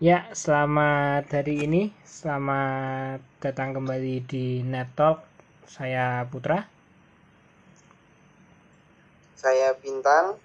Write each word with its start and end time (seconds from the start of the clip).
Ya, 0.00 0.32
selamat 0.32 1.28
hari 1.28 1.68
ini. 1.68 1.92
Selamat 2.08 3.20
datang 3.36 3.76
kembali 3.76 4.24
di 4.24 4.64
Net 4.64 4.88
Talk. 4.96 5.20
Saya 5.68 6.24
Putra 6.24 6.64
Saya 9.36 9.76
Bintang. 9.76 10.40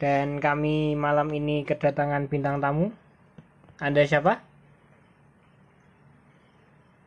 dan 0.00 0.40
kami 0.40 0.96
malam 0.96 1.28
ini 1.32 1.64
kedatangan 1.68 2.28
bintang 2.32 2.56
tamu. 2.64 2.92
Anda 3.80 4.04
siapa? 4.08 4.40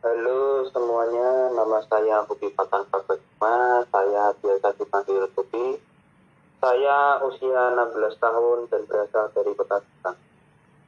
Halo 0.06 0.62
semuanya, 0.70 1.50
nama 1.58 1.78
saya 1.90 2.22
Budi 2.26 2.54
Patan 2.54 2.86
Fatima. 2.90 3.82
Saya 3.90 4.30
biasa 4.38 4.78
dipanggil 4.78 5.26
Budi. 5.34 5.78
Saya 6.62 7.18
usia 7.26 7.74
16 7.74 8.14
tahun 8.22 8.58
dan 8.70 8.82
berasal 8.86 9.26
dari 9.34 9.52
Kota 9.58 9.82
Jepang. 9.82 10.29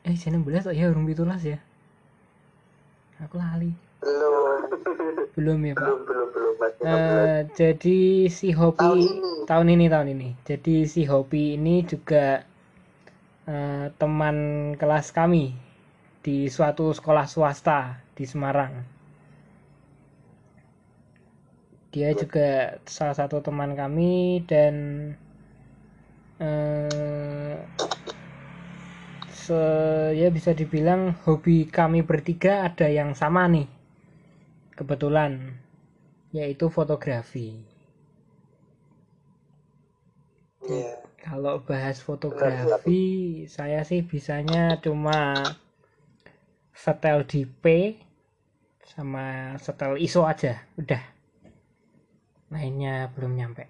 Eh, 0.03 0.15
saya 0.19 0.35
16 0.35 0.67
oh 0.67 0.75
ya 0.75 0.91
urung 0.91 1.07
pitulas 1.07 1.43
ya. 1.47 1.59
Aku 3.23 3.39
lali. 3.39 3.71
Belum, 4.03 5.31
Belum 5.39 5.59
ya, 5.63 5.75
Pak. 5.79 5.87
belum, 5.87 6.01
belum, 6.09 6.29
belum, 6.35 6.55
masih 6.59 6.83
16. 6.83 6.91
Eh, 6.91 7.41
jadi 7.55 7.99
si 8.29 8.49
Hopi 8.51 8.79
Tahun 8.83 8.99
ini. 8.99 9.31
tahun 9.47 9.67
ini 9.71 9.87
tahun 9.87 10.09
ini. 10.11 10.29
Jadi 10.43 10.75
si 10.91 11.03
Hopi 11.07 11.55
ini 11.55 11.87
juga 11.87 12.43
eh, 13.47 13.87
teman 13.95 14.37
kelas 14.75 15.15
kami 15.15 15.55
di 16.23 16.51
suatu 16.51 16.91
sekolah 16.91 17.27
swasta 17.31 18.03
di 18.15 18.25
Semarang. 18.27 18.75
Dia 21.93 22.11
juga 22.17 22.81
salah 22.89 23.15
satu 23.15 23.39
teman 23.39 23.77
kami 23.77 24.43
dan 24.51 24.75
eh 26.41 27.59
se- 29.47 30.13
ya 30.21 30.29
bisa 30.37 30.51
dibilang 30.61 31.03
hobi 31.25 31.57
kami 31.79 32.01
bertiga 32.11 32.53
ada 32.69 32.87
yang 32.99 33.11
sama 33.21 33.43
nih. 33.55 33.67
Kebetulan 34.79 35.33
yaitu 36.39 36.67
fotografi. 36.77 37.49
Iya. 40.65 40.95
Kalau 41.23 41.55
bahas 41.69 41.99
fotografi, 42.03 43.03
saya 43.57 43.81
sih 43.87 44.01
bisanya 44.03 44.63
cuma 44.85 45.21
setel 46.83 47.19
di 47.31 47.43
P 47.47 47.65
sama 48.93 49.55
setel 49.65 49.93
ISO 50.03 50.23
aja, 50.27 50.53
udah. 50.81 51.03
Lainnya 52.53 53.07
belum 53.15 53.33
nyampe. 53.39 53.65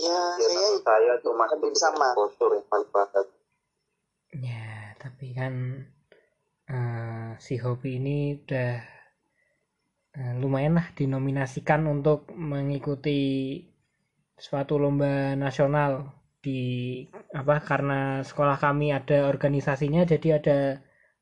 Ya, 0.00 0.20
saya, 0.40 0.80
saya 0.80 1.14
cuma 1.20 1.44
hampir 1.44 1.76
sama. 1.76 2.16
Foto 2.16 2.56
yang 2.56 2.64
paling 2.72 2.88
banget. 2.88 3.26
Ya, 4.32 4.96
tapi 4.96 5.36
kan 5.36 5.84
eh, 6.70 7.30
si 7.36 7.60
hobi 7.60 8.00
ini 8.00 8.40
udah 8.40 8.72
eh, 10.16 10.32
lumayan 10.40 10.80
lah 10.80 10.88
dinominasikan 10.96 11.84
untuk 11.84 12.32
mengikuti 12.32 13.20
suatu 14.40 14.80
lomba 14.80 15.36
nasional 15.36 16.16
di 16.40 16.60
apa 17.36 17.60
karena 17.60 18.24
sekolah 18.24 18.56
kami 18.56 18.96
ada 18.96 19.28
organisasinya 19.28 20.08
jadi 20.08 20.40
ada 20.40 20.58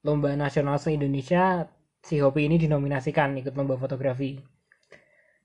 lomba 0.06 0.38
nasional 0.38 0.78
se 0.78 0.94
Indonesia 0.94 1.66
si 1.98 2.22
hobi 2.22 2.46
ini 2.46 2.62
dinominasikan 2.62 3.34
ikut 3.42 3.58
lomba 3.58 3.74
fotografi 3.74 4.38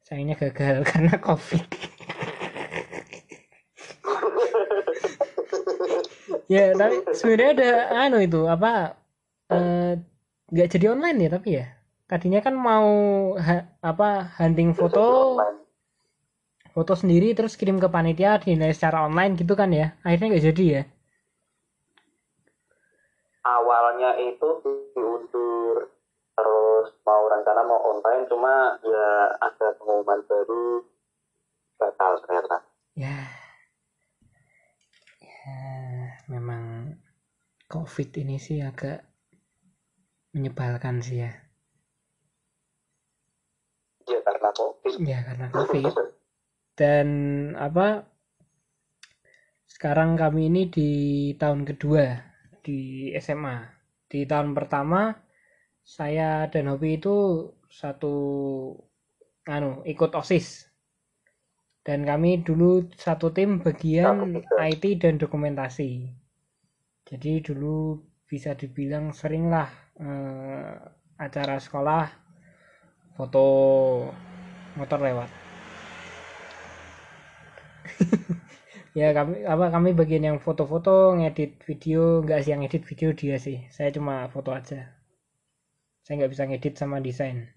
sayangnya 0.06 0.38
gagal 0.38 0.86
karena 0.94 1.18
covid 1.18 1.66
ya 6.52 6.76
tapi 6.76 6.96
sebenarnya 7.16 7.52
ada 7.56 7.70
anu 8.08 8.18
itu 8.20 8.42
apa 8.48 8.98
eh, 9.52 9.94
nggak 10.54 10.70
jadi 10.70 10.86
online 10.94 11.18
ya 11.26 11.30
tapi 11.34 11.50
ya? 11.59 11.66
Tadinya 12.09 12.40
kan 12.46 12.54
mau 12.54 12.88
ha- 13.40 13.68
apa 13.81 14.38
hunting 14.38 14.76
foto. 14.76 15.40
foto 16.74 16.94
sendiri 16.98 17.38
terus 17.38 17.54
kirim 17.54 17.78
ke 17.78 17.86
panitia 17.86 18.42
dinilai 18.42 18.74
secara 18.74 19.06
online 19.06 19.38
gitu 19.38 19.54
kan 19.54 19.70
ya? 19.70 19.94
Akhirnya 20.06 20.28
nggak 20.34 20.46
jadi 20.54 20.66
ya? 20.66 20.84
Awalnya 23.44 24.18
itu 24.24 24.50
diundur 24.64 25.92
terus 26.34 26.88
mau 27.06 27.24
rencana 27.30 27.62
mau 27.62 27.78
online 27.94 28.25
cuma 28.25 28.81
ya 28.81 29.38
ada 29.38 29.68
pengumuman 29.78 30.20
baru 30.25 30.81
batal 31.78 32.18
ternyata. 32.25 32.58
ya. 32.98 33.18
Ya. 35.22 35.44
memang 35.44 35.82
covid 37.73 38.13
ini 38.22 38.38
sih 38.38 38.61
agak 38.61 39.01
menyebalkan 40.38 41.01
sih 41.01 41.25
ya. 41.25 41.34
Ya 44.06 44.22
karena 44.22 44.50
covid. 44.53 44.94
ya 45.01 45.19
karena 45.25 45.47
covid. 45.50 45.94
Dan 46.78 47.07
apa 47.57 48.06
sekarang 49.66 50.13
kami 50.13 50.53
ini 50.53 50.69
di 50.69 50.91
tahun 51.33 51.66
kedua 51.66 52.13
di 52.62 53.09
SMA 53.17 53.57
di 54.06 54.29
tahun 54.29 54.53
pertama 54.53 55.17
saya 55.81 56.45
dan 56.53 56.69
Hobi 56.69 57.01
itu 57.01 57.50
satu 57.73 58.13
anu 59.50 59.81
ikut 59.89 60.13
OSIS. 60.13 60.69
Dan 61.83 62.06
kami 62.07 62.45
dulu 62.45 62.88
satu 62.95 63.33
tim 63.35 63.59
bagian 63.59 64.39
IT 64.39 65.03
dan 65.03 65.19
dokumentasi 65.19 66.22
jadi 67.13 67.46
dulu 67.46 68.01
bisa 68.25 68.57
dibilang 68.57 69.13
sering 69.13 69.53
lah 69.53 69.69
eh, 70.01 70.74
acara 71.22 71.62
sekolah 71.62 72.09
foto 73.13 73.46
motor 74.74 75.00
lewat. 75.00 75.29
Ya 78.94 79.09
kami 79.09 79.41
apa 79.41 79.74
kami 79.74 79.90
bagian 79.97 80.22
yang 80.22 80.38
foto-foto 80.38 81.18
ngedit 81.18 81.66
video 81.66 82.22
enggak 82.22 82.46
sih 82.46 82.53
yang 82.53 82.62
edit 82.62 82.85
video 82.85 83.09
dia 83.18 83.41
sih. 83.41 83.66
Saya 83.74 83.90
cuma 83.90 84.30
foto 84.30 84.53
aja. 84.53 84.94
Saya 86.06 86.13
nggak 86.22 86.31
bisa 86.34 86.44
ngedit 86.45 86.78
sama 86.78 87.01
desain. 87.01 87.50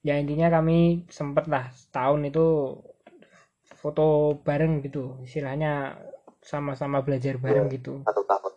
Ya 0.00 0.16
intinya 0.16 0.48
kami 0.48 1.04
sempet 1.12 1.44
lah 1.52 1.68
setahun 1.76 2.24
itu 2.24 2.46
foto 3.76 4.40
bareng 4.40 4.80
gitu. 4.80 5.20
Istilahnya 5.28 6.00
sama-sama 6.42 7.02
belajar 7.02 7.36
bareng 7.36 7.68
gitu 7.72 8.02
Satu 8.06 8.22
tahun. 8.24 8.52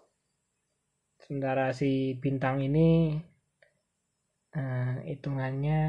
sementara 1.21 1.71
si 1.73 2.17
bintang 2.17 2.61
ini 2.61 3.17
eh, 4.53 4.93
hitungannya 5.09 5.81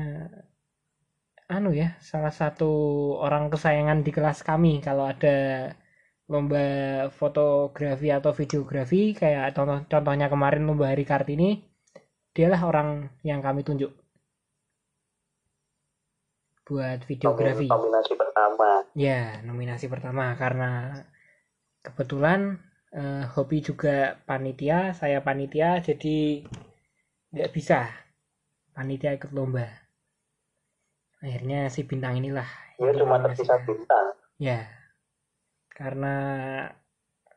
anu 1.52 1.70
ya 1.76 1.98
salah 2.00 2.32
satu 2.32 2.70
orang 3.20 3.52
kesayangan 3.52 4.00
di 4.00 4.10
kelas 4.14 4.40
kami 4.40 4.80
kalau 4.80 5.04
ada 5.04 5.68
lomba 6.32 6.64
fotografi 7.12 8.08
atau 8.08 8.32
videografi 8.32 9.12
kayak 9.12 9.52
contoh 9.52 9.84
contohnya 9.84 10.32
kemarin 10.32 10.64
lomba 10.64 10.88
hari 10.88 11.04
kartini 11.04 11.60
dialah 12.32 12.62
orang 12.64 12.88
yang 13.20 13.44
kami 13.44 13.60
tunjuk 13.60 13.92
buat 16.64 17.04
videografi 17.04 17.66
Nominasi 17.68 18.14
pertama. 18.16 18.86
Ya, 18.94 19.42
nominasi 19.44 19.86
pertama 19.90 20.32
karena 20.38 20.94
kebetulan 21.82 22.62
eh, 22.94 23.26
hobi 23.34 23.58
juga 23.60 24.22
panitia, 24.24 24.94
saya 24.94 25.18
panitia 25.20 25.82
jadi 25.82 26.46
nggak 27.34 27.52
bisa 27.52 27.90
panitia 28.72 29.18
ikut 29.18 29.34
lomba. 29.34 29.66
Akhirnya 31.22 31.70
si 31.70 31.86
bintang 31.86 32.18
inilah 32.18 32.46
yang 32.78 32.98
cuma 32.98 33.18
tersisa 33.22 33.58
bintang. 33.62 34.14
Ya, 34.38 34.66
karena 35.70 36.16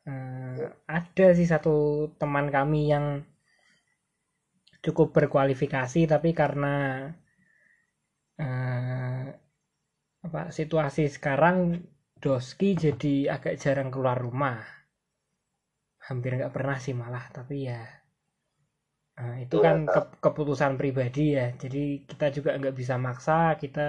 eh, 0.06 0.70
ada 0.86 1.28
sih 1.38 1.48
satu 1.50 2.10
teman 2.22 2.50
kami 2.50 2.94
yang 2.94 3.26
cukup 4.86 5.18
berkualifikasi 5.18 6.06
tapi 6.06 6.38
karena 6.38 7.10
eh, 8.38 9.26
apa 10.26 10.42
situasi 10.50 11.10
sekarang 11.10 11.86
Doski 12.24 12.70
jadi 12.84 13.16
agak 13.36 13.56
jarang 13.64 13.90
keluar 13.94 14.18
rumah. 14.26 14.60
Hampir 16.08 16.32
nggak 16.38 16.54
pernah 16.56 16.78
sih 16.84 16.96
malah 17.02 17.26
tapi 17.36 17.56
ya 17.70 17.80
eh, 19.22 19.36
itu 19.46 19.56
kan 19.66 19.76
ke- 19.96 20.18
keputusan 20.26 20.74
pribadi 20.80 21.24
ya. 21.38 21.46
Jadi 21.62 21.84
kita 22.10 22.26
juga 22.36 22.50
nggak 22.60 22.76
bisa 22.80 22.96
maksa 23.06 23.38
kita 23.62 23.88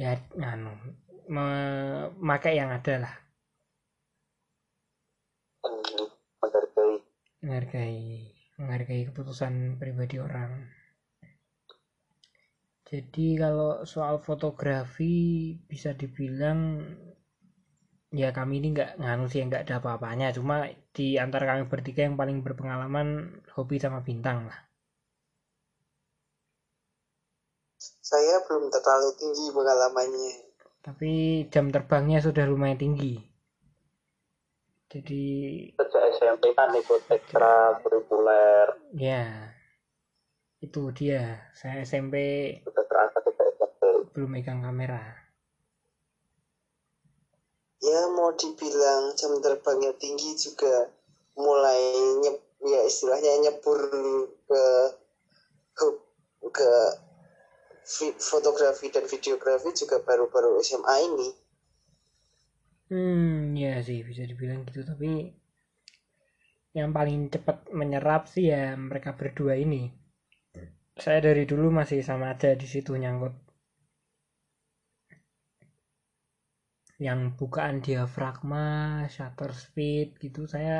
ya 0.00 0.12
anu 0.52 0.72
memakai 1.34 2.52
yang 2.60 2.70
ada 2.76 2.94
lah. 3.04 3.14
Menghargai. 6.42 6.94
menghargai 7.42 8.02
menghargai 8.58 9.02
keputusan 9.08 9.54
pribadi 9.80 10.16
orang 10.26 10.50
jadi 12.92 13.40
kalau 13.40 13.88
soal 13.88 14.20
fotografi 14.20 15.56
bisa 15.64 15.96
dibilang 15.96 16.84
ya 18.12 18.28
kami 18.36 18.60
ini 18.60 18.76
nggak 18.76 19.00
nganu 19.00 19.32
sih 19.32 19.40
nggak 19.40 19.64
ada 19.64 19.80
apa-apanya. 19.80 20.28
Cuma 20.36 20.68
di 20.92 21.16
antara 21.16 21.48
kami 21.48 21.64
bertiga 21.72 22.04
yang 22.04 22.20
paling 22.20 22.44
berpengalaman 22.44 23.40
hobi 23.56 23.80
sama 23.80 24.04
bintang 24.04 24.44
lah. 24.44 24.60
Saya 27.80 28.44
belum 28.44 28.68
terlalu 28.68 29.10
tinggi 29.16 29.46
pengalamannya. 29.56 30.32
tapi 30.82 31.46
jam 31.48 31.70
terbangnya 31.70 32.18
sudah 32.20 32.44
lumayan 32.44 32.76
tinggi. 32.76 33.14
Jadi 34.92 35.24
Sejak 35.78 36.04
SMP 36.18 36.52
kan 36.52 36.74
ikut 36.74 37.06
ekstra 37.08 37.80
kurikuler, 37.80 38.76
ya 38.92 39.54
itu 40.62 40.82
dia 40.94 41.50
saya 41.58 41.82
SMP 41.82 42.16
belum 44.14 44.30
megang 44.38 44.62
kamera 44.62 45.22
Ya 47.82 48.06
mau 48.14 48.30
dibilang 48.38 49.10
jam 49.18 49.42
terbangnya 49.42 49.90
tinggi 49.98 50.38
juga 50.38 50.86
mulai 51.34 51.82
nyep, 52.22 52.38
ya 52.62 52.80
istilahnya 52.86 53.42
nyebur 53.42 53.90
ke 54.46 54.64
ke, 55.74 55.86
ke 56.54 56.70
fotografi 58.22 58.86
dan 58.86 59.10
videografi 59.10 59.74
juga 59.74 59.98
baru-baru 59.98 60.62
SMA 60.62 60.94
ini. 61.10 61.28
Hmm, 62.86 63.58
ya 63.58 63.82
sih 63.82 64.06
bisa 64.06 64.22
dibilang 64.30 64.62
gitu, 64.68 64.86
tapi 64.86 65.34
yang 66.78 66.94
paling 66.94 67.34
cepat 67.34 67.66
menyerap 67.74 68.30
sih 68.30 68.54
ya 68.54 68.78
mereka 68.78 69.18
berdua 69.18 69.58
ini. 69.58 70.01
Saya 71.02 71.18
dari 71.26 71.44
dulu 71.50 71.66
masih 71.78 72.00
sama 72.08 72.26
aja 72.32 72.50
di 72.60 72.66
situ 72.72 72.92
nyangkut. 73.02 73.34
Yang 77.06 77.20
bukaan 77.38 77.76
diafragma, 77.86 78.66
shutter 79.14 79.50
speed 79.62 80.08
gitu 80.24 80.42
saya 80.54 80.76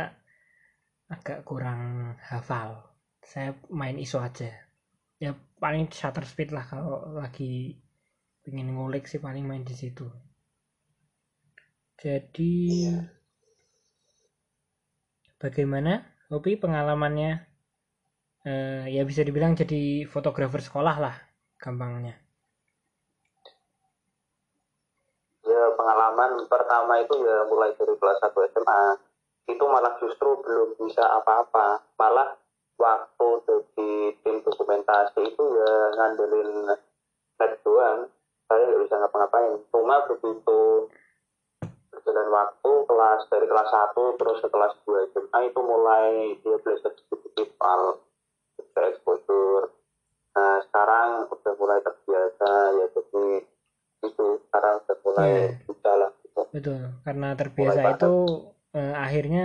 agak 1.14 1.38
kurang 1.48 1.82
hafal. 2.30 2.70
Saya 3.30 3.50
main 3.80 3.96
ISO 4.04 4.18
aja. 4.28 4.50
Ya 5.24 5.30
paling 5.62 5.84
shutter 5.98 6.24
speed 6.30 6.50
lah 6.56 6.64
kalau 6.70 6.96
lagi 7.22 7.52
pengen 8.44 8.68
ngulik 8.74 9.04
sih 9.10 9.20
paling 9.26 9.44
main 9.50 9.64
di 9.70 9.74
situ. 9.82 10.06
Jadi 12.02 12.52
Iya. 12.72 12.94
bagaimana 15.42 15.92
Hobi 16.32 16.52
pengalamannya? 16.62 17.30
Eh, 18.42 18.90
ya 18.90 19.06
bisa 19.06 19.22
dibilang 19.22 19.54
jadi 19.54 20.02
fotografer 20.02 20.58
sekolah 20.58 20.96
lah, 20.98 21.14
gampangnya. 21.62 22.18
Ya 25.42 25.62
pengalaman 25.78 26.42
pertama 26.50 26.98
itu 26.98 27.22
ya 27.22 27.46
mulai 27.46 27.70
dari 27.78 27.94
kelas 27.94 28.18
1 28.18 28.34
SMA. 28.50 28.82
Itu 29.46 29.62
malah 29.70 29.94
justru 30.02 30.42
belum 30.42 30.74
bisa 30.74 31.02
apa-apa. 31.22 31.86
Malah 31.94 32.34
waktu 32.78 33.28
jadi 33.46 33.90
tim 34.26 34.42
dokumentasi 34.42 35.22
itu 35.22 35.44
ya 35.54 35.72
ngandelin 35.98 36.50
net 37.38 37.52
doang. 37.62 38.10
Saya 38.50 38.62
nggak 38.66 38.80
bisa 38.82 38.94
ngapa-ngapain. 38.98 39.54
Cuma 39.70 40.02
begitu 40.10 40.90
berjalan 41.94 42.26
waktu 42.26 42.70
kelas 42.90 43.20
dari 43.30 43.46
kelas 43.46 43.68
1 43.70 44.18
terus 44.18 44.38
ke 44.42 44.48
kelas 44.50 44.74
2 44.82 45.06
SMA 45.14 45.38
itu 45.46 45.60
mulai 45.62 46.34
dia 46.42 46.58
belajar 46.58 46.90
sedikit 46.90 47.48
soal 47.54 48.02
exposure. 48.72 49.68
Nah 50.32 50.58
sekarang 50.64 51.28
udah 51.28 51.52
mulai 51.60 51.78
terbiasa 51.84 52.50
ya 52.78 52.86
jadi 52.88 53.26
itu 54.02 54.24
sekarang 54.48 54.80
udah 54.82 54.96
mulai 55.04 55.30
Iya. 55.30 55.48
bisa 55.62 55.90
lah 55.94 56.10
gitu. 56.24 56.42
Betul, 56.50 56.82
karena 57.32 57.48
terbiasa 57.48 57.80
Mulai 57.80 57.94
itu 57.96 58.14
eh, 58.76 58.94
akhirnya 58.96 59.44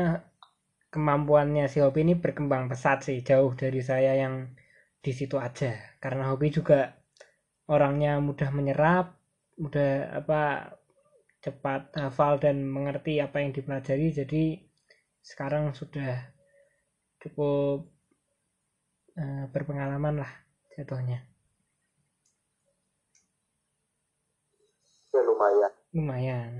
kemampuannya 0.91 1.65
si 1.71 1.79
Hobi 1.79 2.03
ini 2.03 2.15
berkembang 2.19 2.67
pesat 2.67 3.07
sih, 3.07 3.23
jauh 3.23 3.55
dari 3.55 3.79
saya 3.79 4.11
yang 4.19 4.51
di 4.99 5.11
situ 5.15 5.39
aja. 5.39 5.71
Karena 6.03 6.27
Hobi 6.27 6.51
juga 6.51 6.99
orangnya 7.71 8.19
mudah 8.19 8.49
menyerap, 8.51 9.15
mudah 9.55 10.19
apa 10.19 10.75
cepat 11.39 11.95
hafal 11.95 12.43
dan 12.43 12.67
mengerti 12.67 13.23
apa 13.23 13.39
yang 13.39 13.55
dipelajari, 13.55 14.11
jadi 14.11 14.43
sekarang 15.23 15.71
sudah 15.71 16.27
cukup 17.23 17.87
eh, 19.15 19.47
berpengalaman 19.47 20.27
lah 20.27 20.31
jatuhnya. 20.75 21.23
ya 25.17 25.23
lumayan 25.25 25.73
lumayan 25.97 26.51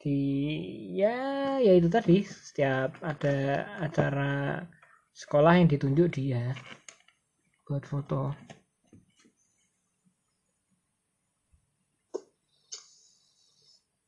di 0.00 0.20
ya 0.96 1.16
ya 1.60 1.72
itu 1.76 1.88
tadi. 1.88 2.22
Setiap 2.24 3.00
ada 3.00 3.66
acara 3.80 4.62
sekolah 5.16 5.56
yang 5.56 5.68
ditunjuk 5.68 6.08
dia 6.12 6.52
buat 7.64 7.82
foto. 7.88 8.36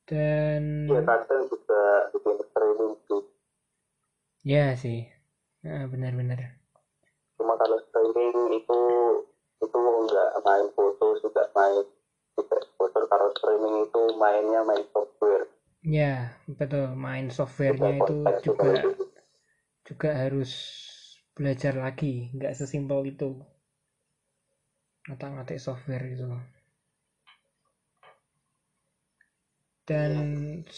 Dan 0.08 0.88
ya 0.88 1.04
kadang 1.04 1.44
juga 1.52 1.82
bikin 2.16 2.36
training 2.56 2.92
sih 3.04 3.22
ya 4.48 4.72
sih. 4.72 5.04
Nah, 5.60 5.84
benar-benar. 5.90 6.56
Cuma 7.36 7.58
kalau 7.60 7.76
streaming 7.90 8.56
itu 8.56 8.80
itu 9.58 9.76
nggak 9.76 10.30
main 10.46 10.66
foto 10.72 11.18
juga 11.20 11.50
main 11.52 11.82
juga 12.38 12.54
exposure 12.62 13.06
kalau 13.10 13.28
streaming 13.36 13.84
itu 13.84 14.02
mainnya 14.16 14.62
main 14.62 14.86
software 14.94 15.44
ya 15.82 16.12
betul. 16.58 16.86
Main 17.04 17.26
softwarenya 17.36 17.92
itu 18.02 18.14
juga 18.46 18.72
itu. 18.82 18.90
juga 19.88 20.10
harus 20.22 20.50
belajar 21.36 21.74
lagi. 21.84 22.14
Nggak 22.36 22.54
sesimpel 22.58 23.00
itu. 23.12 23.30
Ngatik-ngatik 25.06 25.58
software 25.66 26.04
gitu 26.12 26.28
dan 29.90 30.26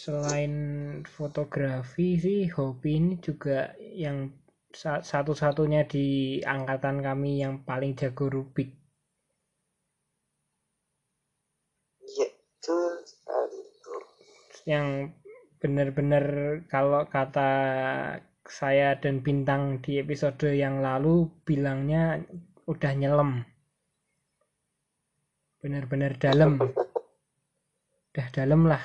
selain 0.03 0.55
fotografi 1.17 2.09
sih 2.25 2.41
hobi 2.57 2.91
ini 3.01 3.15
juga 3.27 3.59
yang 4.05 4.19
sa- 4.81 5.05
satu-satunya 5.11 5.83
di 5.95 6.07
angkatan 6.55 6.97
kami 7.07 7.33
yang 7.45 7.55
paling 7.69 7.93
jago 8.01 8.27
rubik 8.37 8.69
Ya 12.17 12.27
betul 12.29 12.93
sekali 13.09 13.57
itu. 13.73 13.95
Yang 14.67 15.15
benar-benar 15.61 16.25
kalau 16.73 17.05
kata 17.07 17.51
saya 18.49 18.97
dan 18.99 19.21
bintang 19.21 19.79
di 19.85 20.01
episode 20.01 20.51
yang 20.51 20.81
lalu 20.81 21.29
bilangnya 21.45 22.25
udah 22.65 22.93
nyelem 22.97 23.45
benar-benar 25.61 26.17
dalam. 26.17 26.57
Udah 28.11 28.27
dalam 28.33 28.65
lah. 28.67 28.81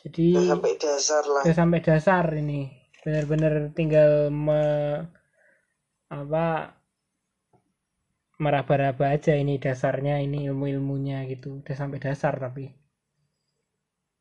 Jadi 0.00 0.38
Udah 0.38 0.54
sampai 0.54 0.72
dasar 0.78 1.22
lah. 1.26 1.42
udah 1.42 1.54
sampai 1.54 1.80
dasar 1.82 2.24
ini. 2.38 2.70
Benar-benar 3.04 3.74
tinggal 3.76 4.32
me, 4.32 4.62
apa 6.08 6.78
meraba-raba 8.40 9.12
aja 9.12 9.36
ini 9.36 9.60
dasarnya 9.60 10.22
ini 10.22 10.46
ilmu-ilmunya 10.48 11.26
gitu. 11.28 11.60
Udah 11.60 11.74
sampai 11.74 11.98
dasar 12.00 12.38
tapi 12.38 12.70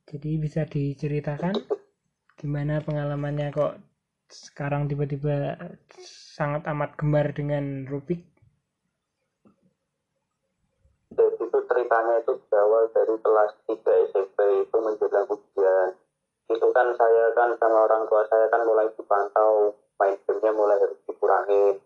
jadi 0.08 0.30
bisa 0.36 0.68
diceritakan 0.68 1.56
gimana 2.36 2.84
pengalamannya 2.84 3.56
kok 3.56 3.80
sekarang 4.28 4.90
tiba-tiba 4.90 5.56
sangat 6.34 6.66
amat 6.68 6.98
gemar 6.98 7.30
dengan 7.32 7.86
Rubik? 7.86 8.26
Jadi 11.14 11.38
itu 11.38 11.60
ceritanya 11.70 12.26
itu 12.26 12.34
berawal 12.50 12.90
dari 12.90 13.16
kelas 13.22 13.52
3 13.70 14.10
SMP 14.10 14.38
itu 14.66 14.78
menjelang 14.82 15.30
ujian. 15.30 15.90
Itu 16.50 16.68
kan 16.74 16.88
saya 16.98 17.26
kan 17.38 17.54
sama 17.62 17.86
orang 17.86 18.10
tua 18.10 18.26
saya 18.28 18.50
kan 18.50 18.66
mulai 18.66 18.90
dipantau 18.98 19.78
main 20.02 20.18
gamenya 20.26 20.52
mulai 20.58 20.78
harus 20.82 20.98
dikurangi 21.06 21.78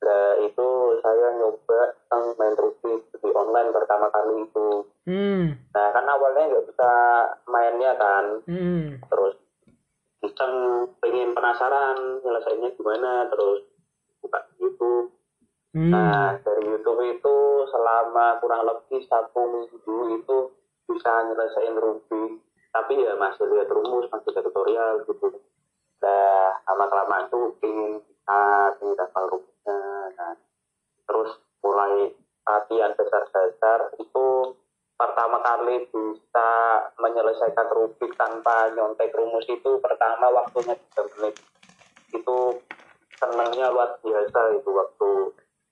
nah 0.00 0.32
itu 0.40 0.68
saya 1.04 1.28
nyoba 1.36 1.92
tentang 1.92 2.24
main 2.40 2.54
rugby 2.56 3.04
di 3.04 3.28
online 3.36 3.70
pertama 3.70 4.08
kali 4.08 4.48
itu. 4.48 4.68
Hmm. 5.04 5.60
Nah 5.76 5.86
kan 5.92 6.06
awalnya 6.08 6.56
nggak 6.56 6.66
bisa 6.72 6.90
mainnya 7.44 7.92
kan. 8.00 8.24
Hmm. 8.48 8.96
Terus 9.04 9.36
iseng 10.24 10.54
pengen 11.00 11.32
penasaran 11.32 12.20
nyelesainnya 12.24 12.72
gimana 12.76 13.28
terus 13.28 13.64
buka 14.20 14.40
YouTube. 14.60 15.12
Hmm. 15.70 15.90
Nah, 15.94 16.34
dari 16.42 16.66
YouTube 16.66 16.98
itu 17.06 17.36
selama 17.70 18.42
kurang 18.42 18.66
lebih 18.66 19.06
satu 19.06 19.40
minggu 19.46 19.98
itu 20.18 20.38
bisa 20.90 21.12
nyelesain 21.30 21.78
Ruby. 21.78 22.42
Tapi 22.70 23.02
ya 23.02 23.14
masih 23.18 23.50
lihat 23.50 23.70
rumus, 23.70 24.06
masih 24.10 24.30
tutorial 24.30 25.02
gitu. 25.06 25.30
Nah, 26.00 26.54
lama 26.70 26.86
kelamaan 26.86 27.26
tuh 27.30 27.54
ingin 27.62 27.98
bisa, 28.02 28.40
ingin 28.78 28.98
hafal 28.98 29.26
Nah, 29.66 30.34
terus 31.06 31.30
mulai 31.60 32.12
latihan 32.46 32.92
dasar-dasar 32.96 33.94
itu 34.00 34.26
pertama 34.96 35.40
kali 35.40 35.86
bisa 35.88 36.48
menyelesaikan 37.00 37.68
rubik 37.72 38.12
tanpa 38.20 38.68
nyontek 38.76 39.12
rumus 39.16 39.46
itu 39.48 39.80
pertama 39.80 40.28
waktunya 40.32 40.74
3 40.76 41.02
menit. 41.16 41.34
Itu 42.12 42.60
senangnya 43.20 43.70
luar 43.72 44.00
biasa 44.00 44.40
itu 44.56 44.70
waktu 44.72 45.08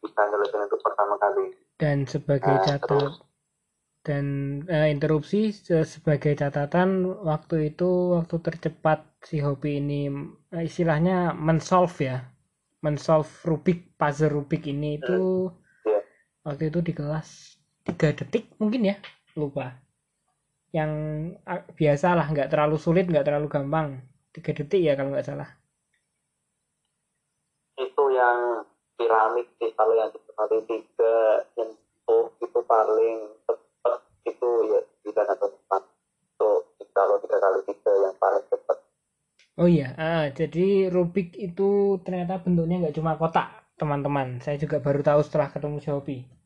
bisa 0.05 0.21
nyelesain 0.31 0.69
itu 0.69 0.79
pertama 0.81 1.15
kali. 1.21 1.45
Dan 1.79 2.05
sebagai 2.09 2.57
Nah, 2.59 2.65
catat 2.67 2.89
terus 2.89 3.15
dan 4.07 4.25
eh, 4.71 4.89
interupsi 4.89 5.53
se- 5.53 5.85
sebagai 5.85 6.33
catatan 6.33 7.05
waktu 7.29 7.75
itu 7.75 8.17
waktu 8.17 8.37
tercepat 8.41 9.05
si 9.29 9.37
hobi 9.45 9.83
ini 9.83 10.09
eh, 10.57 10.65
istilahnya 10.65 11.37
mensolve 11.37 11.99
ya 12.01 12.19
mensolve 12.85 13.31
Rubik 13.43 13.99
puzzle 13.99 14.31
Rubik 14.31 14.67
ini 14.71 14.99
itu 15.03 15.51
ya 15.83 16.01
waktu 16.47 16.71
itu 16.73 16.81
di 16.81 16.93
kelas 16.95 17.59
3 17.85 18.17
detik 18.17 18.57
mungkin 18.61 18.93
ya 18.93 18.97
lupa. 19.37 19.77
Yang 20.73 20.93
ah, 21.49 21.65
biasa 21.65 22.13
lah 22.13 22.27
nggak 22.29 22.53
terlalu 22.53 22.77
sulit 22.77 23.09
nggak 23.09 23.25
terlalu 23.25 23.49
gampang. 23.49 24.01
3 24.37 24.57
detik 24.57 24.81
ya 24.81 24.93
kalau 24.97 25.13
nggak 25.13 25.27
salah. 25.29 25.49
Itu 27.81 28.05
yang 28.13 28.69
piramid 28.99 29.47
sih 29.57 29.71
kalau 29.73 29.95
yang 29.95 30.11
di 30.13 30.21
kali 30.35 30.59
tiga 30.67 31.15
nyentuh 31.57 32.27
itu 32.43 32.59
paling 32.67 33.19
cepat 33.47 34.01
itu 34.27 34.49
ya 34.69 34.81
tiga 35.05 35.23
atau 35.25 35.49
empat. 35.49 35.83
Itu 36.37 36.49
kalau 36.93 37.17
tiga 37.25 37.39
kali 37.41 37.61
tiga 37.65 37.93
yang 38.05 38.15
paling 38.21 38.45
cepat 38.53 38.79
oh 39.61 39.69
iya. 39.69 39.93
Ah, 39.99 40.25
jadi 40.33 40.89
Rubik 40.89 41.35
itu 41.37 41.99
ternyata 42.07 42.41
bentuknya 42.41 42.77
nggak 42.83 42.97
cuma 42.97 43.19
kotak 43.21 43.49
teman-teman. 43.77 44.39
Saya 44.41 44.57
juga 44.57 44.79
baru 44.79 45.03
tahu 45.05 45.21
setelah 45.27 45.49
ketemu 45.53 45.79
hobi 45.91 46.39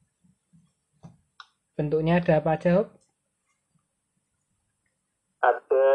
bentuknya 1.76 2.20
ada 2.20 2.38
apa 2.38 2.50
aja 2.60 2.70
Hob? 2.78 2.88
ada 5.42 5.88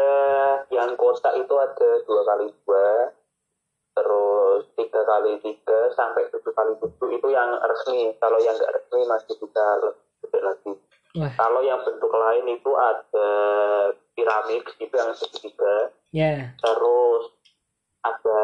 yang 0.68 0.92
kotak 1.00 1.32
itu 1.40 1.54
ada 1.56 1.90
dua 2.04 2.20
kali 2.28 2.52
dua 2.52 3.16
terus 3.96 4.68
tiga 4.76 5.00
kali 5.08 5.40
tiga 5.40 5.88
sampai 5.96 6.28
tujuh 6.28 6.52
kali 6.52 6.76
tujuh. 6.84 7.08
Itu 7.16 7.32
yang 7.32 7.56
resmi. 7.56 8.12
Kalau 8.20 8.36
yang 8.44 8.54
nggak 8.60 8.76
resmi 8.76 9.08
masih 9.08 9.34
bisa 9.40 9.64
lebih 9.80 10.04
gede 10.20 10.40
lagi 10.44 10.72
wah. 11.18 11.32
Kalau 11.34 11.60
yang 11.60 11.82
bentuk 11.82 12.12
lain 12.14 12.46
itu 12.54 12.70
ada 12.78 13.30
piramid 14.14 14.64
itu 14.78 14.94
yang 14.94 15.10
segitiga. 15.14 15.90
Ya. 16.14 16.54
Terus 16.62 17.34
ada 18.06 18.42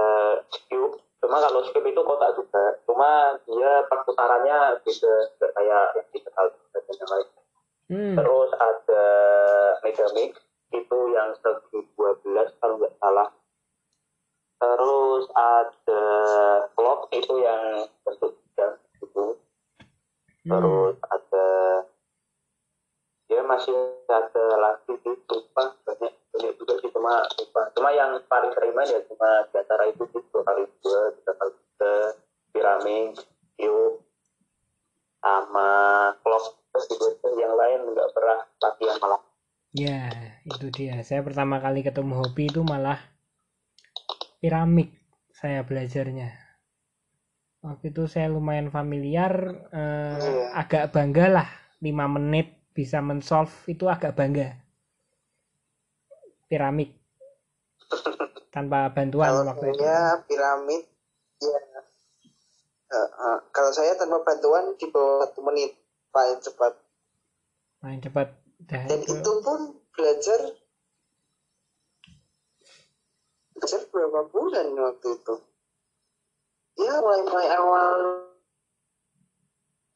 cube 0.68 0.98
cuma 1.24 1.40
kalau 1.40 1.64
cube 1.70 1.88
itu 1.88 2.02
kotak 2.04 2.34
juga. 2.36 2.64
Cuma 2.84 3.38
dia 3.46 3.72
perputarannya 3.88 4.82
beda. 4.82 5.14
Kayak 5.54 5.84
yang 5.96 6.06
di 6.10 6.18
dan 6.22 6.82
yang 6.98 7.10
lain. 7.10 7.28
Hmm. 7.84 8.16
terus 8.16 8.48
ada 8.56 9.06
megamix 9.84 10.40
itu 10.72 10.98
yang 11.12 11.36
segi 11.36 11.84
12 12.00 12.56
kalau 12.58 12.80
nggak 12.80 12.96
salah. 12.96 13.28
Terus 14.58 15.24
ada 15.36 16.04
clock. 16.74 17.12
Itu 17.12 17.38
yang 17.38 17.86
bentuk 18.02 18.40
jam 18.56 18.80
gitu. 18.98 19.36
Hmm. 20.44 20.60
terus 20.60 20.94
ada 21.08 21.23
ya 21.23 21.23
masih 23.54 23.78
ada 24.10 24.46
lagi 24.58 24.92
sih 24.98 25.14
lupa 25.14 25.64
banyak 25.86 26.12
banyak 26.34 26.52
juga 26.58 26.74
sih 26.82 26.90
cuma 26.90 27.22
lupa 27.38 27.60
cuma 27.78 27.88
yang 27.94 28.18
paling 28.26 28.50
sering 28.50 28.74
main 28.74 28.90
ya 28.90 29.00
cuma 29.06 29.46
di 29.46 29.56
antara 29.62 29.84
itu 29.86 30.02
sih 30.10 30.22
dua 30.34 30.42
kali 30.42 30.66
dua 30.82 31.00
tiga 31.14 31.32
kali 31.38 31.52
tiga 31.54 31.94
piramid 32.50 33.14
cube 33.54 34.02
sama 35.22 35.68
clock 36.20 36.44
yang 37.38 37.54
lain 37.54 37.80
nggak 37.94 38.10
pernah 38.10 38.38
latihan 38.60 38.98
malah 38.98 39.20
Ya, 39.74 40.06
itu 40.46 40.70
dia. 40.70 41.02
Saya 41.02 41.26
pertama 41.26 41.58
kali 41.58 41.82
ketemu 41.82 42.22
hobi 42.22 42.46
itu 42.46 42.62
malah 42.62 42.94
piramid 44.38 44.86
saya 45.34 45.66
belajarnya. 45.66 46.30
Waktu 47.58 47.90
itu 47.90 48.06
saya 48.06 48.30
lumayan 48.30 48.70
familiar, 48.70 49.34
eh, 49.74 50.14
Iya. 50.14 50.54
agak 50.54 50.94
bangga 50.94 51.26
lah. 51.26 51.48
5 51.82 52.06
menit 52.06 52.54
bisa 52.74 52.98
mensolve 52.98 53.54
itu 53.70 53.86
agak 53.86 54.18
bangga. 54.18 54.58
Piramid. 56.50 56.90
Tanpa 58.50 58.90
bantuan 58.90 59.30
kalau 59.30 59.46
waktu 59.46 59.66
itu. 59.70 59.82
piramid 60.26 60.82
ya 61.42 61.60
eh, 62.90 63.08
eh, 63.10 63.38
kalau 63.50 63.70
saya 63.70 63.94
tanpa 63.98 64.22
bantuan 64.22 64.74
di 64.78 64.86
bawah 64.90 65.26
satu 65.26 65.42
menit 65.42 65.74
paling 66.14 66.38
cepat 66.38 66.74
Main 67.82 68.00
cepat. 68.00 68.32
Dah, 68.64 68.88
dan 68.88 69.02
itu. 69.04 69.12
itu 69.12 69.32
pun 69.44 69.76
belajar 69.92 70.40
belajar 73.52 73.80
berapa 73.92 74.20
bulan 74.32 74.66
waktu 74.72 75.08
itu 75.20 75.34
ya 76.80 76.94
mulai 76.98 77.22
mulai 77.28 77.48
awal 77.52 77.92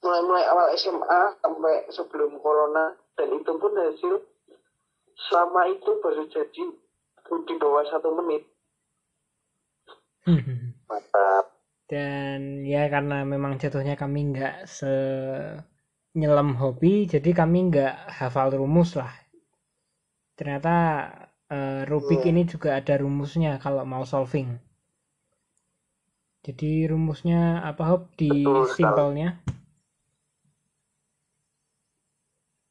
mulai 0.08 0.22
mulai 0.24 0.44
awal 0.48 0.66
SMA 0.72 1.22
sampai 1.44 1.74
sebelum 1.92 2.40
corona 2.40 2.96
dan 3.20 3.28
itu 3.36 3.52
pun 3.60 3.72
hasil 3.76 4.14
selama 5.28 5.68
itu 5.68 5.90
baru 6.00 6.24
jadi 6.32 6.64
di 7.48 7.54
bawah 7.60 7.84
satu 7.92 8.08
menit 8.16 8.42
mantap 10.88 11.44
Dan 11.92 12.40
ya 12.72 12.82
karena 12.92 13.14
memang 13.32 13.52
jatuhnya 13.60 13.94
kami 14.02 14.18
nggak 14.32 14.54
se 14.76 14.92
nyelam 16.20 16.50
hobi, 16.60 16.94
jadi 17.12 17.30
kami 17.40 17.58
nggak 17.72 17.94
hafal 18.18 18.48
rumus 18.60 18.90
lah. 19.00 19.12
Ternyata 20.38 20.74
eh, 21.56 21.80
Rubik 21.90 22.22
Iya. 22.24 22.30
ini 22.30 22.42
juga 22.52 22.68
ada 22.80 22.94
rumusnya 23.02 23.52
kalau 23.64 23.84
mau 23.92 24.04
solving. 24.12 24.48
Jadi 26.46 26.70
rumusnya 26.90 27.40
apa 27.70 27.82
Hop 27.90 28.02
di 28.20 28.32
simpelnya? 28.76 29.28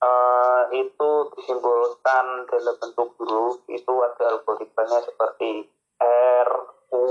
Eh, 0.08 0.62
itu 0.78 1.10
disimpulkan 1.34 2.26
dalam 2.46 2.76
bentuk 2.78 3.18
huruf 3.18 3.64
itu 3.72 3.94
ada 4.04 4.38
algoritmanya 4.38 5.00
seperti 5.06 5.66
R, 6.02 6.50
U, 6.94 7.06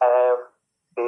F, 0.00 0.38
D. 0.92 0.98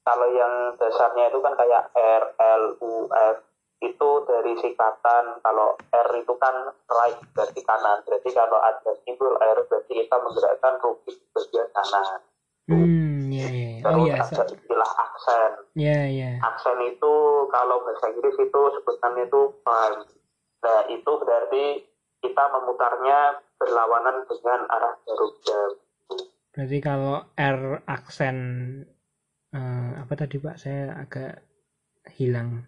Kalau 0.00 0.28
yang 0.32 0.74
dasarnya 0.80 1.28
itu 1.28 1.38
kan 1.44 1.54
kayak 1.60 1.92
R, 1.92 2.24
L, 2.40 2.64
U, 2.80 3.06
F. 3.12 3.36
Itu 3.80 4.28
dari 4.28 4.56
singkatan. 4.60 5.40
Kalau 5.40 5.76
R 5.92 6.10
itu 6.16 6.34
kan 6.36 6.72
right, 6.88 7.20
berarti 7.32 7.60
kanan. 7.64 8.04
Berarti 8.04 8.30
kalau 8.32 8.58
ada 8.60 8.92
simbol 9.04 9.36
R, 9.40 9.58
berarti 9.68 9.92
kita 10.04 10.16
menggerakkan 10.20 10.74
rubik 10.80 11.16
bagian 11.32 11.68
kanan. 11.72 12.20
Hmm, 12.70 13.26
ya 13.32 13.48
ya. 13.50 13.68
ya. 13.80 13.88
Oh 13.88 14.04
Terus 14.06 14.06
ya, 14.06 14.16
ada 14.20 14.44
istilah 14.52 14.90
aksen. 14.94 15.52
ya 15.74 15.98
ya. 16.06 16.30
aksen 16.44 16.78
itu 16.86 17.14
kalau 17.50 17.82
bahasa 17.82 18.12
Inggris 18.12 18.36
itu 18.38 18.60
sebutannya 18.78 19.26
itu 19.26 19.40
prime. 19.64 20.04
Nah 20.60 20.80
itu 20.92 21.12
berarti 21.20 21.64
kita 22.20 22.44
memutarnya 22.52 23.40
berlawanan 23.56 24.28
dengan 24.28 24.60
arah 24.68 24.94
jarum 25.08 25.32
jam. 25.44 25.70
Berarti 26.52 26.78
kalau 26.82 27.16
R 27.34 27.80
aksen 27.88 28.36
eh, 29.56 29.90
apa 29.96 30.12
tadi 30.16 30.36
Pak? 30.36 30.56
Saya 30.60 31.00
agak 31.00 31.40
hilang. 32.16 32.64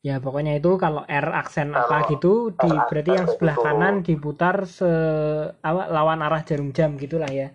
Ya 0.00 0.16
pokoknya 0.16 0.56
itu 0.56 0.80
kalau 0.80 1.04
R 1.04 1.28
aksen 1.36 1.76
apa 1.76 2.00
Kalau 2.00 2.08
gitu 2.08 2.32
di 2.56 2.70
R 2.72 2.86
berarti 2.88 3.10
yang 3.12 3.26
sebelah 3.28 3.56
itu- 3.58 3.64
kanan 3.66 3.94
diputar 4.00 4.56
se 4.64 4.90
apa 5.60 5.92
lawan 5.92 6.24
arah 6.24 6.40
jarum 6.40 6.72
jam 6.72 6.96
gitulah 6.96 7.28
ya. 7.28 7.52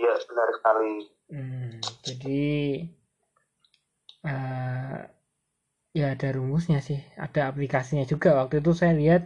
Iya 0.00 0.14
benar 0.24 0.48
sekali. 0.56 0.94
Hmm, 1.32 1.72
jadi 2.00 2.44
eh, 4.24 4.98
ya 5.98 6.06
ada 6.14 6.28
rumusnya 6.36 6.78
sih, 6.88 7.00
ada 7.24 7.40
aplikasinya 7.50 8.04
juga. 8.12 8.28
Waktu 8.40 8.54
itu 8.62 8.72
saya 8.80 8.92
lihat 9.00 9.22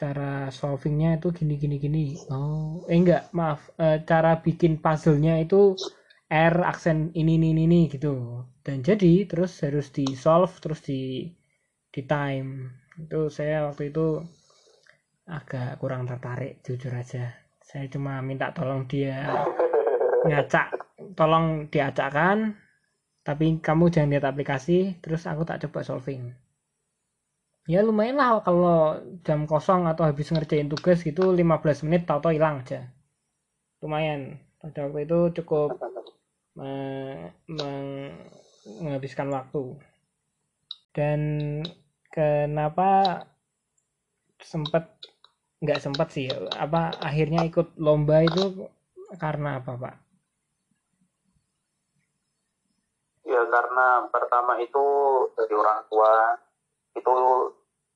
cara 0.00 0.32
solvingnya 0.58 1.10
itu 1.20 1.28
gini 1.38 1.54
gini 1.62 1.76
gini. 1.84 2.04
Oh, 2.32 2.84
eh 2.90 2.96
enggak, 3.00 3.22
maaf, 3.38 3.60
Eh, 3.86 3.98
cara 4.10 4.32
bikin 4.44 4.72
puzzle-nya 4.84 5.34
itu 5.44 5.60
R 6.32 6.56
aksen 6.72 6.98
ini 7.20 7.32
ini 7.38 7.48
ini, 7.54 7.62
ini 7.68 7.80
gitu. 7.94 8.14
Dan 8.66 8.76
jadi 8.88 9.12
terus 9.30 9.52
harus 9.64 9.86
di 9.96 10.06
solve 10.24 10.52
terus 10.62 10.80
di 10.88 11.00
di 11.94 12.02
time. 12.12 12.50
Itu 13.04 13.20
saya 13.36 13.56
waktu 13.68 13.82
itu 13.92 14.06
agak 15.38 15.70
kurang 15.80 16.02
tertarik 16.10 16.52
jujur 16.66 16.92
aja. 17.02 17.24
Saya 17.68 17.84
cuma 17.92 18.12
minta 18.28 18.46
tolong 18.56 18.82
dia 18.90 19.18
ngacak 20.28 20.68
tolong 21.18 21.46
diacakkan 21.72 22.38
tapi 23.26 23.46
kamu 23.66 23.84
jangan 23.94 24.10
lihat 24.12 24.26
aplikasi 24.32 24.78
terus 25.02 25.22
aku 25.32 25.42
tak 25.48 25.58
coba 25.62 25.80
solving. 25.88 26.22
Ya 27.72 27.80
lumayan 27.88 28.16
lah 28.20 28.30
kalau 28.46 28.78
jam 29.26 29.40
kosong 29.50 29.82
atau 29.90 30.02
habis 30.08 30.28
ngerjain 30.34 30.68
tugas 30.72 30.98
gitu 31.08 31.22
15 31.40 31.78
menit 31.86 32.02
tau-tau 32.08 32.32
hilang 32.36 32.56
aja. 32.62 32.80
Lumayan. 33.82 34.20
Pada 34.60 34.80
waktu 34.86 35.00
itu 35.06 35.18
cukup 35.42 35.70
me- 36.58 37.32
meng- 37.56 38.16
menghabiskan 38.82 39.28
waktu. 39.36 39.62
Dan 40.96 41.20
kenapa 42.12 42.90
sempat 44.52 44.84
nggak 45.62 45.80
sempat 45.84 46.08
sih 46.16 46.26
apa 46.64 46.82
akhirnya 47.08 47.40
ikut 47.50 47.66
lomba 47.86 48.16
itu 48.28 48.44
karena 49.22 49.50
apa 49.60 49.72
pak? 49.82 49.94
Ya 53.24 53.41
karena 53.52 54.08
pertama 54.08 54.56
itu 54.56 54.84
dari 55.36 55.52
orang 55.52 55.84
tua 55.92 56.40
itu 56.96 57.12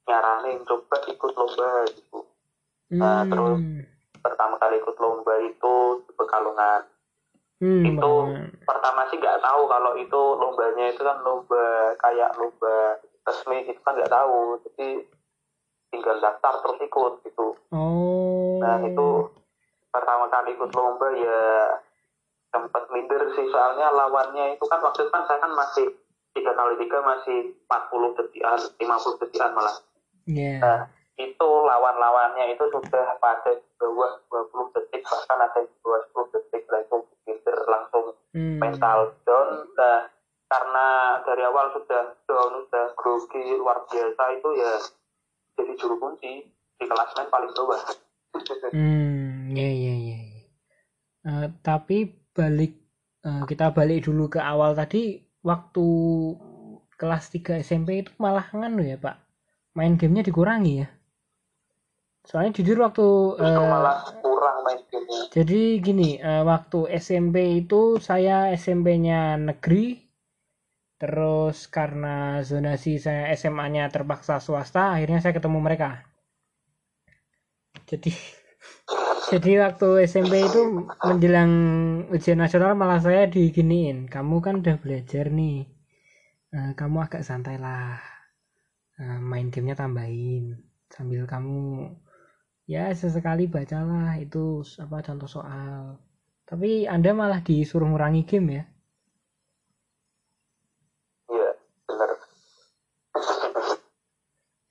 nyaranin 0.05 0.61
coba 0.69 0.97
ikut 1.09 1.33
lomba 1.33 1.89
gitu. 1.89 2.21
Nah, 2.93 3.25
terus 3.27 3.59
Hmm. 3.59 3.83
Pertama 4.27 4.59
kali 4.59 4.83
ikut 4.83 4.99
lomba 4.99 5.39
itu 5.39 5.75
di 6.03 6.13
Pekalongan. 6.19 6.83
Hmm, 7.63 7.87
itu 7.87 8.13
pertama 8.67 9.07
sih 9.07 9.23
nggak 9.23 9.39
tahu 9.39 9.71
kalau 9.71 9.95
itu 9.95 10.21
lombanya 10.35 10.91
itu 10.91 10.99
kan 11.07 11.23
lomba 11.23 11.95
kayak 12.03 12.35
lomba 12.35 12.99
resmi 13.23 13.71
itu 13.71 13.79
kan 13.87 13.95
nggak 13.95 14.11
tahu. 14.11 14.59
Jadi 14.67 15.07
tinggal 15.95 16.19
daftar 16.19 16.59
terus 16.59 16.83
ikut 16.83 17.13
gitu. 17.23 17.55
Oh. 17.71 18.59
Nah 18.59 18.83
itu 18.83 19.31
pertama 19.95 20.27
kali 20.27 20.59
ikut 20.59 20.75
lomba 20.75 21.09
ya 21.15 21.43
sempat 22.57 22.85
minder 22.89 23.23
sih 23.37 23.47
soalnya 23.53 23.93
lawannya 23.93 24.57
itu 24.57 24.65
kan 24.65 24.81
waktu 24.81 25.05
itu 25.05 25.13
kan 25.13 25.25
saya 25.29 25.39
kan 25.39 25.53
masih 25.53 25.87
tiga 26.33 26.53
kali 26.53 26.75
tiga 26.81 26.99
masih 27.05 27.39
40 27.69 28.17
detikan 28.17 28.57
50 28.57 29.21
detikan 29.21 29.53
malah 29.53 29.77
Iya. 30.27 30.59
nah 30.59 30.79
itu 31.17 31.49
lawan-lawannya 31.65 32.53
itu 32.53 32.65
sudah 32.69 33.17
pada 33.17 33.57
di 33.57 33.69
bawah 33.79 34.21
20 34.29 34.75
detik 34.77 35.01
bahkan 35.05 35.39
ada 35.39 35.61
di 35.63 35.73
bawah 35.81 36.01
10 36.13 36.35
detik 36.35 36.63
itu 36.65 36.97
minder 37.25 37.59
langsung 37.67 38.07
Hmm. 38.37 38.61
mental 38.61 39.17
down 39.25 39.65
nah 39.81 40.13
karena 40.47 40.87
dari 41.25 41.41
awal 41.41 41.73
sudah 41.73 42.13
down 42.29 42.69
sudah 42.69 42.93
grogi 42.93 43.57
luar 43.57 43.81
biasa 43.89 44.23
itu 44.37 44.49
ya 44.55 44.73
jadi 45.57 45.73
juru 45.81 45.97
kunci 45.97 46.45
di 46.77 46.85
kelas 46.85 47.17
main 47.17 47.33
paling 47.33 47.53
bawah 47.57 47.81
Hmm, 48.69 49.57
ya 49.57 49.65
ya 49.65 49.95
ya. 49.97 50.17
ya. 50.21 50.45
Eh, 51.25 51.49
tapi 51.65 52.13
balik 52.37 52.77
eh, 53.25 53.43
kita 53.49 53.73
balik 53.73 54.05
dulu 54.05 54.29
ke 54.29 54.41
awal 54.45 54.77
tadi 54.77 55.17
waktu 55.41 55.87
kelas 57.01 57.33
3 57.33 57.65
SMP 57.65 58.05
itu 58.05 58.13
malah 58.21 58.53
nganu 58.53 58.85
ya, 58.85 59.01
Pak. 59.01 59.17
Main 59.77 59.97
gamenya 59.97 60.25
dikurangi 60.29 60.85
ya. 60.85 60.89
Soalnya 62.27 62.59
jujur 62.59 62.83
waktu 62.85 63.07
Justru 63.39 63.63
eh, 63.63 63.71
malah 63.71 64.03
kurang 64.21 64.57
main 64.67 64.81
gamenya 64.91 65.31
jadi 65.31 65.61
gini, 65.79 66.19
eh, 66.19 66.43
waktu 66.43 66.91
SMP 66.99 67.63
itu 67.63 68.01
saya 68.03 68.51
SMP-nya 68.57 69.39
negeri 69.39 70.01
terus 70.97 71.69
karena 71.69 72.41
zonasi 72.41 72.97
saya 72.97 73.29
SMA-nya 73.37 73.93
terpaksa 73.93 74.41
swasta, 74.41 74.97
akhirnya 74.97 75.21
saya 75.21 75.37
ketemu 75.37 75.59
mereka. 75.61 76.03
Jadi 77.85 78.11
jadi 79.33 79.51
waktu 79.65 79.87
SMP 80.11 80.35
itu 80.49 80.61
menjelang 81.09 81.53
ujian 82.15 82.39
nasional 82.43 82.73
malah 82.81 83.01
saya 83.07 83.23
diginiin, 83.35 83.97
kamu 84.15 84.37
kan 84.45 84.55
udah 84.63 84.77
belajar 84.83 85.25
nih, 85.39 85.57
Eh, 86.57 86.73
kamu 86.81 86.97
agak 87.07 87.23
santai 87.29 87.57
lah, 87.65 87.99
Eh, 89.03 89.19
main 89.31 89.47
gamenya 89.53 89.77
tambahin 89.83 90.45
sambil 90.95 91.23
kamu 91.33 91.61
ya 92.73 92.85
sesekali 93.01 93.45
bacalah 93.55 94.11
itu 94.25 94.63
apa 94.85 94.97
contoh 95.07 95.29
soal. 95.37 95.99
Tapi 96.49 96.71
Anda 96.95 97.11
malah 97.21 97.41
disuruh 97.49 97.87
ngurangi 97.91 98.23
game 98.31 98.49
ya? 98.59 98.63
iya 101.33 101.51
benar 101.89 102.11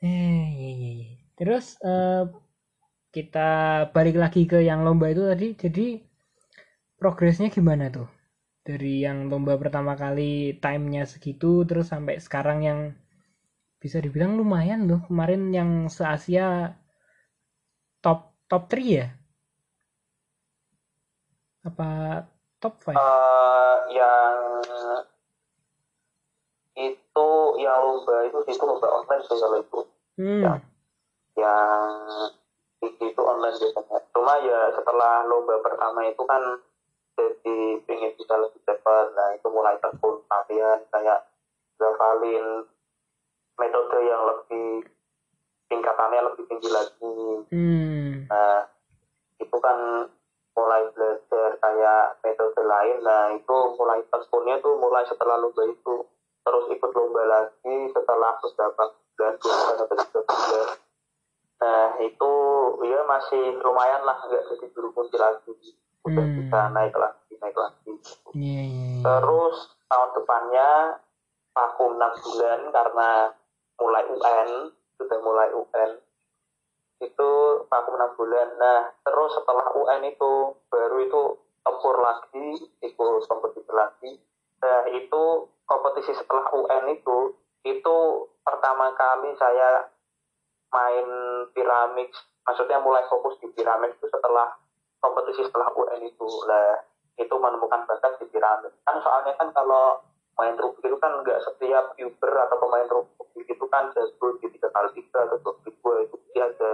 Eh, 0.04 0.46
iya, 0.60 0.70
iya. 0.96 1.06
Terus 1.38 1.66
eh, 1.90 2.22
kita 3.16 3.50
balik 3.96 4.16
lagi 4.24 4.42
ke 4.52 4.60
yang 4.70 4.80
lomba 4.88 5.08
itu 5.14 5.24
tadi. 5.32 5.48
Jadi 5.64 5.86
progresnya 7.00 7.48
gimana 7.58 7.86
tuh? 7.96 8.08
Dari 8.68 8.94
yang 9.06 9.18
lomba 9.32 9.54
pertama 9.62 9.94
kali 10.04 10.58
timenya 10.64 11.04
segitu, 11.12 11.52
terus 11.70 11.88
sampai 11.94 12.16
sekarang 12.26 12.60
yang 12.70 12.80
bisa 13.82 13.98
dibilang 14.06 14.32
lumayan 14.40 14.82
loh. 14.90 15.00
Kemarin 15.08 15.42
yang 15.58 15.70
se-Asia 15.96 16.48
top 18.04 18.20
top 18.50 18.64
3 18.72 18.84
ya? 19.00 19.06
Apa 21.68 21.88
top 22.62 22.74
5? 22.86 22.94
Eh, 23.00 23.76
yang 23.98 24.36
itu 26.76 27.30
yang 27.64 27.78
lomba 27.80 28.16
itu 28.28 28.38
itu 28.52 28.64
lomba 28.68 28.88
online 28.92 29.24
sih 29.24 29.38
kalau 29.40 29.58
itu 29.64 29.80
Hmm. 30.20 30.44
ya. 30.44 30.54
yang 31.40 31.88
itu, 32.94 33.22
online 33.22 33.58
biasanya 33.58 34.00
cuma 34.14 34.34
ya 34.42 34.60
setelah 34.74 35.26
lomba 35.26 35.60
pertama 35.62 36.06
itu 36.06 36.24
kan 36.26 36.42
jadi 37.16 37.58
pengen 37.88 38.12
bisa 38.20 38.36
lebih 38.36 38.60
cepat 38.68 39.06
nah 39.16 39.32
itu 39.34 39.48
mulai 39.48 39.80
tekun 39.80 40.20
latihan 40.28 40.80
kayak 40.92 41.20
ngafalin 41.80 42.68
metode 43.56 44.00
yang 44.04 44.22
lebih 44.28 44.84
tingkatannya 45.72 46.20
lebih 46.32 46.44
tinggi 46.48 46.70
lagi 46.70 47.16
Hmm. 47.52 48.26
Nah, 48.26 48.66
itu 49.38 49.58
kan 49.62 50.10
mulai 50.56 50.84
belajar 50.96 51.50
kayak 51.62 52.06
metode 52.24 52.62
lain. 52.64 52.98
Nah, 53.04 53.36
itu 53.36 53.58
mulai 53.78 54.02
tekunnya 54.08 54.56
tuh 54.64 54.80
mulai 54.80 55.04
setelah 55.06 55.38
lomba 55.38 55.64
itu. 55.68 55.96
Terus 56.46 56.66
ikut 56.72 56.92
lomba 56.96 57.24
lagi 57.28 57.76
setelah 57.94 58.38
bulan, 58.42 58.72
dua 59.18 59.30
bulan 59.38 59.76
atau 59.78 59.86
tiga 59.94 60.20
bulan. 60.26 60.68
Nah, 61.56 61.96
itu 62.04 62.32
ya 62.84 63.00
masih 63.08 63.64
lumayan 63.64 64.04
lah, 64.04 64.20
nggak 64.28 64.44
jadi 64.52 64.66
juru 64.76 64.92
kunci 64.92 65.16
lagi. 65.16 65.54
Udah 66.06 66.22
Hmm. 66.22 66.36
bisa 66.38 66.60
naik 66.76 66.96
lagi, 66.96 67.34
naik 67.40 67.58
lagi. 67.58 67.92
Iya, 68.36 68.62
iya, 68.62 68.86
iya. 68.92 69.02
Terus 69.02 69.56
tahun 69.88 70.10
depannya 70.20 70.70
vakum 71.56 71.96
6 71.96 72.14
bulan 72.22 72.60
karena 72.70 73.10
mulai 73.80 74.04
UN, 74.12 74.50
sudah 75.00 75.20
mulai 75.24 75.50
UN. 75.56 75.92
Itu 77.00 77.30
vakum 77.72 77.96
6 77.96 78.12
bulan. 78.20 78.48
Nah, 78.60 78.92
terus 79.02 79.32
setelah 79.40 79.68
UN 79.74 80.02
itu 80.12 80.32
baru 80.68 80.98
itu 81.02 81.22
tempur 81.64 81.96
lagi, 82.04 82.50
ikut 82.84 83.26
kompetisi 83.26 83.72
lagi. 83.72 84.12
Nah, 84.62 84.86
itu 84.92 85.24
kompetisi 85.66 86.12
setelah 86.14 86.46
UN 86.54 86.94
itu 86.94 87.34
itu 87.66 87.98
pertama 88.46 88.94
kali 88.94 89.34
saya 89.42 89.90
main 90.74 91.08
piramid, 91.52 92.10
maksudnya 92.46 92.82
mulai 92.82 93.06
fokus 93.10 93.38
di 93.42 93.48
piramid 93.54 93.94
itu 93.98 94.08
setelah 94.10 94.54
kompetisi 95.00 95.46
setelah 95.46 95.70
UN 95.78 96.02
itu. 96.06 96.28
Nah, 96.50 96.82
itu 97.16 97.36
menemukan 97.38 97.88
bakat 97.88 98.20
di 98.20 98.26
piramid. 98.28 98.74
Kan 98.84 99.00
soalnya 99.00 99.34
kan 99.40 99.54
kalau 99.56 100.04
main 100.36 100.56
rugby 100.60 100.92
itu 100.92 100.98
kan 101.00 101.24
nggak 101.24 101.40
setiap 101.48 101.96
viewer 101.96 102.34
atau 102.44 102.60
pemain 102.60 102.88
rugby 102.92 103.48
itu 103.48 103.66
kan 103.72 103.88
jago 103.96 104.36
di 104.44 104.52
tiga 104.52 104.68
kali 104.76 104.92
tiga 105.00 105.24
atau 105.32 105.40
dua 105.40 105.54
kali 105.64 105.72
dua 105.80 105.96
itu 106.04 106.16
dia 106.36 106.44
ada 106.52 106.72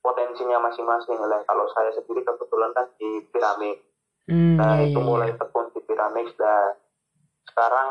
potensinya 0.00 0.58
masing-masing. 0.64 1.20
Nah, 1.20 1.44
kalau 1.44 1.68
saya 1.76 1.92
sendiri 1.92 2.24
kebetulan 2.24 2.72
kan 2.72 2.88
di 2.96 3.22
piramid. 3.30 3.78
Hmm, 4.22 4.54
Nah, 4.54 4.78
iya, 4.78 4.94
itu 4.94 5.00
iya, 5.02 5.06
mulai 5.06 5.30
iya. 5.34 5.38
tekun 5.38 5.66
di 5.74 5.80
piramid. 5.82 6.30
Nah, 6.38 6.78
sekarang 7.50 7.88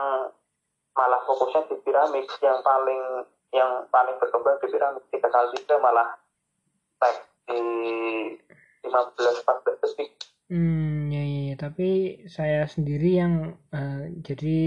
malah 0.95 1.21
fokusnya 1.27 1.71
di 1.71 1.75
piramid 1.83 2.27
yang 2.43 2.59
paling 2.63 3.27
yang 3.51 3.87
paling 3.91 4.15
berkembang 4.17 4.57
di 4.63 4.67
tiga 5.11 5.27
kali 5.27 5.55
tiga 5.59 5.75
malah 5.79 6.15
tag 6.99 7.15
di 7.47 7.59
15-14 8.87 9.83
detik 9.83 10.09
Hmm, 10.51 11.07
ya, 11.07 11.23
ya. 11.23 11.55
Tapi 11.55 12.19
saya 12.27 12.67
sendiri 12.67 13.15
yang 13.15 13.55
eh, 13.71 14.11
jadi 14.19 14.59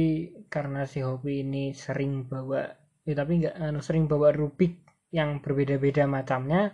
karena 0.48 0.88
si 0.88 1.04
hobi 1.04 1.44
ini 1.44 1.76
sering 1.76 2.24
bawa, 2.24 2.72
ya 3.04 3.12
tapi 3.12 3.44
nggak 3.44 3.52
anu, 3.60 3.84
sering 3.84 4.08
bawa 4.08 4.32
rubik 4.32 4.80
yang 5.12 5.44
berbeda-beda 5.44 6.08
macamnya. 6.08 6.72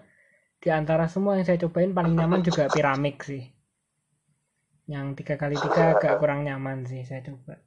Di 0.63 0.71
antara 0.71 1.11
semua 1.11 1.35
yang 1.35 1.43
saya 1.43 1.59
cobain 1.59 1.91
paling 1.91 2.15
nyaman 2.15 2.47
juga 2.47 2.71
piramid 2.71 3.19
sih. 3.19 3.43
Yang 4.87 5.07
tiga 5.19 5.35
kali 5.43 5.59
tiga 5.59 5.99
agak 5.99 6.23
kurang 6.23 6.47
nyaman 6.47 6.87
sih 6.87 7.03
saya 7.03 7.27
coba. 7.27 7.59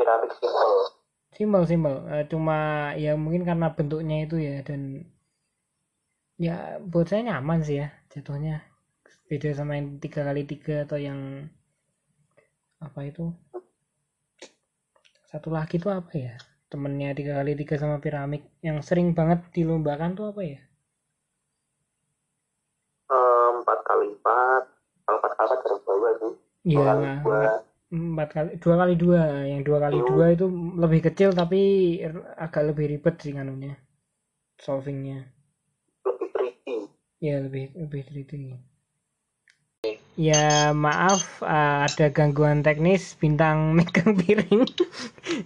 piramid 0.00 0.32
simple. 0.40 0.96
Simpel 1.40 1.64
simpel, 1.64 1.96
Eh, 2.12 2.24
cuma 2.28 2.56
ya 3.04 3.16
mungkin 3.16 3.42
karena 3.48 3.72
bentuknya 3.76 4.16
itu 4.28 4.36
ya 4.36 4.60
dan 4.68 4.80
ya 6.36 6.76
buat 6.84 7.08
saya 7.08 7.22
nyaman 7.32 7.64
sih 7.64 7.76
ya 7.80 7.88
jatuhnya. 8.12 8.60
Beda 9.28 9.48
sama 9.56 9.72
yang 9.80 9.96
tiga 10.04 10.20
kali 10.28 10.42
tiga 10.44 10.84
atau 10.84 11.00
yang 11.00 11.48
apa 12.84 13.00
itu? 13.08 13.32
Satu 15.32 15.48
lagi 15.48 15.80
tuh 15.80 15.96
apa 15.96 16.12
ya? 16.12 16.36
Temennya 16.68 17.16
tiga 17.16 17.32
kali 17.40 17.56
tiga 17.56 17.80
sama 17.80 17.96
piramid. 18.04 18.44
Yang 18.60 18.78
sering 18.84 19.08
banget 19.16 19.40
dilombakan 19.56 20.12
tuh 20.12 20.36
apa 20.36 20.42
ya? 20.44 20.60
Empat 23.56 23.78
kali 23.88 24.12
empat, 24.12 24.62
empat 25.08 25.32
kali 25.40 25.48
empat 25.48 25.58
jarang 25.64 25.80
bawa 25.88 26.10
sih. 26.20 26.34
Iya, 26.68 26.84
Empat 27.90 28.28
kali 28.30 28.50
dua 28.62 28.74
kali 28.78 28.94
dua. 28.94 29.22
Yang 29.46 29.62
dua 29.66 29.78
kali 29.82 29.98
dua 29.98 30.24
itu 30.30 30.46
lebih 30.78 31.00
kecil 31.10 31.30
tapi 31.34 31.60
agak 32.38 32.70
lebih 32.70 32.96
ribet 32.96 33.18
sih 33.18 33.34
kanunya 33.34 33.74
solvingnya. 34.58 35.26
Lebih 36.06 36.28
tricky. 36.30 36.76
Ya 37.20 37.42
lebih 37.42 37.74
lebih 37.74 38.00
teliti 38.06 38.36
ya 40.20 40.76
maaf 40.76 41.40
uh, 41.40 41.88
ada 41.88 42.12
gangguan 42.12 42.60
teknis 42.60 43.16
bintang 43.16 43.70
megang 43.76 44.12
piring. 44.12 44.68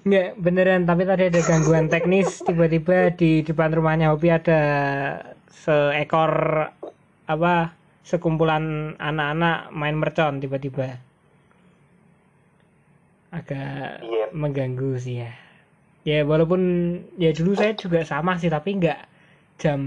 Nggak 0.03 0.29
beneran 0.43 0.83
tapi 0.83 1.07
tadi 1.07 1.31
ada 1.31 1.41
gangguan 1.47 1.87
teknis 1.87 2.43
tiba-tiba 2.43 3.15
di 3.15 3.47
depan 3.47 3.71
rumahnya 3.71 4.11
Hobi 4.11 4.35
ada 4.35 4.61
seekor 5.47 6.67
apa 7.31 7.73
sekumpulan 8.05 8.97
anak-anak 9.01 9.73
main 9.73 9.97
mercon 9.97 10.43
tiba-tiba 10.43 11.01
agak 13.35 13.99
Iya. 14.01 14.27
mengganggu 14.31 14.95
sih 14.97 15.27
ya. 15.27 15.33
Ya 16.05 16.23
walaupun 16.23 16.61
ya 17.17 17.35
dulu 17.35 17.59
saya 17.59 17.75
juga 17.75 18.07
sama 18.07 18.39
sih 18.39 18.47
tapi 18.47 18.79
nggak 18.79 19.01
jam 19.59 19.81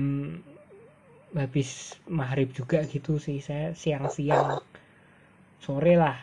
habis 1.31 1.95
maghrib 2.07 2.51
juga 2.51 2.83
gitu 2.83 3.15
sih. 3.17 3.39
Saya 3.39 3.71
siang-siang. 3.71 4.59
Sore 5.57 5.93
lah. 5.95 6.17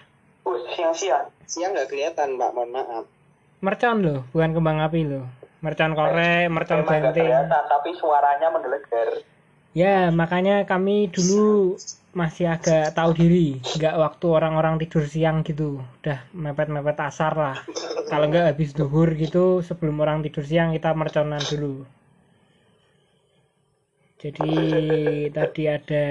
Uh 0.44 0.60
siang-siang? 0.70 1.32
Siang 1.44 1.72
nggak 1.72 1.88
kelihatan, 1.88 2.37
Mbak. 2.37 2.50
Mohon 2.52 2.70
maaf. 2.72 3.04
mercon 3.64 4.04
loh 4.04 4.20
bukan 4.28 4.52
kembang 4.52 4.76
api 4.76 5.08
loh. 5.08 5.24
Mercon 5.64 5.96
korek 5.96 6.52
mercon 6.52 6.84
memang 6.84 7.16
kelihatan 7.16 7.62
tapi 7.64 7.96
suaranya 7.96 8.52
menggelegar 8.52 9.24
ya 9.74 10.08
makanya 10.14 10.62
kami 10.64 11.10
dulu 11.10 11.74
masih 12.14 12.46
agak 12.46 12.94
tahu 12.94 13.10
diri. 13.12 13.58
Nggak 13.74 13.98
waktu 13.98 14.26
orang-orang 14.30 14.78
tidur 14.78 15.04
siang 15.04 15.42
gitu. 15.42 15.82
Udah 16.00 16.22
mepet-mepet 16.30 16.98
asar 17.02 17.34
lah. 17.34 17.58
Kalau 18.06 18.30
nggak 18.30 18.54
habis 18.54 18.70
duhur 18.72 19.10
gitu 19.18 19.60
sebelum 19.60 19.98
orang 20.00 20.22
tidur 20.22 20.46
siang 20.46 20.70
kita 20.70 20.94
merconan 20.94 21.42
dulu. 21.42 21.82
Jadi 24.22 24.54
tadi 25.28 25.62
ada 25.68 26.06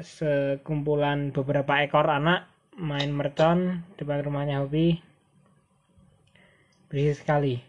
sekumpulan 0.00 1.34
beberapa 1.36 1.84
ekor 1.84 2.08
anak 2.08 2.48
main 2.80 3.12
mercon 3.12 3.84
depan 4.00 4.24
rumahnya 4.24 4.64
Hobi. 4.64 4.96
Berisik 6.88 7.26
sekali. 7.26 7.60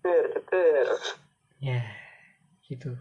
Der. 0.00 0.86
ya 1.58 1.82
gitu 2.62 2.94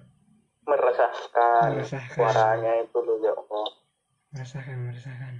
meresahkan 0.67 1.67
Meresahkan. 1.73 2.13
suaranya 2.13 2.71
itu 2.83 2.97
loh 3.01 3.17
ya 3.23 3.31
Allah. 3.33 3.67
Merasakan 4.35 4.77
merasakan 4.91 5.33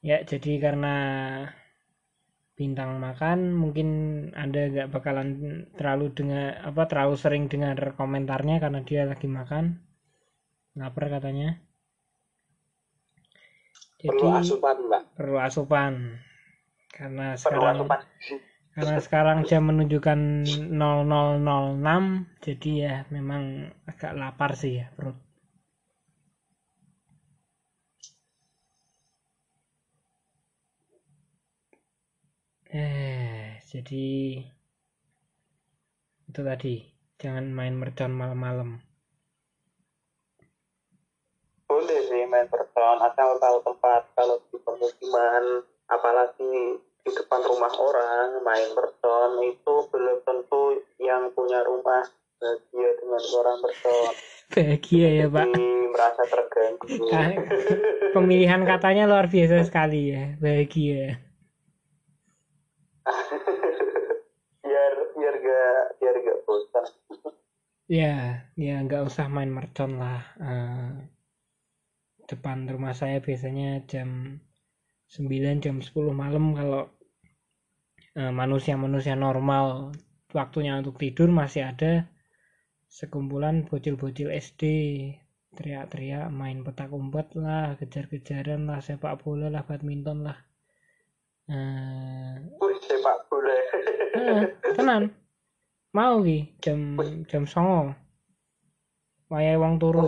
ya 0.00 0.24
jadi 0.24 0.52
karena 0.56 0.96
bintang 2.56 3.00
makan 3.00 3.52
mungkin 3.56 3.88
anda 4.36 4.68
nggak 4.68 4.88
bakalan 4.92 5.28
terlalu 5.76 6.12
dengar 6.12 6.60
apa 6.60 6.88
terlalu 6.88 7.14
sering 7.16 7.44
dengar 7.52 7.76
komentarnya 7.96 8.60
karena 8.60 8.80
dia 8.84 9.04
lagi 9.08 9.28
makan. 9.28 9.80
Lapar 10.76 11.10
katanya. 11.10 11.58
Jadi 14.00 14.08
Perlu 14.16 14.28
asupan, 14.32 14.76
Mbak. 14.88 15.02
perlu 15.18 15.36
asupan. 15.40 15.92
Karena 16.88 17.36
perlu 17.36 17.60
sekarang 17.60 17.76
asupan 17.76 18.00
karena 18.70 19.02
sekarang 19.02 19.42
jam 19.50 19.66
menunjukkan 19.66 20.46
0006 20.46 22.38
jadi 22.38 22.70
ya 22.70 22.94
memang 23.10 23.74
agak 23.90 24.14
lapar 24.14 24.54
sih 24.54 24.78
ya 24.78 24.86
perut. 24.94 25.18
Eh 32.70 33.58
jadi 33.66 34.06
itu 36.30 36.40
tadi 36.46 36.74
jangan 37.18 37.50
main 37.50 37.74
mercon 37.74 38.14
malam-malam. 38.14 38.78
Boleh 41.66 42.00
sih 42.06 42.22
main 42.30 42.46
person 42.46 43.02
asal 43.02 43.42
tahu 43.42 43.58
tempat 43.66 44.06
kalau 44.14 44.38
di 44.54 44.58
pemukiman 44.62 45.66
apalagi 45.90 46.78
di 47.04 47.10
depan 47.16 47.40
rumah 47.44 47.72
orang 47.76 48.44
main 48.44 48.70
person 48.76 49.30
itu 49.44 49.74
belum 49.88 50.18
tentu 50.24 50.84
yang 51.00 51.32
punya 51.32 51.64
rumah 51.64 52.04
bahagia 52.40 52.90
dengan 53.00 53.22
orang 53.40 53.58
person 53.60 54.12
bahagia 54.50 55.08
ya 55.14 55.26
pak. 55.30 55.46
Jadi 55.46 55.68
merasa 55.94 56.22
terganggu. 56.26 56.86
Pemilihan 58.14 58.62
katanya 58.66 59.06
luar 59.06 59.30
biasa 59.30 59.62
sekali 59.62 60.10
ya. 60.10 60.34
Bahagia. 60.42 61.22
Biar 64.66 64.92
biar 65.16 65.34
gak 65.40 65.84
biar 65.98 66.14
gak 66.20 66.38
bosan. 66.46 66.86
Ya, 67.90 68.46
ya 68.54 68.78
nggak 68.86 69.02
usah 69.02 69.26
main 69.26 69.50
mercon 69.50 69.98
lah. 69.98 70.22
Eh, 70.38 70.90
depan 72.30 72.70
rumah 72.70 72.94
saya 72.94 73.18
biasanya 73.18 73.82
jam 73.90 74.38
9 75.10 75.58
jam 75.58 75.82
10 75.82 75.90
malam 76.14 76.54
kalau 76.54 76.86
eh, 78.14 78.30
manusia-manusia 78.30 79.18
normal 79.18 79.90
waktunya 80.30 80.78
untuk 80.78 81.02
tidur 81.02 81.34
masih 81.34 81.66
ada 81.66 82.06
sekumpulan 82.86 83.66
bocil-bocil 83.66 84.30
SD 84.30 84.62
teriak-teriak 85.50 86.30
main 86.30 86.62
petak 86.62 86.94
umpet 86.94 87.26
lah, 87.34 87.74
kejar-kejaran 87.74 88.70
lah, 88.70 88.78
sepak 88.78 89.18
bola 89.18 89.50
lah, 89.50 89.66
badminton 89.66 90.22
lah. 90.22 90.38
Eh, 91.50 92.38
Wih, 92.62 92.78
sepak 92.78 93.26
bola. 93.26 93.54
Eh, 94.14 94.46
tenan. 94.78 95.10
Mau 95.90 96.22
ki 96.22 96.54
jam 96.62 96.94
jam 97.26 97.50
songo. 97.50 97.98
Wayahe 99.26 99.58
wong 99.58 99.82
turu. 99.82 100.06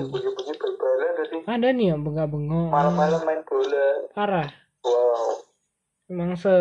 Ada 1.42 1.74
nih 1.74 1.90
yang 1.90 2.06
bengak-bengok. 2.06 2.70
Malam-malam 2.70 3.20
main 3.26 3.42
bola. 3.42 3.86
Parah 4.14 4.61
wow. 4.84 5.40
Memang 6.12 6.36
se 6.36 6.54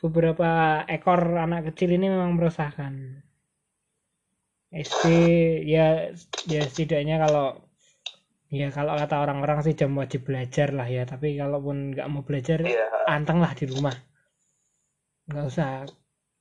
beberapa 0.00 0.82
ekor 0.88 1.20
anak 1.36 1.72
kecil 1.72 1.98
ini 1.98 2.08
memang 2.08 2.34
meresahkan. 2.38 3.22
SD 4.68 5.04
ya 5.64 6.12
ya 6.44 6.60
setidaknya 6.64 7.16
kalau 7.24 7.56
ya 8.52 8.68
kalau 8.68 8.96
kata 9.00 9.16
orang-orang 9.24 9.64
sih 9.64 9.72
jam 9.72 9.92
wajib 9.96 10.24
belajar 10.24 10.72
lah 10.72 10.88
ya. 10.88 11.04
Tapi 11.04 11.36
kalaupun 11.36 11.92
nggak 11.94 12.08
mau 12.08 12.24
belajar 12.24 12.64
iya. 12.64 12.88
anteng 13.08 13.44
lah 13.44 13.52
di 13.52 13.64
rumah. 13.68 13.96
Nggak 15.28 15.44
usah 15.44 15.84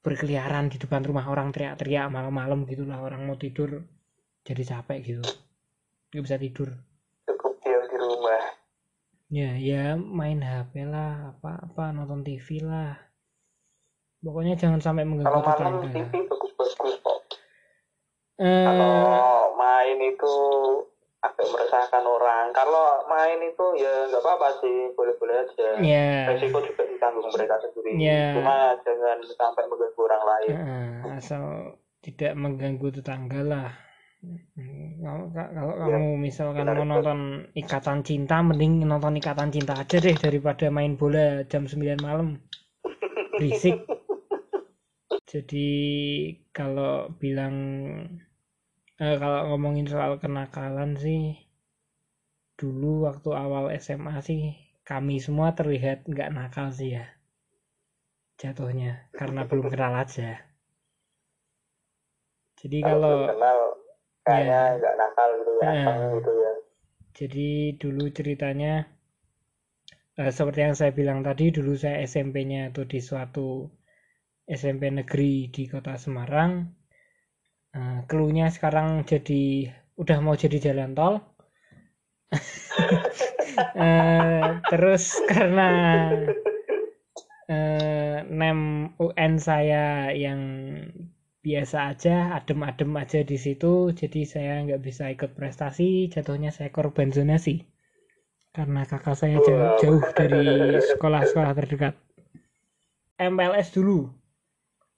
berkeliaran 0.03 0.71
di 0.71 0.79
depan 0.79 1.03
rumah 1.03 1.27
orang 1.27 1.51
teriak-teriak 1.51 2.07
malam-malam 2.07 2.63
gitulah. 2.63 3.03
Orang 3.03 3.27
mau 3.27 3.35
tidur 3.35 3.83
jadi 4.47 4.63
capek 4.63 4.97
gitu. 5.03 5.25
Nggak 6.15 6.23
bisa 6.23 6.37
tidur 6.39 6.69
cukup 7.27 7.59
diam 7.59 7.83
di 7.91 7.97
rumah 7.99 8.43
ya 9.27 9.59
ya 9.59 9.99
main 9.99 10.39
HP 10.39 10.87
lah 10.87 11.35
apa 11.35 11.59
apa 11.67 11.83
nonton 11.91 12.23
TV 12.23 12.63
lah. 12.63 12.95
Pokoknya 14.23 14.57
jangan 14.57 14.81
sampai 14.81 15.03
mengganggu 15.05 15.29
kalau 15.29 15.43
malam 15.45 15.55
tetangga 15.59 15.87
TV 15.93 16.11
bagus-bagus 16.25 16.95
kok. 17.03 17.19
Eh 18.39 18.65
kalau 18.65 18.95
main 19.59 19.97
itu 20.01 20.35
agak 21.21 21.47
meresahkan 21.51 22.03
orang. 22.07 22.55
Kalau 22.55 23.03
main 23.11 23.39
itu 23.43 23.65
ya 23.77 24.07
nggak 24.09 24.23
apa-apa 24.23 24.63
sih 24.63 24.95
boleh-boleh 24.95 25.35
aja. 25.43 25.69
Ya. 25.83 26.31
Resiko 26.31 26.63
juga 26.63 26.83
ditanggung 26.87 27.27
mereka 27.29 27.59
sendiri. 27.61 27.99
Ya. 27.99 28.35
cuma 28.37 28.73
jangan 28.81 29.17
sampai 29.35 29.63
mengganggu 29.67 30.01
orang 30.01 30.23
lain. 30.23 30.55
Eh, 30.55 31.17
asal 31.19 31.43
tidak 32.01 32.33
mengganggu 32.39 32.87
tetangga 32.93 33.41
lah 33.43 33.69
kalau 35.03 35.25
kalau 35.33 35.73
Ya, 35.89 35.97
kamu 35.97 36.03
misalkan 36.27 36.67
benar, 36.67 36.77
mau 36.77 36.85
nonton 36.91 37.19
ikatan 37.61 37.99
cinta 38.07 38.35
mending 38.47 38.73
nonton 38.91 39.13
ikatan 39.21 39.49
cinta 39.55 39.73
aja 39.81 39.97
deh 40.05 40.15
daripada 40.25 40.65
main 40.77 40.93
bola 40.99 41.25
jam 41.51 41.63
9 41.71 41.99
malam. 42.07 42.27
Berisik. 43.37 43.77
Jadi 45.31 45.67
kalau 46.55 47.11
bilang 47.21 47.55
eh, 49.03 49.15
kalau 49.21 49.39
ngomongin 49.49 49.87
soal 49.93 50.11
kenakalan 50.23 50.91
sih 51.03 51.21
dulu 52.59 52.91
waktu 53.07 53.29
awal 53.43 53.65
SMA 53.85 54.15
sih 54.27 54.41
kami 54.89 55.15
semua 55.25 55.47
terlihat 55.57 55.97
nggak 56.11 56.31
nakal 56.35 56.67
sih 56.77 56.89
ya 56.97 57.05
jatuhnya 58.41 58.91
karena 59.17 59.41
belum 59.49 59.67
kenal 59.73 59.93
aja. 60.03 60.29
Jadi 62.57 62.77
kalau 62.85 63.13
kalau 63.13 63.27
kenal 63.29 63.57
kayaknya 64.27 64.59
Ya. 64.61 64.77
nggak 64.79 64.95
nakal 65.01 65.29
gitu 65.39 65.51
ya 65.59 65.65
Ya. 65.67 65.83
Asal 65.87 65.97
gitu 66.19 66.31
ya 66.43 66.51
Jadi 67.19 67.49
dulu 67.81 68.05
ceritanya 68.17 68.73
eh, 70.21 70.31
seperti 70.37 70.59
yang 70.65 70.75
saya 70.79 70.91
bilang 70.99 71.19
tadi, 71.27 71.45
dulu 71.57 71.71
saya 71.83 71.97
SMP-nya 72.11 72.61
itu 72.71 72.81
di 72.91 72.99
suatu 73.09 73.47
SMP 74.59 74.83
negeri 74.99 75.33
di 75.55 75.63
kota 75.73 75.93
Semarang. 76.03 76.51
Eh, 77.79 77.99
Keluhnya 78.09 78.47
sekarang 78.55 78.87
jadi 79.11 79.43
udah 80.01 80.17
mau 80.25 80.35
jadi 80.43 80.57
jalan 80.67 80.91
tol. 80.97 81.13
Eh, 83.75 84.47
terus 84.69 85.03
karena 85.29 85.67
eh, 87.49 88.17
nem 88.39 88.59
UN 88.99 89.33
saya 89.39 90.11
yang 90.23 90.41
biasa 91.47 91.95
aja 91.95 92.35
adem-adem 92.35 92.91
aja 92.99 93.23
di 93.23 93.39
situ 93.39 93.95
jadi 93.95 94.27
saya 94.27 94.53
nggak 94.67 94.83
bisa 94.83 95.07
ikut 95.07 95.31
prestasi 95.31 96.11
jatuhnya 96.11 96.51
saya 96.51 96.75
korban 96.75 97.15
zonasi. 97.15 97.63
Karena 98.51 98.83
kakak 98.83 99.15
saya 99.15 99.39
jauh, 99.39 99.79
jauh 99.79 100.03
dari 100.11 100.75
sekolah-sekolah 100.81 101.53
terdekat. 101.55 101.95
MPLS 103.15 103.71
dulu. 103.71 104.11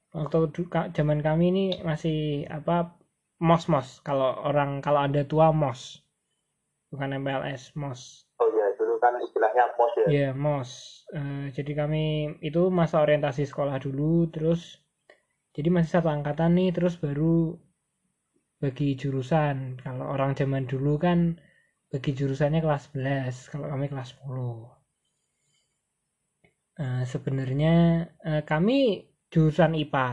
Waktu 0.09 0.49
zaman 0.95 1.21
kami 1.21 1.45
ini 1.53 1.65
masih 1.85 2.49
apa 2.49 2.97
mos 3.37 3.69
mos 3.69 4.01
kalau 4.01 4.41
orang 4.41 4.81
kalau 4.81 5.05
ada 5.05 5.21
tua 5.27 5.53
mos. 5.53 6.01
Bukan 6.89 7.13
MPLS 7.19 7.77
mos. 7.77 8.25
Oh 8.41 8.49
ya, 8.49 8.73
dulu 8.79 8.97
kan 8.97 9.13
istilahnya 9.21 9.75
pos 9.75 9.91
ya. 10.01 10.07
Ya, 10.07 10.29
MOS. 10.31 10.71
Eh, 11.11 11.45
jadi 11.53 11.71
kami 11.77 12.39
itu 12.39 12.71
masa 12.71 13.03
orientasi 13.03 13.43
sekolah 13.43 13.77
dulu, 13.83 14.31
terus 14.31 14.79
jadi 15.55 15.69
masih 15.75 15.91
satu 15.95 16.09
angkatan 16.15 16.51
nih, 16.57 16.69
terus 16.75 16.95
baru 17.03 17.57
bagi 18.61 18.89
jurusan. 19.01 19.55
Kalau 19.83 20.05
orang 20.13 20.31
zaman 20.39 20.63
dulu 20.71 20.93
kan 21.05 21.19
bagi 21.91 22.11
jurusannya 22.19 22.59
kelas 22.65 22.83
11, 22.93 23.35
kalau 23.51 23.65
kami 23.71 23.85
kelas 23.91 24.09
10. 24.13 24.55
Eh, 26.79 27.03
sebenarnya 27.11 27.75
eh, 28.29 28.41
kami 28.51 28.77
jurusan 29.31 29.75
IPA. 29.75 30.09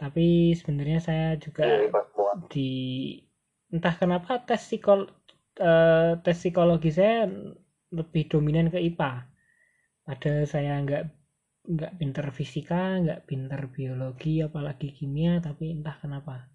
Tapi 0.00 0.26
sebenarnya 0.58 0.98
saya 0.98 1.26
juga 1.38 1.62
Iya, 1.66 1.90
di 2.50 2.70
entah 3.74 3.94
kenapa 4.00 4.32
tes 4.46 4.62
psikol 4.66 5.00
eh, 5.58 6.12
tes 6.24 6.36
psikologi 6.40 6.90
saya 6.98 7.26
lebih 7.98 8.22
dominan 8.32 8.66
ke 8.74 8.78
IPA. 8.88 9.12
Padahal 10.06 10.44
saya 10.54 10.72
nggak 10.84 11.04
nggak 11.64 11.96
pinter 11.96 12.26
fisika, 12.28 13.00
nggak 13.00 13.24
pinter 13.24 13.60
biologi, 13.72 14.44
apalagi 14.44 14.92
kimia, 14.92 15.40
tapi 15.40 15.72
entah 15.72 15.96
kenapa 15.96 16.54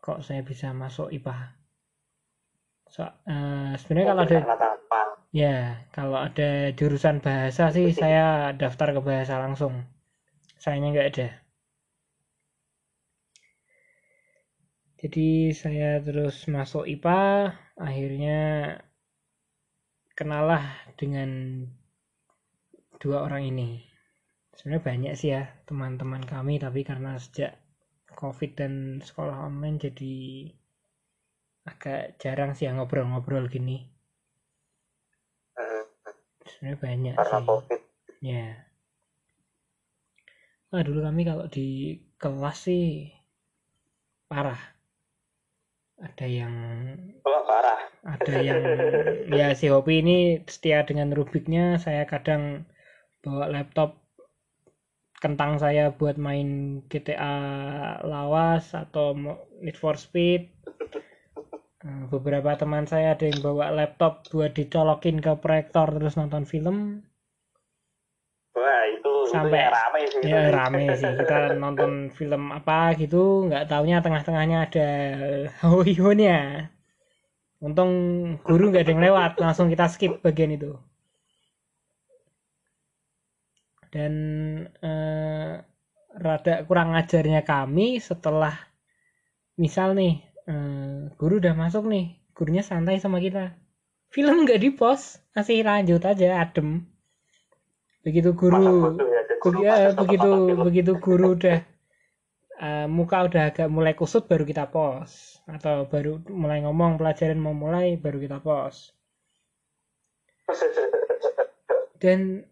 kok 0.00 0.24
saya 0.24 0.40
bisa 0.40 0.72
masuk 0.72 1.12
IPA. 1.12 1.36
So, 2.88 3.04
eh, 3.04 3.76
sebenarnya 3.76 4.08
kalau 4.08 4.22
ada 4.24 4.38
ya 5.28 5.84
kalau 5.92 6.18
ada 6.24 6.72
jurusan 6.72 7.20
bahasa 7.20 7.68
sih 7.68 7.92
saya 7.92 8.56
daftar 8.56 8.96
ke 8.96 9.00
bahasa 9.04 9.36
langsung. 9.36 9.84
Sayangnya 10.56 10.88
nggak 10.96 11.10
ada. 11.12 11.28
Jadi 14.98 15.54
saya 15.54 16.02
terus 16.02 16.42
masuk 16.50 16.88
IPA, 16.88 17.54
akhirnya 17.78 18.38
kenalah 20.18 20.74
dengan 20.98 21.62
dua 22.98 23.22
orang 23.22 23.46
ini. 23.46 23.87
Sebenarnya 24.58 24.82
banyak 24.82 25.12
sih 25.14 25.30
ya 25.30 25.46
teman-teman 25.70 26.26
kami, 26.26 26.58
tapi 26.58 26.82
karena 26.82 27.14
sejak 27.14 27.54
COVID 28.18 28.50
dan 28.58 28.72
sekolah 28.98 29.46
online 29.46 29.78
jadi 29.78 30.16
agak 31.70 32.18
jarang 32.18 32.58
sih 32.58 32.66
yang 32.66 32.82
ngobrol-ngobrol 32.82 33.46
gini. 33.46 33.86
Sebenarnya 36.42 36.78
banyak 36.82 37.14
karena 37.14 37.38
sih. 37.38 37.46
covid. 37.46 37.80
Ya. 38.18 38.46
Wah, 40.68 40.82
dulu 40.82 41.00
kami 41.06 41.22
kalau 41.22 41.46
di 41.46 41.68
kelas 42.18 42.58
sih 42.66 43.14
parah. 44.26 44.58
Ada 45.98 46.26
yang 46.26 46.54
Oh, 47.22 47.42
parah. 47.46 47.78
ada 48.02 48.34
yang 48.42 48.62
ya 49.30 49.54
si 49.54 49.70
Hopi 49.70 50.02
ini 50.02 50.18
setia 50.50 50.82
dengan 50.82 51.14
Rubiknya 51.14 51.78
saya 51.78 52.06
kadang 52.10 52.66
bawa 53.22 53.50
laptop 53.50 54.07
kentang 55.18 55.58
saya 55.58 55.90
buat 55.90 56.14
main 56.16 56.80
GTA 56.86 57.34
lawas 58.02 58.70
atau 58.72 59.14
Need 59.58 59.74
for 59.74 59.98
Speed. 59.98 60.46
Eh, 61.78 62.02
beberapa 62.10 62.58
teman 62.58 62.86
saya 62.86 63.14
ada 63.14 63.22
yang 63.22 63.38
bawa 63.38 63.70
laptop 63.70 64.26
buat 64.30 64.50
dicolokin 64.50 65.22
ke 65.22 65.34
proyektor 65.38 65.86
terus 65.94 66.18
nonton 66.18 66.42
film. 66.42 67.06
Wah, 68.54 68.82
itu 68.90 69.12
Sampai- 69.30 69.62
itu 69.62 69.62
yang 69.62 69.70
rame 69.70 70.00
sih. 70.10 70.20
ya 70.26 70.40
rame 70.50 70.84
sih. 70.98 71.10
Kita 71.14 71.38
nonton 71.54 71.92
film 72.10 72.50
apa 72.50 72.98
gitu 72.98 73.46
nggak 73.46 73.70
taunya 73.70 74.02
tengah-tengahnya 74.02 74.58
ada 74.66 74.88
hoihonya 75.62 76.66
untung 77.58 77.90
guru 78.46 78.70
nggak 78.70 78.86
ada 78.86 78.92
yang 78.94 79.02
lewat 79.02 79.32
langsung 79.42 79.66
kita 79.66 79.90
skip 79.90 80.22
bagian 80.22 80.54
itu 80.54 80.78
dan 83.88 84.12
eh, 84.82 85.52
rada 86.18 86.54
kurang 86.64 86.92
ajarnya 86.96 87.44
kami 87.44 88.00
setelah 88.02 88.52
misal 89.56 89.96
nih 89.96 90.20
eh, 90.48 91.08
guru 91.16 91.40
udah 91.40 91.54
masuk 91.56 91.88
nih 91.88 92.18
gurunya 92.36 92.62
santai 92.62 93.02
sama 93.02 93.18
kita. 93.18 93.58
Film 94.08 94.46
nggak 94.46 94.60
di 94.62 94.70
pos 94.72 95.20
masih 95.36 95.66
lanjut 95.66 96.00
aja 96.06 96.40
adem. 96.40 96.86
Begitu 98.06 98.32
guru 98.32 98.94
ya, 99.60 99.92
begitu 99.92 100.30
begitu 100.56 100.92
guru 100.96 101.34
udah 101.36 101.58
eh, 102.62 102.86
muka 102.86 103.26
udah 103.28 103.42
agak 103.52 103.68
mulai 103.68 103.92
kusut 103.98 104.24
baru 104.30 104.46
kita 104.46 104.70
pos. 104.70 105.42
Atau 105.44 105.90
baru 105.90 106.22
mulai 106.30 106.64
ngomong 106.64 106.96
pelajaran 106.96 107.36
mau 107.36 107.52
mulai 107.52 107.98
baru 107.98 108.22
kita 108.22 108.38
pos. 108.40 108.94
Dan 112.02 112.46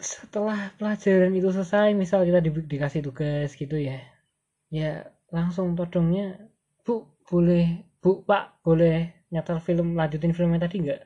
setelah 0.00 0.72
pelajaran 0.80 1.32
itu 1.36 1.48
selesai 1.52 1.92
misal 1.92 2.24
kita 2.24 2.40
di- 2.40 2.68
dikasih 2.72 3.04
tugas 3.04 3.52
gitu 3.54 3.76
ya 3.76 4.00
ya 4.72 5.04
langsung 5.30 5.74
todongnya 5.78 6.50
bu 6.82 7.06
boleh 7.28 7.84
bu 8.02 8.24
pak 8.24 8.64
boleh 8.64 9.26
nyetel 9.30 9.62
film 9.62 9.94
lanjutin 9.94 10.34
filmnya 10.34 10.66
tadi 10.66 10.76
nggak? 10.82 11.02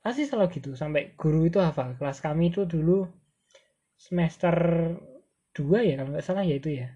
Pasti 0.00 0.24
selalu 0.28 0.48
gitu 0.60 0.70
sampai 0.76 1.12
guru 1.16 1.48
itu 1.48 1.60
hafal. 1.60 1.96
Kelas 1.96 2.20
kami 2.20 2.52
itu 2.52 2.64
dulu 2.64 3.08
semester 3.96 4.56
2 5.56 5.78
ya 5.84 5.94
kalau 6.00 6.10
nggak 6.16 6.24
salah 6.24 6.44
ya 6.44 6.56
itu 6.56 6.70
ya. 6.80 6.88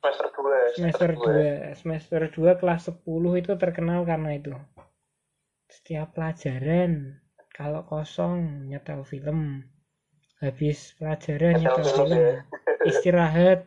Semester 0.00 0.28
2 0.32 0.56
semester 0.76 1.10
2 1.16 1.48
semester 1.76 2.20
2 2.32 2.52
kelas 2.60 2.80
10 2.88 3.32
itu 3.40 3.52
terkenal 3.60 4.04
karena 4.08 4.30
itu. 4.36 4.52
Setiap 5.68 6.16
pelajaran 6.16 7.20
kalau 7.52 7.84
kosong 7.84 8.68
nyetel 8.68 9.04
film 9.04 9.64
habis 10.40 10.96
pelajaran 10.96 11.54
Nyetel 11.54 11.76
nyetel 11.76 11.84
film, 11.86 12.08
film 12.08 12.18
ya. 12.18 12.34
istirahat 12.82 13.60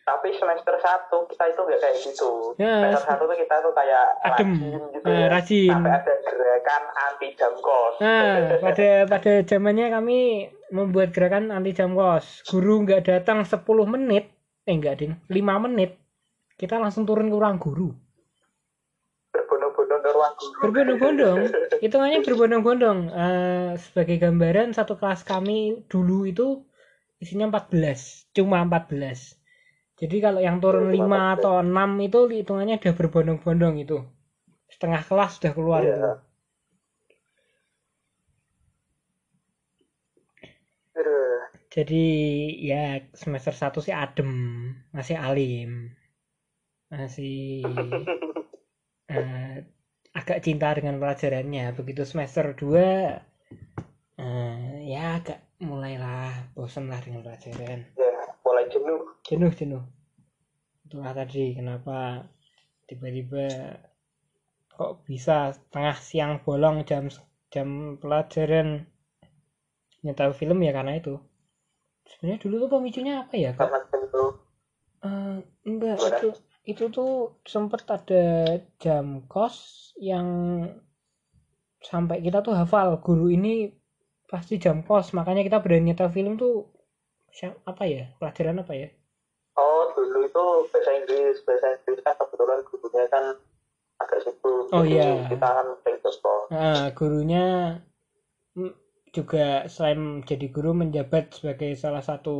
tapi 0.00 0.34
semester 0.34 0.74
1 0.74 1.06
kita 1.30 1.44
itu 1.46 1.60
nggak 1.60 1.80
kayak 1.80 1.96
gitu 2.02 2.30
Ya, 2.56 2.74
semester 2.82 3.14
1 3.14 3.24
tuh 3.24 3.38
kita 3.38 3.54
tuh 3.60 3.72
kayak 3.72 4.04
Adem. 4.22 4.50
rajin 4.58 4.82
gitu 4.90 5.06
Eh, 5.06 5.14
ya. 5.14 5.26
rajin. 5.28 5.70
sampai 5.70 5.92
ada 5.94 6.14
gerakan 6.20 6.82
anti 7.00 7.28
jam 7.32 7.52
kos 7.56 7.94
Nah, 8.00 8.34
pada 8.58 8.88
pada 9.06 9.32
zamannya 9.44 9.86
kami 9.88 10.18
membuat 10.70 11.08
gerakan 11.10 11.48
anti 11.48 11.70
jam 11.70 11.94
kos. 11.94 12.42
Guru 12.44 12.82
nggak 12.82 13.02
datang 13.02 13.44
10 13.44 13.62
menit, 13.86 14.34
eh 14.62 14.72
enggak 14.72 14.98
ding, 14.98 15.14
5 15.26 15.38
menit. 15.60 15.94
Kita 16.54 16.76
langsung 16.76 17.06
turun 17.06 17.26
ke 17.26 17.36
ruang 17.36 17.56
guru. 17.56 17.94
Berbondong-bondong 20.62 21.38
hitungannya 21.84 22.20
berbondong-bondong. 22.24 22.98
Eh, 23.10 23.70
sebagai 23.80 24.16
gambaran 24.20 24.76
satu 24.76 24.96
kelas 25.00 25.24
kami 25.24 25.84
dulu 25.88 26.28
itu 26.28 26.64
isinya 27.20 27.52
14, 27.52 28.32
cuma 28.32 28.64
14. 28.64 29.36
Jadi 30.00 30.16
kalau 30.24 30.40
yang 30.40 30.64
turun 30.64 30.88
Cuma 30.96 31.36
5 31.36 31.36
atau 31.36 31.60
6 31.60 32.00
itu 32.00 32.20
hitungannya 32.40 32.80
udah 32.80 32.94
berbondong-bondong 32.96 33.74
itu. 33.84 34.00
Setengah 34.72 35.04
kelas 35.04 35.36
sudah 35.36 35.52
keluar 35.52 35.80
itu. 35.84 36.10
Aduh. 40.96 41.40
Jadi 41.70 42.04
ya 42.64 43.04
semester 43.12 43.52
1 43.52 43.78
sih 43.84 43.92
adem, 43.92 44.32
masih 44.90 45.20
alim. 45.20 45.92
Masih 46.90 47.62
eh, 49.12 49.62
agak 50.14 50.42
cinta 50.42 50.74
dengan 50.74 50.98
pelajarannya. 50.98 51.72
Begitu 51.74 52.02
semester 52.06 52.52
2 52.54 52.78
eh, 54.20 54.74
ya 54.90 55.20
agak 55.22 55.40
mulailah 55.60 56.52
bosan 56.56 56.88
lah 56.88 57.00
dengan 57.04 57.24
pelajaran. 57.24 57.84
ya 57.94 58.12
mulai 58.42 58.66
jenuh 58.72 59.00
Jenuh, 59.24 59.52
jenuh. 59.54 59.84
Itulah 60.88 61.12
tadi 61.14 61.54
kenapa 61.54 62.26
tiba-tiba 62.90 63.46
kok 64.74 65.04
bisa 65.06 65.54
tengah 65.70 65.94
siang 66.00 66.40
bolong 66.42 66.82
jam 66.88 67.06
jam 67.52 68.00
pelajaran 68.00 68.88
nyetel 70.02 70.32
film 70.34 70.58
ya 70.64 70.72
karena 70.74 70.98
itu. 70.98 71.20
Sebenarnya 72.08 72.40
dulu 72.42 72.54
tuh 72.66 72.70
pemicunya 72.74 73.22
apa 73.22 73.34
ya? 73.38 73.52
Kak? 73.54 73.60
karena 73.68 73.78
jenuh 73.92 74.32
Eh, 75.00 75.36
enggak 75.64 75.96
itu 75.96 76.28
itu 76.64 76.92
tuh 76.92 77.40
sempet 77.44 77.84
ada 77.88 78.58
jam 78.76 79.24
kos 79.26 79.90
yang 79.96 80.26
sampai 81.80 82.20
kita 82.20 82.44
tuh 82.44 82.52
hafal 82.52 83.00
guru 83.00 83.32
ini 83.32 83.72
pasti 84.28 84.60
jam 84.60 84.84
kos 84.84 85.16
makanya 85.16 85.40
kita 85.42 85.58
berani 85.64 85.90
nyetel 85.92 86.12
film 86.12 86.36
tuh 86.36 86.68
apa 87.64 87.84
ya 87.86 88.10
pelajaran 88.20 88.60
apa 88.60 88.74
ya 88.76 88.90
Oh, 89.60 89.92
dulu 89.92 90.24
itu 90.24 90.44
bahasa 90.72 90.90
Inggris. 90.94 91.36
Bahasa 91.44 91.76
Inggris 91.76 92.00
kan 92.00 92.16
kebetulan 92.16 92.64
gurunya 92.64 93.04
kan 93.12 93.24
agak 94.00 94.24
sibuk. 94.24 94.72
Oh, 94.72 94.86
iya. 94.88 95.28
Kita 95.28 95.48
kan. 95.52 95.66
Nah, 96.50 96.90
gurunya 96.98 97.78
juga 99.14 99.70
selain 99.70 100.22
jadi 100.26 100.50
guru 100.50 100.74
menjabat 100.74 101.30
sebagai 101.30 101.78
salah 101.78 102.02
satu 102.02 102.34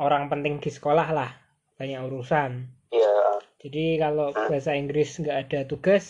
orang 0.00 0.32
penting 0.32 0.60
di 0.60 0.72
sekolah 0.72 1.08
lah 1.12 1.41
banyak 1.82 1.98
urusan. 2.06 2.70
Iya. 2.94 3.42
jadi 3.58 3.98
kalau 3.98 4.30
bahasa 4.30 4.78
Inggris 4.78 5.18
nggak 5.18 5.38
ada 5.48 5.60
tugas 5.66 6.04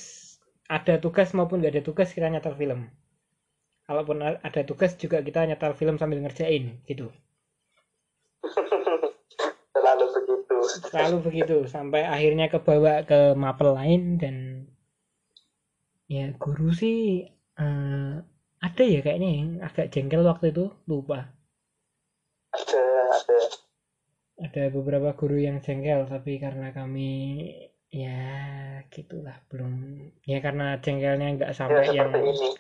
ada 0.69 1.01
tugas 1.01 1.33
maupun 1.33 1.65
nggak 1.65 1.81
ada 1.81 1.85
tugas 1.85 2.13
kita 2.13 2.29
nyetel 2.29 2.53
film. 2.61 2.93
Kalaupun 3.89 4.21
ada 4.21 4.61
tugas 4.69 4.93
juga 5.01 5.25
kita 5.25 5.49
nyetel 5.49 5.73
film 5.73 5.97
sambil 5.97 6.21
ngerjain 6.21 6.85
gitu. 6.85 7.09
Selalu 9.73 10.05
begitu. 10.15 10.57
selalu 10.93 11.17
begitu 11.27 11.57
sampai 11.67 12.07
akhirnya 12.07 12.47
kebawa 12.47 13.03
ke 13.03 13.35
mapel 13.35 13.75
lain 13.75 14.21
dan 14.21 14.37
ya 16.07 16.31
guru 16.39 16.71
sih 16.71 17.27
eh, 17.59 18.15
ada 18.63 18.85
ya 18.87 19.01
kayaknya 19.03 19.31
yang 19.33 19.51
agak 19.59 19.91
jengkel 19.91 20.23
waktu 20.23 20.55
itu 20.55 20.71
lupa. 20.87 21.35
Ada, 22.53 22.92
ada. 24.45 24.63
beberapa 24.77 25.11
guru 25.19 25.39
yang 25.39 25.59
jengkel 25.65 26.01
tapi 26.13 26.33
karena 26.45 26.69
kami 26.75 27.11
ya 27.93 28.21
gitulah 28.95 29.37
belum 29.53 29.73
ya 30.25 30.39
karena 30.45 30.81
jengkelnya 30.85 31.29
nggak 31.37 31.53
Ya, 31.53 31.59
sampai 31.61 31.85
yang 31.97 32.11
seperti 32.11 32.19
ini. 32.33 32.51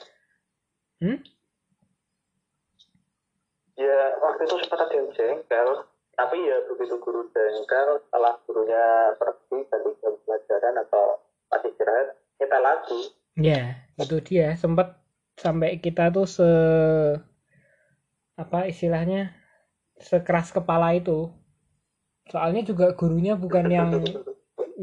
hmm? 1.02 1.18
Ya, 3.76 3.98
waktu 4.20 4.40
itu 4.46 4.54
sempat 4.62 4.78
ada 4.84 4.94
yang 4.94 5.08
jengkel. 5.16 5.68
Tapi 6.12 6.36
ya 6.44 6.56
begitu 6.68 6.94
guru 7.00 7.24
jengkel, 7.32 7.88
setelah 8.04 8.36
gurunya 8.44 8.84
pergi 9.16 9.64
ganti 9.72 9.90
jam 10.04 10.12
pelajaran 10.28 10.74
atau 10.84 11.04
masih 11.48 11.72
istirahat, 11.72 12.08
kita 12.36 12.58
lagi. 12.60 13.00
ya 13.32 13.80
itu 13.96 14.16
dia 14.20 14.52
sempat 14.60 15.00
sampai 15.40 15.80
kita 15.80 16.12
tuh 16.12 16.28
se 16.28 16.44
apa 18.36 18.68
istilahnya 18.68 19.32
sekeras 20.00 20.52
kepala 20.52 20.92
itu 20.96 21.32
soalnya 22.32 22.62
juga 22.70 22.86
gurunya 22.98 23.34
bukan 23.36 23.66
yang 23.68 23.90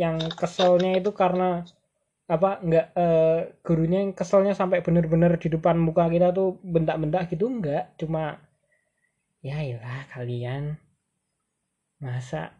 yang 0.03 0.17
keselnya 0.39 0.91
itu 1.01 1.11
karena 1.21 1.65
apa 2.29 2.61
enggak 2.61 2.87
eh, 2.93 3.39
gurunya 3.65 3.97
yang 4.05 4.13
keselnya 4.13 4.53
sampai 4.53 4.85
bener-bener 4.85 5.33
di 5.41 5.49
depan 5.55 5.75
muka 5.81 6.05
kita 6.13 6.29
tuh 6.29 6.61
bentak-bentak 6.61 7.23
gitu 7.33 7.45
enggak 7.49 7.83
cuma 7.97 8.37
ya 9.41 9.57
iyalah 9.65 10.05
kalian 10.13 10.77
masa 11.99 12.53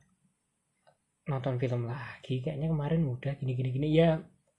nonton 1.29 1.55
film 1.61 1.85
lagi? 1.85 2.41
Kayaknya 2.43 2.67
kemarin 2.73 3.01
udah 3.13 3.33
gini 3.39 3.53
gini 3.53 3.69
gini 3.75 3.87
ya 3.93 4.09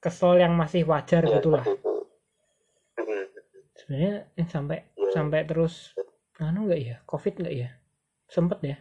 kesel 0.03 0.39
yang 0.43 0.53
masih 0.61 0.81
wajar 0.87 1.23
Ya, 1.27 1.37
gitulah 1.37 1.65
seperti 1.65 1.77
itu. 1.77 1.93
Hmm. 2.97 3.25
sebenarnya 3.77 4.13
eh, 4.39 4.47
sampai 4.47 4.77
sampai 5.15 5.39
terus 5.49 5.73
anu 6.39 6.59
enggak 6.65 6.81
ya? 6.81 6.95
Covid 7.03 7.33
enggak 7.43 7.55
ya? 7.67 7.69
Sempet 8.31 8.59
ya 8.63 8.77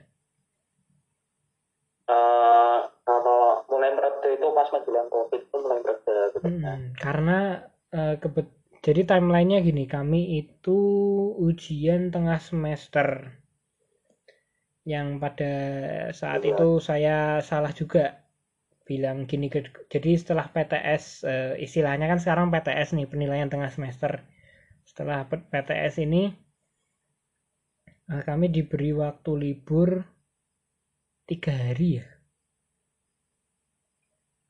menjelang 4.72 5.08
covid 5.10 5.40
itu 5.42 5.56
mulai 5.60 5.78
gitu 5.82 6.38
kan. 6.40 6.50
Mm, 6.50 6.80
karena 6.96 7.38
eh, 7.92 8.14
kebet 8.22 8.48
jadi 8.80 9.00
timelinenya 9.04 9.60
gini 9.60 9.84
kami 9.84 10.40
itu 10.40 10.78
ujian 11.36 12.08
tengah 12.14 12.40
semester 12.40 13.08
yang 14.88 15.20
pada 15.20 15.52
saat 16.16 16.40
Iya. 16.42 16.56
itu 16.56 16.68
saya 16.80 17.44
salah 17.44 17.72
juga 17.76 18.24
bilang 18.88 19.28
gini 19.28 19.46
jadi 19.92 20.10
setelah 20.18 20.50
PTS 20.50 21.04
eh, 21.22 21.54
istilahnya 21.62 22.10
kan 22.10 22.18
sekarang 22.18 22.50
PTS 22.50 22.96
nih 22.96 23.06
penilaian 23.06 23.46
tengah 23.52 23.70
semester 23.70 24.24
setelah 24.82 25.28
PTS 25.28 26.02
ini 26.02 26.32
eh, 28.10 28.22
kami 28.26 28.46
diberi 28.50 28.90
waktu 28.96 29.30
libur 29.36 30.02
tiga 31.28 31.54
hari 31.54 32.02
ya 32.02 32.06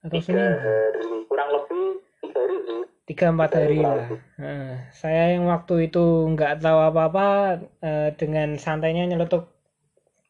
atau 0.00 0.16
tiga 0.20 0.24
seminggu 0.24 0.58
hari. 0.60 1.04
Kurang 1.28 1.48
lebih 1.52 1.84
tiga 2.24 2.38
hari 2.40 2.56
sih. 2.64 2.80
Tiga 3.10 3.24
empat 3.34 3.50
hari 3.58 3.78
lah. 3.82 4.06
Nah, 4.38 4.70
saya 4.94 5.34
yang 5.34 5.44
waktu 5.50 5.90
itu 5.90 6.04
nggak 6.30 6.62
tahu 6.62 6.78
apa-apa 6.78 7.28
eh, 7.82 8.10
dengan 8.14 8.54
santainya 8.56 9.04
nyeletuk 9.04 9.50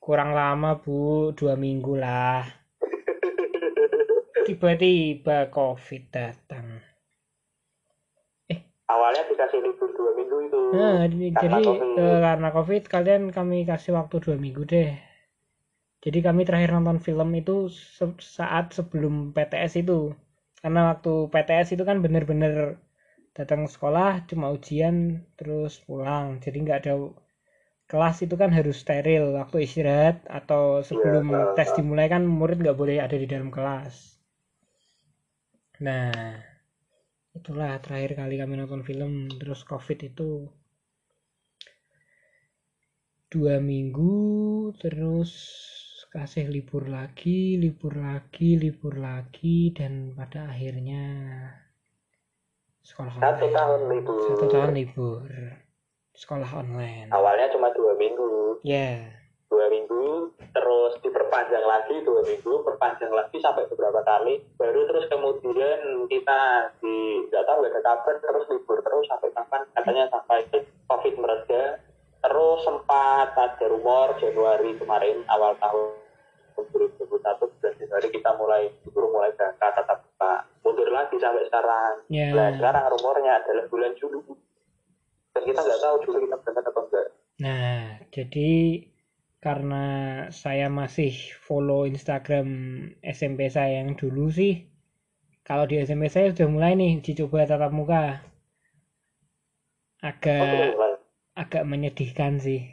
kurang 0.01 0.33
lama 0.33 0.81
bu. 0.81 1.31
Dua 1.37 1.55
minggu 1.55 1.95
lah. 2.01 2.43
Tiba-tiba 4.49 5.53
covid 5.53 6.03
datang. 6.09 6.81
Awalnya 8.91 9.23
dikasih 9.31 9.63
libur 9.63 9.87
dua 9.95 10.11
minggu 10.19 10.37
itu. 10.51 10.61
Nah 10.75 11.07
Karena 11.07 11.39
jadi 11.39 11.63
COVID. 11.63 11.95
eh, 11.95 12.19
karena 12.27 12.49
covid 12.51 12.83
kalian 12.91 13.23
kami 13.31 13.63
kasih 13.63 13.95
waktu 13.95 14.19
dua 14.19 14.35
minggu 14.35 14.67
deh 14.67 15.10
jadi 16.05 16.19
kami 16.27 16.43
terakhir 16.49 16.71
nonton 16.77 16.99
film 17.07 17.29
itu 17.41 17.55
se- 17.97 18.21
saat 18.39 18.67
sebelum 18.79 19.15
PTS 19.35 19.75
itu. 19.83 19.99
Karena 20.61 20.81
waktu 20.91 21.13
PTS 21.33 21.69
itu 21.77 21.85
kan 21.91 21.97
bener-bener 22.05 22.55
datang 23.39 23.63
sekolah 23.75 24.11
cuma 24.31 24.47
ujian 24.57 24.97
terus 25.39 25.73
pulang. 25.87 26.27
Jadi 26.45 26.57
nggak 26.65 26.79
ada 26.83 26.95
kelas 27.91 28.17
itu 28.27 28.35
kan 28.43 28.51
harus 28.59 28.77
steril 28.85 29.25
waktu 29.41 29.57
istirahat 29.69 30.17
atau 30.41 30.63
sebelum 30.91 31.27
Iya, 31.33 31.47
tes 31.57 31.71
dimulai 31.79 32.07
kan 32.15 32.23
murid 32.39 32.59
nggak 32.65 32.79
boleh 32.81 32.97
ada 33.07 33.17
di 33.23 33.27
dalam 33.35 33.51
kelas. 33.57 33.95
Nah 35.81 36.13
itulah 37.39 37.73
terakhir 37.85 38.13
kali 38.21 38.35
kami 38.41 38.55
nonton 38.57 38.83
film. 38.89 39.13
Terus 39.41 39.61
covid 39.71 39.99
itu 40.11 40.29
dua 43.33 43.57
minggu 43.69 44.13
terus 44.81 45.33
kasih 46.11 46.51
libur 46.51 46.91
lagi 46.91 47.55
libur 47.55 47.95
lagi 47.95 48.59
libur 48.59 48.99
lagi 48.99 49.71
dan 49.71 50.11
pada 50.19 50.51
akhirnya 50.51 51.07
sekolah 52.83 53.15
Satu 53.15 53.47
online. 53.47 53.55
tahun 53.55 53.81
libur. 53.87 54.19
satu 54.35 54.47
tahun 54.51 54.73
libur. 54.75 55.29
Sekolah 56.11 56.51
online. 56.51 57.09
Awalnya 57.15 57.55
cuma 57.55 57.71
dua 57.71 57.95
minggu. 57.95 58.59
Ya. 58.67 59.23
Dua 59.47 59.71
minggu 59.71 60.35
terus 60.51 60.99
diperpanjang 60.99 61.63
lagi 61.63 62.03
dua 62.03 62.27
minggu 62.27 62.67
perpanjang 62.67 63.15
lagi 63.15 63.39
sampai 63.39 63.71
beberapa 63.71 64.03
kali. 64.03 64.43
Baru 64.59 64.91
terus 64.91 65.07
kemudian 65.07 66.11
kita 66.11 66.75
di 66.83 67.23
nggak 67.31 67.45
tahu 67.47 67.57
nggak 67.63 67.73
ada 67.79 67.83
kabar 67.87 68.15
terus 68.19 68.45
libur 68.51 68.83
terus 68.83 69.07
sampai 69.07 69.31
kapan 69.31 69.63
katanya 69.79 70.05
sampai 70.11 70.43
sempat 72.63 73.35
ada 73.39 73.67
rumor 73.71 74.19
Januari 74.19 74.75
kemarin 74.79 75.23
awal 75.31 75.55
tahun 75.63 75.99
2021 76.75 77.17
bulan 77.21 77.75
Januari 77.79 78.09
kita 78.13 78.31
mulai 78.37 78.63
disuruh 78.85 79.11
mulai 79.11 79.31
berangkat 79.39 79.73
tatap 79.79 79.99
muka 80.05 80.33
mundur 80.61 80.89
lagi 80.93 81.17
sampai 81.17 81.47
sekarang 81.49 81.95
ya 82.13 82.29
Nah, 82.35 82.51
sekarang 82.57 82.85
rumornya 82.99 83.33
adalah 83.41 83.65
bulan 83.71 83.93
Juli. 83.97 84.21
Dan 85.31 85.43
kita 85.47 85.61
nggak 85.63 85.81
tahu 85.81 85.95
Juli 86.05 86.19
kita 86.27 86.37
berangkat 86.43 86.65
atau 86.67 86.83
enggak. 86.85 87.07
Nah, 87.41 87.81
jadi 88.13 88.51
karena 89.41 89.87
saya 90.29 90.69
masih 90.69 91.17
follow 91.41 91.89
Instagram 91.89 92.49
SMP 93.01 93.49
saya 93.49 93.81
yang 93.81 93.97
dulu 93.97 94.29
sih, 94.29 94.69
kalau 95.41 95.65
di 95.65 95.81
SMP 95.81 96.13
saya 96.13 96.29
sudah 96.37 96.49
mulai 96.53 96.77
nih 96.77 97.01
dicoba 97.01 97.49
tatap 97.49 97.73
muka. 97.73 98.21
Oh, 100.01 100.09
Agak 100.09 100.77
mulai. 100.77 100.90
Agak 101.35 101.63
menyedihkan 101.67 102.39
sih. 102.41 102.67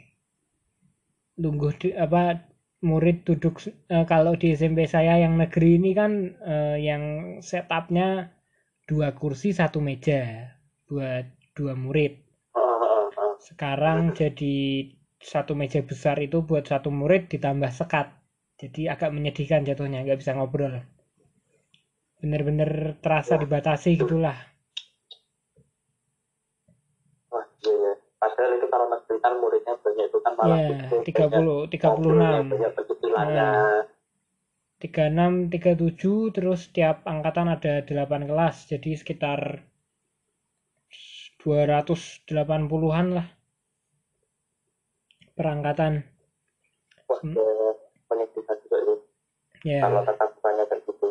Lungguh 1.38 1.72
di, 1.78 1.88
apa 1.94 2.48
murid 2.82 3.26
duduk 3.26 3.58
eh, 3.90 4.06
kalau 4.06 4.38
di 4.38 4.54
SMP 4.54 4.86
saya 4.86 5.18
yang 5.18 5.38
negeri 5.38 5.78
ini 5.78 5.90
kan 5.94 6.12
eh, 6.42 6.76
yang 6.82 7.02
setupnya 7.42 8.30
dua 8.86 9.14
kursi 9.14 9.50
satu 9.50 9.82
meja 9.82 10.50
buat 10.86 11.26
dua 11.54 11.74
murid. 11.74 12.14
Sekarang 13.38 14.14
jadi 14.14 14.86
satu 15.18 15.54
meja 15.58 15.82
besar 15.82 16.18
itu 16.22 16.42
buat 16.42 16.66
satu 16.66 16.90
murid 16.90 17.30
ditambah 17.30 17.70
sekat. 17.70 18.10
Jadi 18.58 18.90
agak 18.90 19.14
menyedihkan 19.14 19.62
jatuhnya 19.62 20.02
nggak 20.02 20.18
bisa 20.18 20.34
ngobrol. 20.34 20.82
Bener-bener 22.18 22.98
terasa 22.98 23.38
dibatasi 23.38 23.94
gitulah 23.94 24.34
Wah, 27.30 27.44
iya, 27.62 27.70
iya. 27.70 27.92
Padahal 28.18 28.58
kan 29.24 29.32
muridnya 29.42 29.74
banyak 29.84 30.04
itu 30.10 30.18
kan 30.24 30.32
malah 30.38 30.58
ya 30.60 30.68
gitu, 30.70 30.96
banyak 30.96 31.06
30 31.06 31.58
36 31.72 31.98
ngobrolnya, 32.04 32.40
banyak 32.50 32.70
percicilannya. 32.76 33.48
Nah. 33.52 33.78
36 34.82 35.48
37 35.52 36.34
terus 36.36 36.60
tiap 36.76 36.96
angkatan 37.12 37.46
ada 37.54 37.72
8 37.88 38.22
kelas 38.30 38.56
jadi 38.70 38.90
sekitar 39.00 39.40
280-an 41.42 43.06
lah 43.16 43.26
perangkatan 45.36 45.92
Wah, 47.08 47.20
Hmm. 47.24 47.34
ya, 49.64 49.80
Kalau 49.82 50.00
tatap 50.06 50.28
mukanya 50.36 50.64
kayak 50.70 50.82
gitu. 50.86 51.06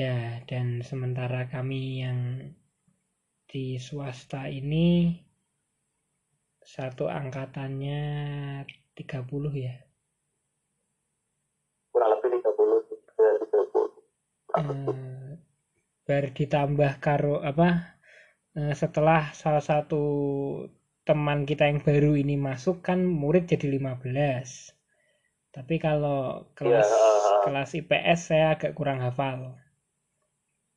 ya 0.00 0.16
dan 0.50 0.66
sementara 0.88 1.40
kami 1.52 2.02
yang 2.02 2.18
di 3.50 3.78
swasta 3.86 4.50
ini 4.60 4.86
satu 6.64 7.06
angkatannya 7.06 8.02
30 8.94 9.52
ya 9.54 9.76
Kurang 11.88 12.10
lebih 12.10 12.42
30 12.42 12.78
sih. 12.88 12.98
Ya, 13.14 13.30
30. 13.38 13.86
eh, 14.54 15.38
baru 16.04 16.28
ditambah 16.30 16.92
karo 16.98 17.40
apa 17.40 17.96
eh, 18.52 18.74
setelah 18.74 19.30
salah 19.32 19.62
satu 19.62 20.02
teman 21.04 21.44
kita 21.44 21.68
yang 21.68 21.80
baru 21.80 22.16
ini 22.16 22.34
masuk 22.34 22.80
kan 22.80 23.04
murid 23.04 23.44
jadi 23.46 23.68
15 23.68 24.72
tapi 25.50 25.76
kalau 25.76 26.48
kelas 26.52 26.88
Iya. 26.88 27.40
kelas 27.44 27.70
IPS 27.76 28.20
saya 28.32 28.56
agak 28.56 28.72
kurang 28.72 28.98
hafal 28.98 29.54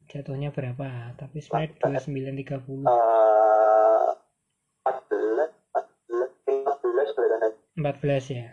jatuhnya 0.05 0.51
berapa 0.51 1.15
tapi 1.15 1.39
sebenarnya 1.39 1.79
2930 1.79 2.83
Eh, 2.85 3.26
2014 7.95 8.35
ya. 8.35 8.47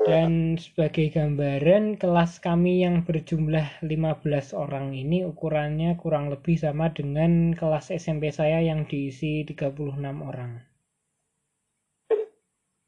Dan 0.00 0.56
sebagai 0.56 1.12
gambaran, 1.12 2.00
kelas 2.00 2.40
kami 2.40 2.80
yang 2.80 3.04
berjumlah 3.04 3.84
15 3.84 4.56
orang 4.56 4.96
ini 4.96 5.28
ukurannya 5.28 6.00
kurang 6.00 6.32
lebih 6.32 6.56
sama 6.56 6.88
dengan 6.88 7.52
kelas 7.52 7.92
SMP 7.92 8.32
saya 8.32 8.64
yang 8.64 8.88
diisi 8.88 9.44
36 9.44 10.00
orang. 10.24 10.64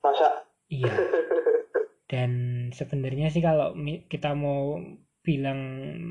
Masa? 0.00 0.48
Iya. 0.72 0.96
Dan 2.08 2.30
sebenarnya 2.72 3.28
sih 3.28 3.44
kalau 3.44 3.76
kita 4.08 4.32
mau 4.32 4.80
bilang 5.20 5.60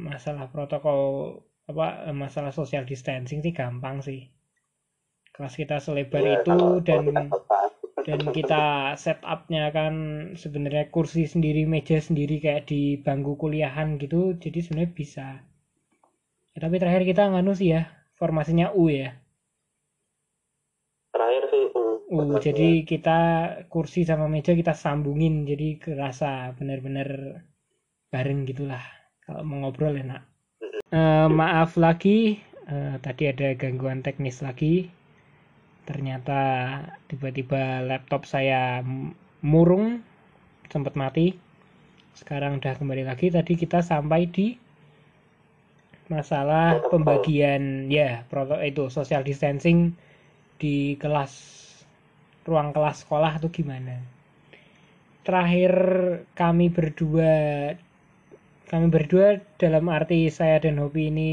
masalah 0.05 0.47
protokol 0.53 1.01
apa 1.66 2.07
eh, 2.09 2.16
masalah 2.16 2.53
social 2.55 2.86
distancing 2.86 3.41
sih 3.41 3.53
gampang 3.53 4.05
sih. 4.05 4.30
Kelas 5.34 5.57
kita 5.57 5.82
selebar 5.82 6.22
ya, 6.22 6.39
itu 6.45 6.84
dan 6.86 7.09
kita 7.09 7.22
dan 8.02 8.22
kita 8.34 8.95
setupnya 8.97 9.70
kan 9.70 9.93
sebenarnya 10.34 10.89
kursi 10.89 11.30
sendiri 11.30 11.70
meja 11.70 12.02
sendiri 12.02 12.41
kayak 12.41 12.70
di 12.70 12.97
bangku 12.97 13.38
kuliahan 13.38 14.02
gitu. 14.02 14.34
Jadi 14.38 14.60
sebenarnya 14.62 14.91
bisa. 14.91 15.28
Ya, 16.52 16.58
tapi 16.60 16.82
terakhir 16.82 17.04
kita 17.08 17.32
nganu 17.32 17.54
sih 17.54 17.78
ya 17.78 17.88
formasinya 18.18 18.74
U 18.74 18.89
ya. 18.89 19.16
Terakhir 21.14 21.43
sih 21.49 21.64
U. 21.72 21.84
U. 22.10 22.20
Jadi 22.41 22.84
kita 22.84 23.20
kursi 23.70 24.04
sama 24.04 24.26
meja 24.26 24.58
kita 24.58 24.74
sambungin. 24.74 25.45
Jadi 25.45 25.78
kerasa 25.78 26.52
bener-bener 26.58 27.41
bareng 28.12 28.43
gitulah 28.49 28.84
kalau 29.24 29.45
mau 29.45 29.68
ngobrol 29.68 29.95
enak. 29.95 30.26
Eh, 30.91 31.28
maaf 31.32 31.80
lagi. 31.80 32.36
Eh, 32.68 32.95
tadi 33.02 33.28
ada 33.32 33.52
gangguan 33.58 34.06
teknis 34.06 34.39
lagi 34.39 35.01
ternyata 35.86 36.42
tiba-tiba 37.10 37.82
laptop 37.86 38.30
saya 38.30 38.86
murung 39.42 40.06
sempat 40.70 40.96
mati. 40.96 41.36
Sekarang 42.16 42.62
udah 42.62 42.78
kembali 42.78 43.04
lagi. 43.08 43.34
Tadi 43.34 43.54
kita 43.58 43.82
sampai 43.82 44.30
di 44.30 44.56
masalah 46.12 46.76
Protokol. 46.76 46.92
pembagian 46.92 47.88
ya 47.88 48.28
proto 48.28 48.60
itu 48.60 48.92
social 48.92 49.24
distancing 49.24 49.96
di 50.60 51.00
kelas 51.00 51.32
ruang 52.44 52.76
kelas 52.76 53.08
sekolah 53.08 53.40
tuh 53.40 53.52
gimana. 53.52 53.96
Terakhir 55.24 55.74
kami 56.36 56.68
berdua 56.68 57.34
kami 58.68 58.88
berdua 58.88 59.40
dalam 59.60 59.88
arti 59.92 60.28
saya 60.32 60.60
dan 60.60 60.80
Hobi 60.80 61.12
ini 61.12 61.32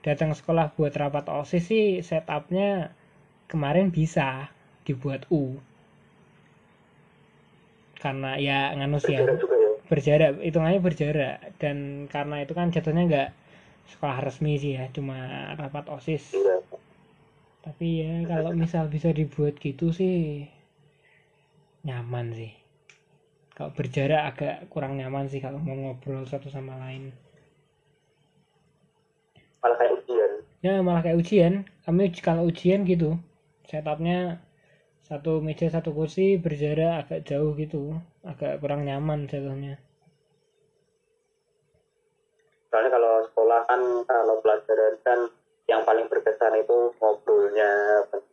datang 0.00 0.32
sekolah 0.32 0.72
buat 0.74 0.94
rapat 0.96 1.28
OSIS 1.28 1.64
sih 1.66 1.86
setupnya 2.00 2.94
kemarin 3.50 3.90
bisa 3.90 4.46
dibuat 4.86 5.26
U 5.28 5.58
karena 8.00 8.40
ya 8.40 8.72
nganu 8.78 8.96
sih 8.96 9.12
ya 9.12 9.26
Berjarak 9.26 9.40
juga 9.42 9.56
ya. 9.58 9.70
berjarak 9.90 10.30
hitungannya 10.40 10.80
berjarak 10.80 11.36
dan 11.60 11.76
karena 12.08 12.36
itu 12.40 12.52
kan 12.56 12.72
jatuhnya 12.72 13.02
nggak 13.04 13.28
sekolah 13.90 14.18
resmi 14.22 14.56
sih 14.56 14.78
ya 14.78 14.86
cuma 14.94 15.18
rapat 15.58 15.84
osis 15.90 16.32
Iya. 16.32 16.56
tapi 17.60 17.86
ya 18.00 18.14
kalau 18.24 18.56
misal 18.56 18.88
bisa 18.88 19.12
dibuat 19.12 19.60
gitu 19.60 19.92
sih 19.92 20.48
nyaman 21.84 22.32
sih 22.32 22.52
kalau 23.52 23.74
berjarak 23.76 24.22
agak 24.32 24.56
kurang 24.72 24.96
nyaman 24.96 25.28
sih 25.28 25.42
kalau 25.44 25.60
mau 25.60 25.76
ngobrol 25.76 26.24
satu 26.24 26.48
sama 26.48 26.80
lain 26.80 27.12
Malah 29.60 29.76
kayak 29.76 29.92
ujian. 30.00 30.30
ya 30.64 30.72
malah 30.80 31.02
kayak 31.04 31.18
ujian 31.20 31.52
kami 31.84 32.08
kalau 32.24 32.48
ujian 32.48 32.88
gitu 32.88 33.20
setupnya 33.70 34.42
satu 35.06 35.38
meja 35.38 35.70
satu 35.70 35.94
kursi 35.94 36.34
berjarak 36.42 37.06
agak 37.06 37.20
jauh 37.22 37.54
gitu. 37.54 37.94
Agak 38.26 38.58
kurang 38.58 38.82
nyaman 38.82 39.30
jatuhnya. 39.30 39.78
Soalnya 42.70 42.90
kalau 42.94 43.14
sekolah 43.30 43.60
kan 43.66 43.80
kalau 44.06 44.34
pelajaran 44.42 44.94
kan 45.06 45.18
yang 45.66 45.82
paling 45.86 46.06
berkesan 46.10 46.54
itu 46.58 46.90
ngobrolnya, 46.98 47.70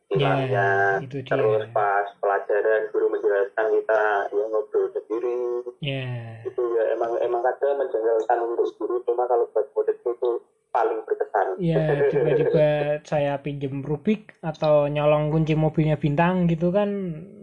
penjelasannya, 0.09 0.49
Ya, 0.49 0.69
itu 1.05 1.21
dia. 1.21 1.29
terus 1.37 1.63
pas 1.69 2.05
pelajaran 2.17 2.89
guru 2.89 3.05
menjelaskan 3.13 3.65
kita 3.77 4.01
ya 4.33 4.45
ngobrol 4.49 4.85
sendiri. 4.93 5.41
ya 5.81 6.05
Itu 6.45 6.61
ya 6.77 6.83
emang 6.97 7.17
emang 7.21 7.41
kadang 7.45 7.77
menjengkelkan 7.81 8.39
untuk 8.41 8.73
guru. 8.81 9.01
Cuma 9.05 9.25
kalau 9.29 9.45
buat 9.53 9.65
murid 9.73 9.97
itu 10.01 10.29
paling 10.77 10.99
berkesan. 11.03 11.45
ya 11.57 11.83
tiba-tiba 12.13 12.67
saya 13.01 13.33
pinjem 13.41 13.81
Rubik 13.81 14.37
atau 14.45 14.85
nyolong 14.85 15.33
kunci 15.33 15.57
mobilnya 15.57 15.97
bintang 15.97 16.45
gitu 16.45 16.69
kan 16.69 16.89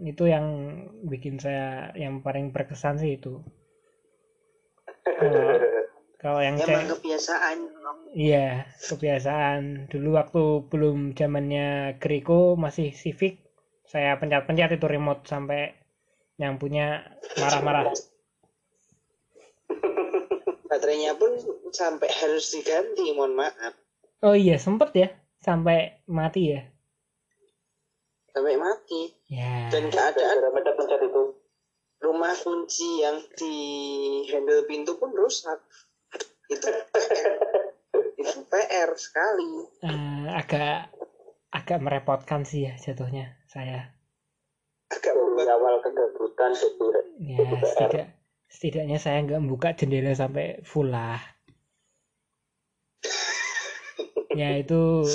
itu 0.07 0.31
yang 0.31 0.45
bikin 1.03 1.35
saya 1.35 1.91
yang 1.99 2.23
paling 2.23 2.55
berkesan 2.55 2.95
sih 2.95 3.19
itu 3.19 3.43
kalau 5.05 5.59
kalau 6.17 6.39
yang 6.41 6.57
Emang 6.57 6.89
cek 6.89 6.97
kebiasaan. 6.97 7.57
iya 8.15 8.65
kebiasaan 8.89 9.91
dulu 9.91 10.17
waktu 10.17 10.43
belum 10.71 11.13
zamannya 11.13 11.99
Griko 11.99 12.55
masih 12.55 12.95
Civic 12.95 13.43
saya 13.85 14.17
pencet-pencet 14.17 14.81
itu 14.81 14.87
remote 14.89 15.27
sampai 15.29 15.75
yang 16.41 16.57
punya 16.57 17.03
marah-marah 17.37 17.93
Baterainya 20.65 21.13
pun 21.13 21.37
sampai 21.69 22.09
harus 22.11 22.49
diganti, 22.49 23.11
mohon 23.11 23.35
maaf. 23.35 23.73
oh 24.21 24.33
iya 24.33 24.55
sempet 24.55 24.89
ya 24.91 25.09
sampai 25.37 25.77
mati 26.05 26.49
ya 26.49 26.61
Sampai 28.27 28.55
mati. 28.55 29.13
ya 29.27 29.69
Dan 29.69 29.87
keadaan 29.87 30.51
pencet-pencet 30.51 31.01
itu. 31.03 31.23
rumah 31.97 32.35
kunci 32.35 33.01
yang 33.01 33.17
di 33.33 33.55
handle 34.27 34.61
pintu 34.63 34.93
pun 34.95 35.09
rusak. 35.09 35.57
Itu 36.45 36.67
PR. 36.91 37.31
itu 38.19 38.39
PR 38.45 38.89
sekali. 38.93 39.51
eh, 39.81 40.25
agak 40.29 40.91
agak 41.49 41.79
merepotkan 41.79 42.43
sih 42.43 42.65
ya 42.65 42.75
jatuhnya 42.75 43.39
saya 43.45 43.95
Agak 44.87 45.07
Dari 45.07 45.17
membuat 45.17 45.49
awal 45.51 45.73
kegabutan 45.79 46.51
jadi 46.51 46.89
ya 47.17 47.37
setidak 47.63 48.07
setidaknya 48.55 48.95
saya 49.03 49.19
nggak 49.27 49.43
buka 49.51 49.75
jendela 49.75 50.15
sampai 50.15 50.63
full 50.63 50.87
lah. 50.87 51.19
Ya 54.35 54.59
itu 54.59 55.07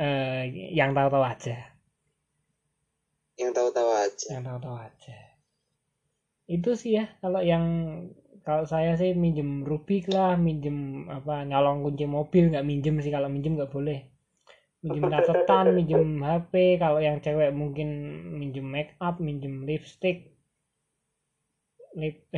eh, 0.00 0.72
yang 0.72 0.96
tahu-tahu 0.96 1.20
aja. 1.20 1.76
Yang 3.36 3.52
tahu-tahu 3.56 3.90
aja. 3.92 4.26
yang 4.32 4.44
tahu-tahu 4.48 4.76
aja. 4.80 5.16
Itu 6.48 6.80
sih 6.80 6.96
ya 6.96 7.12
kalau 7.20 7.44
yang 7.44 7.64
kalau 8.40 8.64
saya 8.64 8.96
sih 8.96 9.12
minjem 9.12 9.68
rubik 9.68 10.08
lah 10.08 10.40
minjem 10.40 11.12
apa 11.12 11.44
nyolong 11.44 11.84
kunci 11.84 12.08
mobil 12.08 12.48
nggak 12.48 12.64
minjem 12.64 13.04
sih. 13.04 13.12
Kalau 13.12 13.28
minjem 13.28 13.60
nggak 13.60 13.68
boleh. 13.68 14.08
Minjem 14.80 15.04
catatan 15.12 15.76
minjem 15.76 16.24
HP 16.24 16.80
kalau 16.80 17.04
yang 17.04 17.20
cewek 17.20 17.52
mungkin 17.52 17.88
minjem 18.32 18.64
make 18.64 18.96
up 18.96 19.20
minjem 19.20 19.68
lipstick. 19.68 20.24
lip 20.24 20.29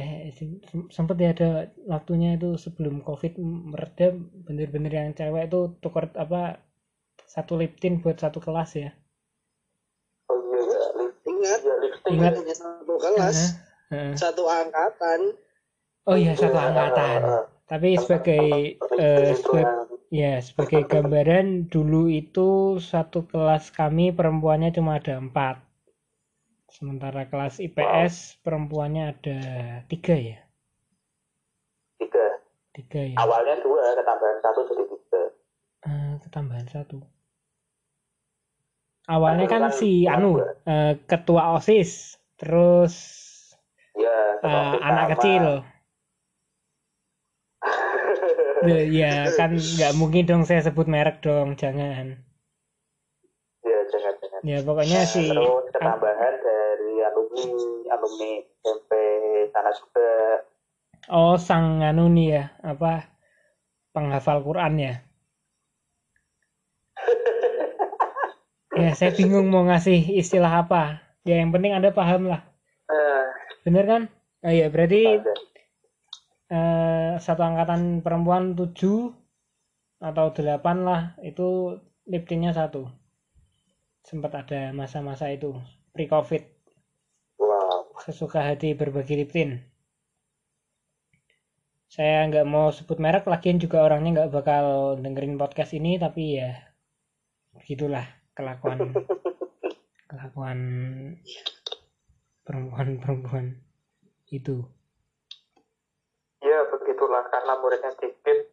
eh 0.01 0.33
sem- 0.39 0.91
sempet 0.97 1.17
ya 1.25 1.29
ada 1.37 1.49
waktunya 1.95 2.29
itu 2.39 2.49
sebelum 2.65 2.95
covid 3.09 3.33
mereda 3.73 4.07
bener-bener 4.47 4.93
yang 4.99 5.11
cewek 5.19 5.45
itu 5.49 5.61
tuker 5.83 6.05
apa 6.25 6.41
satu 7.35 7.53
lip 7.61 7.73
tint 7.83 7.97
buat 8.03 8.17
satu 8.25 8.39
kelas 8.47 8.71
ya. 8.85 8.91
Oh 10.31 10.39
iya 10.41 10.61
ya, 10.73 10.87
lip- 10.99 11.21
Ingat, 11.29 11.61
ya 11.63 11.75
Ingat. 12.13 12.33
satu 12.63 12.95
kelas, 13.05 13.39
satu 14.23 14.43
angkatan. 14.49 15.21
oh 16.09 16.17
iya 16.23 16.33
satu 16.41 16.57
Iya, 16.59 16.67
angkatan 16.69 17.21
tapi 17.71 17.89
sebagai 18.03 18.45
eh, 19.05 19.33
yang 19.57 19.91
Ya, 20.13 20.45
sebagai 20.45 20.85
gambaran 20.93 21.73
dulu 21.73 22.03
itu 22.13 22.77
satu 22.91 23.25
kelas 23.33 23.73
kami 23.73 24.13
perempuannya 24.13 24.69
cuma 24.77 25.01
ada 25.01 25.17
empat. 25.17 25.57
Sementara 26.73 27.29
kelas 27.29 27.61
IPS 27.61 28.41
perempuannya 28.41 29.13
ada 29.13 29.39
tiga 29.87 30.17
ya. 30.17 30.39
tiga 32.01 32.27
Tiga 32.73 33.01
ya. 33.05 33.17
awalnya 33.21 33.61
dua 33.61 33.93
ketambahan 33.93 34.39
satu 34.41 34.61
jadi 34.67 34.85
tiga 34.89 35.23
Eh, 35.83 36.15
ketambahan 36.25 36.69
satu. 36.71 36.99
Awalnya 39.05 39.51
Kan 39.51 39.67
kan 39.67 39.75
si 39.75 40.07
anu 40.07 40.39
dua. 40.39 40.55
eh, 40.65 40.95
ketua 41.05 41.59
OSIS, 41.59 42.17
terus 42.39 42.95
ya 43.93 44.39
ketua 44.41 44.79
anak 44.81 45.05
sama- 45.05 45.13
kecil. 45.19 45.45
Ya 48.63 49.27
kan 49.39 49.51
nggak 49.53 49.93
mungkin 49.99 50.23
dong 50.25 50.43
saya 50.47 50.63
sebut 50.63 50.87
merek 50.87 51.19
dong, 51.21 51.59
jangan. 51.59 52.23
ya 53.63 53.79
jangan 53.91 54.15
jangan 54.23 54.41
Ya 54.43 54.59
pokoknya 54.63 55.03
si 55.03 55.27
terus 55.35 55.67
ketambahan 55.75 56.22
alumni 57.33 57.89
alumni 57.89 58.31
SMP 58.61 58.93
sana 59.53 59.71
juga 59.73 60.11
oh 61.09 61.35
sang 61.41 61.81
anu 61.81 62.13
nih 62.13 62.29
ya 62.37 62.45
apa 62.61 63.13
penghafal 63.93 64.41
Quran 64.45 64.75
ya. 64.81 64.95
Ya 68.73 68.97
saya 68.97 69.13
bingung 69.13 69.53
mau 69.53 69.69
ngasih 69.69 70.17
istilah 70.17 70.65
apa. 70.65 71.05
Ya 71.29 71.45
yang 71.45 71.53
penting 71.53 71.77
anda 71.77 71.93
paham 71.93 72.25
lah, 72.25 72.41
eh, 72.89 73.25
bener 73.69 73.85
kan? 73.85 74.03
Oh 74.43 74.49
iya 74.49 74.73
berarti 74.73 75.21
ada. 75.21 75.35
eh, 76.51 77.13
satu 77.21 77.45
angkatan 77.45 78.01
perempuan 78.01 78.57
7 78.57 79.13
atau 80.01 80.33
8 80.33 80.89
lah 80.89 81.15
itu 81.21 81.79
liptinnya 82.09 82.57
satu 82.57 82.89
sempat 84.03 84.35
ada 84.35 84.75
masa-masa 84.75 85.31
itu 85.31 85.55
pre-covid 85.95 86.43
wow 86.43 86.62
sesuka 88.03 88.43
hati 88.43 88.75
berbagi 88.75 89.15
liptin. 89.15 89.63
Saya 91.87 92.27
nggak 92.27 92.49
mau 92.49 92.73
sebut 92.75 92.99
merek 92.99 93.29
lagian 93.31 93.63
juga 93.63 93.85
orangnya 93.85 94.25
nggak 94.25 94.33
bakal 94.33 94.97
dengerin 94.99 95.39
podcast 95.39 95.77
ini 95.77 96.01
tapi 96.01 96.43
ya 96.43 96.51
begitulah 97.55 98.05
kelakuan. 98.35 98.79
Kelakuan 100.13 100.59
perempuan-perempuan 102.45 103.57
itu. 104.29 104.61
Ya 106.45 106.59
begitulah 106.69 107.25
karena 107.33 107.57
muridnya 107.57 107.97
dikit 107.97 108.53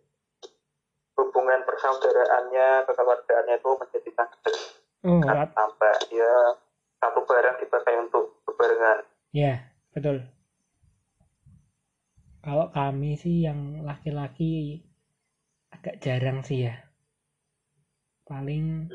hubungan 1.20 1.60
persaudaraannya 1.68 2.88
kekeluargaannya 2.88 3.56
itu 3.60 3.70
menjadi 3.76 4.10
sangat 4.16 4.40
dekat 4.40 4.56
oh 5.04 5.20
rat- 5.28 5.52
sampai 5.52 5.96
ya 6.16 6.34
satu 7.04 7.28
barang 7.28 7.60
dipakai 7.60 7.96
untuk 8.00 8.40
bebarengan 8.48 9.04
Ya, 9.30 9.62
betul. 9.94 10.26
Kalau 12.40 12.72
kami 12.74 13.14
sih 13.20 13.46
yang 13.46 13.84
laki-laki 13.86 14.82
agak 15.70 16.02
jarang 16.02 16.42
sih 16.42 16.66
ya. 16.66 16.76
Paling 18.26 18.90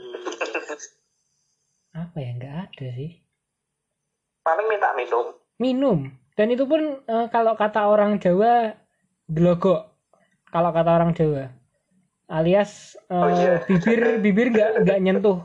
apa 2.03 2.17
ya 2.19 2.31
nggak 2.35 2.55
ada 2.67 2.89
sih. 2.99 3.13
paling 4.45 4.67
minta 4.69 4.93
minum 4.93 5.27
Minum. 5.57 5.99
Dan 6.35 6.51
itu 6.51 6.67
pun 6.67 6.99
eh, 7.07 7.27
kalau 7.31 7.55
kata 7.55 7.87
orang 7.87 8.19
Jawa 8.19 8.75
glogok. 9.31 9.95
Kalau 10.51 10.71
kata 10.75 10.91
orang 10.91 11.15
Jawa. 11.15 11.55
Alias 12.27 12.99
eh, 13.07 13.15
Oh, 13.15 13.31
iya. 13.31 13.63
bibir 13.71 14.19
bibir 14.19 14.47
nggak 14.51 14.71
nggak 14.83 14.99
nyentuh 14.99 15.39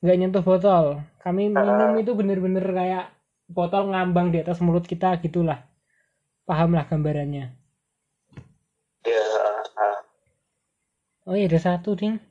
nggak 0.00 0.16
nyentuh 0.20 0.42
botol. 0.46 1.02
Kami 1.24 1.50
minum 1.50 1.90
itu 2.02 2.14
bener-bener 2.14 2.62
kayak 2.62 3.04
botol 3.46 3.94
ngambang 3.94 4.34
di 4.34 4.42
atas 4.42 4.58
mulut 4.62 4.84
kita 4.86 5.18
gitulah. 5.22 5.62
Pahamlah 6.46 6.86
gambarannya. 6.86 7.54
ya 9.06 9.22
Oh 11.26 11.34
iya 11.34 11.50
ada 11.50 11.58
satu 11.58 11.98
ding. 11.98 12.22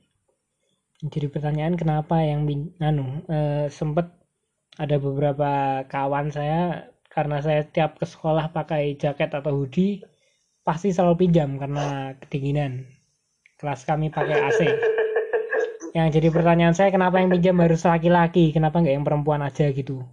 Jadi 1.04 1.28
pertanyaan 1.28 1.76
kenapa 1.76 2.24
yang 2.24 2.48
anu 2.80 3.20
eh, 3.28 3.68
sempet 3.68 4.08
ada 4.80 4.96
beberapa 4.96 5.84
kawan 5.84 6.32
saya 6.32 6.88
karena 7.12 7.40
saya 7.44 7.64
tiap 7.68 8.00
ke 8.00 8.08
sekolah 8.08 8.52
pakai 8.52 8.96
jaket 8.96 9.32
atau 9.36 9.52
hoodie 9.52 10.00
pasti 10.64 10.92
selalu 10.96 11.28
pinjam 11.28 11.60
karena 11.60 12.16
kedinginan. 12.20 12.88
Kelas 13.60 13.84
kami 13.84 14.08
pakai 14.08 14.36
AC. 14.36 14.60
Yang 15.96 16.20
jadi 16.20 16.28
pertanyaan 16.28 16.76
saya 16.76 16.92
kenapa 16.92 17.24
yang 17.24 17.32
pinjam 17.32 17.56
harus 17.56 17.80
laki-laki, 17.80 18.52
kenapa 18.52 18.84
nggak 18.84 19.00
yang 19.00 19.06
perempuan 19.08 19.40
aja 19.40 19.72
gitu? 19.72 20.04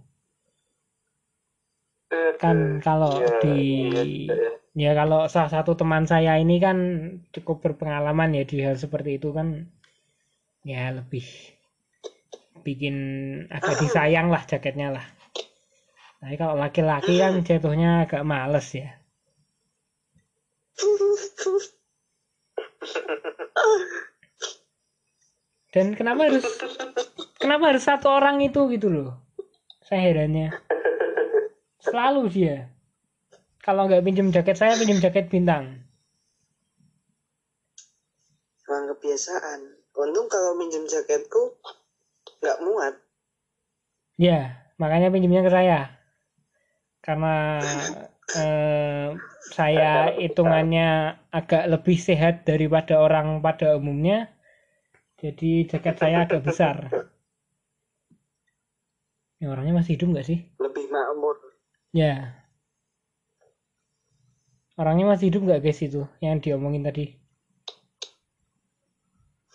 Kan 2.38 2.82
kalau 2.82 3.14
Iya, 3.22 3.38
di 3.40 3.58
iya, 3.88 4.02
iya. 4.02 4.50
ya 4.74 4.90
kalau 4.98 5.30
salah 5.30 5.50
satu 5.50 5.78
teman 5.78 6.04
saya 6.04 6.36
ini 6.42 6.58
kan 6.58 6.78
cukup 7.30 7.62
berpengalaman 7.62 8.34
ya 8.34 8.44
di 8.44 8.58
hal 8.60 8.74
seperti 8.74 9.22
itu 9.22 9.30
kan 9.30 9.70
ya 10.66 10.90
lebih 10.92 11.24
bikin 12.64 12.96
agak 13.52 13.76
disayang 13.84 14.32
lah 14.32 14.42
jaketnya 14.48 14.88
lah. 14.96 15.06
Tapi 16.24 16.34
kalau 16.40 16.56
laki-laki 16.56 17.20
kan 17.20 17.36
jatuhnya 17.44 18.08
agak 18.08 18.24
males 18.24 18.72
ya. 18.72 18.96
Dan 25.74 25.92
kenapa 25.98 26.30
harus 26.30 26.46
kenapa 27.36 27.74
harus 27.74 27.84
satu 27.84 28.08
orang 28.08 28.40
itu 28.40 28.64
gitu 28.72 28.88
loh? 28.88 29.20
Saya 29.84 30.00
herannya 30.08 30.48
selalu 31.84 32.22
dia 32.32 32.56
kalau 33.60 33.84
nggak 33.88 34.04
pinjem 34.04 34.32
jaket 34.32 34.56
saya 34.56 34.74
pinjem 34.80 34.98
jaket 35.00 35.28
bintang 35.28 35.84
Emang 38.64 38.96
kebiasaan. 38.96 39.60
Untung 39.94 40.26
kalau 40.32 40.56
minjem 40.56 40.88
jaketku 40.88 41.60
nggak 42.40 42.58
muat. 42.64 42.94
Ya, 44.16 44.72
makanya 44.80 45.12
pinjamnya 45.12 45.44
ke 45.44 45.52
saya. 45.52 45.80
Karena 47.04 47.60
eh, 48.40 49.08
saya 49.52 50.16
hitungannya 50.16 51.20
agak 51.28 51.68
lebih 51.68 52.00
sehat 52.00 52.48
daripada 52.48 52.98
orang 53.04 53.44
pada 53.44 53.76
umumnya. 53.76 54.32
Jadi 55.20 55.68
jaket 55.68 55.94
saya 56.00 56.24
agak 56.24 56.42
besar. 56.42 56.76
Ya, 59.38 59.52
orangnya 59.52 59.76
masih 59.76 60.00
hidup 60.00 60.16
nggak 60.16 60.26
sih? 60.26 60.40
Lebih 60.56 60.88
makmur. 60.88 61.36
Ya. 61.94 62.34
Orangnya 64.74 65.14
masih 65.14 65.30
hidup 65.30 65.46
nggak 65.46 65.62
guys 65.62 65.78
itu 65.78 66.02
yang 66.18 66.42
diomongin 66.42 66.82
tadi? 66.82 67.14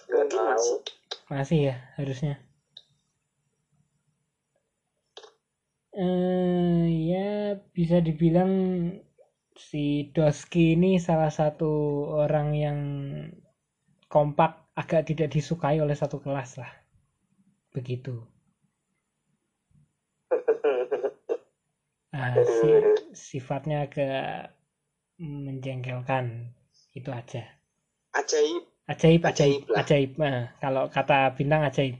Tahu. 0.07 0.79
Masih 1.27 1.59
ya 1.67 1.75
harusnya. 1.99 2.39
Eh 5.91 6.87
ya 7.11 7.59
bisa 7.75 7.99
dibilang 7.99 8.51
si 9.59 10.07
Doski 10.15 10.79
ini 10.79 10.95
salah 10.95 11.35
satu 11.35 11.67
orang 12.23 12.55
yang 12.55 12.79
kompak 14.07 14.71
agak 14.79 15.11
tidak 15.11 15.35
disukai 15.35 15.83
oleh 15.83 15.97
satu 15.99 16.23
kelas 16.23 16.55
lah. 16.55 16.71
Begitu. 17.75 18.38
Nah, 22.19 22.35
si- 22.43 22.83
sifatnya 23.27 23.77
agak 23.87 24.51
menjengkelkan. 25.45 26.25
Itu 26.99 27.09
aja. 27.19 27.43
Ajaib. 28.19 28.63
Ajaib, 28.93 29.21
ajaib, 29.29 29.61
Ajaib 29.63 29.79
ajaib. 29.81 30.09
Nah, 30.23 30.37
kalau 30.61 30.83
kata 30.95 31.17
bintang 31.37 31.61
ajaib. 31.69 31.95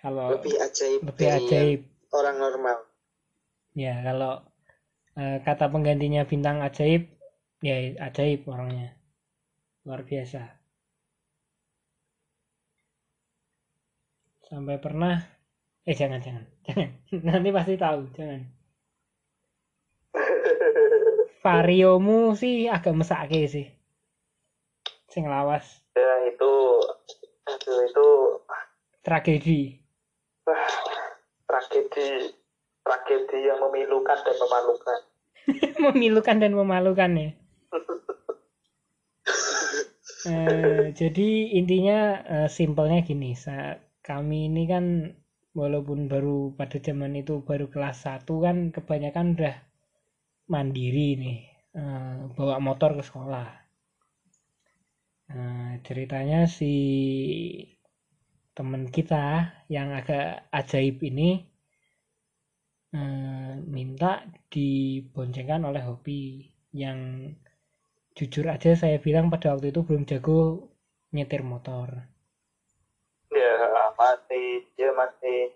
Kalau 0.00 0.30
Lebih 0.32 0.56
ajaib 0.66 1.00
lebih 1.06 1.28
ajaib, 1.38 1.80
orang 2.18 2.36
normal. 2.44 2.78
ya 3.82 3.94
kalau 4.06 4.32
eh, 5.22 5.38
kata 5.46 5.66
penggantinya 5.74 6.22
bintang 6.30 6.58
ajaib, 6.68 7.02
ya 7.68 7.76
ajaib 8.08 8.40
orangnya. 8.52 8.88
Luar 9.86 10.02
biasa. 10.10 10.42
Sampai 14.48 14.76
pernah, 14.84 15.14
eh 15.90 15.96
jangan, 16.00 16.20
jangan, 16.26 16.44
jangan. 16.66 16.90
Nanti 17.28 17.50
pasti 17.56 17.74
tahu, 17.84 18.00
jangan. 18.16 18.40
Variomu 21.42 22.18
sih 22.40 22.56
agak 22.76 22.94
mesake 23.00 23.40
sih. 23.54 23.66
Sing 25.12 25.24
lawas, 25.32 25.66
ya 25.96 26.12
itu 26.30 26.52
aduh 27.48 27.78
itu 27.88 28.06
tragedi. 29.04 29.60
tragedi 31.48 32.08
tragedi 32.84 33.38
yang 33.48 33.58
memilukan 33.64 34.18
dan 34.24 34.36
memalukan 34.42 34.98
memilukan 35.84 36.36
dan 36.42 36.52
memalukan 36.56 37.10
ya. 37.16 37.30
Eh, 40.28 40.84
jadi 41.00 41.28
intinya 41.58 41.98
eh, 42.34 42.48
simpelnya 42.58 42.98
gini, 43.08 43.30
sa- 43.44 43.78
kami 44.08 44.38
ini 44.48 44.62
kan 44.72 44.84
walaupun 45.60 45.98
baru 46.12 46.52
pada 46.58 46.76
zaman 46.86 47.12
itu 47.22 47.34
baru 47.48 47.66
kelas 47.72 47.96
1 48.06 48.34
kan 48.44 48.56
kebanyakan 48.74 49.26
udah 49.36 49.54
mandiri 50.48 51.08
nih, 51.20 51.38
eh, 51.76 52.18
bawa 52.32 52.56
motor 52.58 52.96
ke 52.98 53.04
sekolah. 53.04 53.48
Nah, 55.28 55.76
ceritanya 55.84 56.48
si 56.48 56.74
teman 58.56 58.88
kita 58.88 59.52
yang 59.68 59.92
agak 59.92 60.48
ajaib 60.50 60.98
ini 61.04 61.44
eh, 62.96 63.54
minta 63.68 64.24
diboncengkan 64.48 65.62
oleh 65.68 65.84
hobi 65.84 66.48
yang 66.72 67.28
jujur 68.16 68.48
aja 68.50 68.74
saya 68.74 68.98
bilang 68.98 69.30
pada 69.30 69.54
waktu 69.54 69.70
itu 69.70 69.84
belum 69.84 70.08
jago 70.08 70.72
nyetir 71.12 71.44
motor. 71.44 72.08
ya 73.28 73.52
masih 73.94 74.64
dia 74.74 74.90
masih 74.96 75.52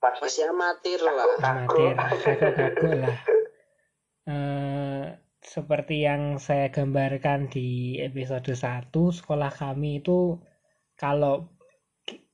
masih, 0.00 0.20
Masih 0.24 0.44
amatir 0.48 0.98
lah. 1.00 1.14
Amatir, 1.40 1.92
lah. 3.00 3.16
Eh, 4.28 5.06
seperti 5.40 6.04
yang 6.04 6.36
saya 6.36 6.68
gambarkan 6.68 7.48
di 7.48 7.96
episode 8.00 8.52
1, 8.52 8.92
sekolah 8.92 9.50
kami 9.52 10.04
itu 10.04 10.36
kalau 11.00 11.48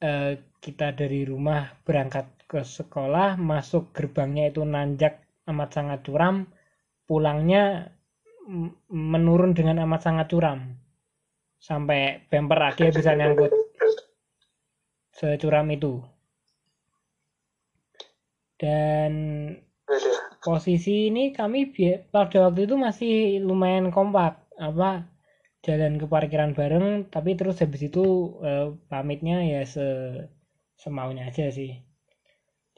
eh, 0.03 0.43
kita 0.59 0.99
dari 0.99 1.22
rumah 1.22 1.70
berangkat 1.87 2.26
ke 2.51 2.62
sekolah, 2.66 3.39
masuk 3.39 3.95
gerbangnya 3.95 4.51
itu 4.51 4.62
nanjak 4.66 5.22
amat 5.47 5.70
sangat 5.74 6.01
curam, 6.07 6.47
pulangnya 7.07 7.95
menurun 8.91 9.55
dengan 9.55 9.82
amat 9.87 10.01
sangat 10.07 10.26
curam. 10.30 10.74
Sampai 11.59 12.26
bumper 12.30 12.61
akhirnya 12.62 12.93
bisa 12.95 13.12
nyangkut 13.14 13.51
securam 15.16 15.66
itu. 15.72 16.05
Dan. 18.61 19.12
Posisi 20.47 20.93
ini 21.11 21.23
kami 21.39 21.59
pada 22.15 22.37
waktu 22.45 22.61
itu 22.67 22.75
masih 22.87 23.13
lumayan 23.49 23.87
kompak 23.97 24.33
apa 24.69 24.91
jalan 25.67 25.93
ke 26.01 26.07
parkiran 26.15 26.51
bareng 26.59 26.87
tapi 27.15 27.31
terus 27.39 27.57
habis 27.63 27.83
itu 27.91 28.01
eh, 28.51 28.67
pamitnya 28.91 29.37
ya 29.53 29.61
se 29.75 29.87
semaunya 30.83 31.23
aja 31.31 31.47
sih. 31.59 31.71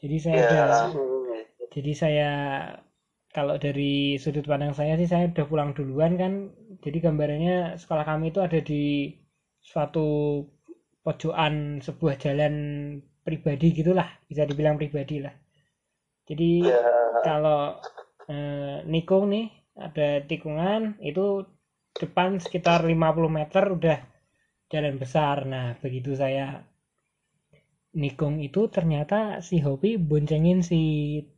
Jadi 0.01 0.17
saya 0.25 0.39
Ya. 0.39 0.47
udah 0.47 0.63
jadi 1.75 1.93
saya 2.03 2.29
kalau 3.37 3.57
dari 3.65 4.17
sudut 4.23 4.45
pandang 4.51 4.73
saya 4.79 4.93
sih 5.01 5.09
saya 5.13 5.25
udah 5.33 5.47
pulang 5.51 5.71
duluan 5.77 6.13
kan. 6.23 6.33
Jadi 6.85 6.97
gambarannya 7.05 7.57
sekolah 7.83 8.05
kami 8.11 8.25
itu 8.33 8.41
ada 8.47 8.59
di 8.71 8.83
suatu 9.71 10.07
pojokan 11.05 11.55
sebuah 11.87 12.15
jalan 12.25 12.55
pribadi 13.27 13.67
gitulah 13.79 14.09
bisa 14.31 14.43
dibilang 14.49 14.77
pribadi 14.81 15.17
lah 15.25 15.35
jadi 16.29 16.51
ya 16.61 16.83
kalau 17.25 17.81
eh, 18.29 18.85
nikung 18.85 19.33
nih 19.33 19.49
ada 19.79 20.21
tikungan 20.29 21.01
itu 21.01 21.49
depan 21.97 22.37
sekitar 22.39 22.85
50 22.85 22.95
meter 23.33 23.65
udah 23.73 23.99
jalan 24.69 25.01
besar. 25.01 25.49
Nah 25.49 25.75
begitu 25.81 26.13
saya 26.13 26.63
nikung 27.97 28.39
itu 28.45 28.69
ternyata 28.69 29.41
si 29.41 29.59
Hopi 29.65 29.97
boncengin 29.97 30.61
si 30.61 30.81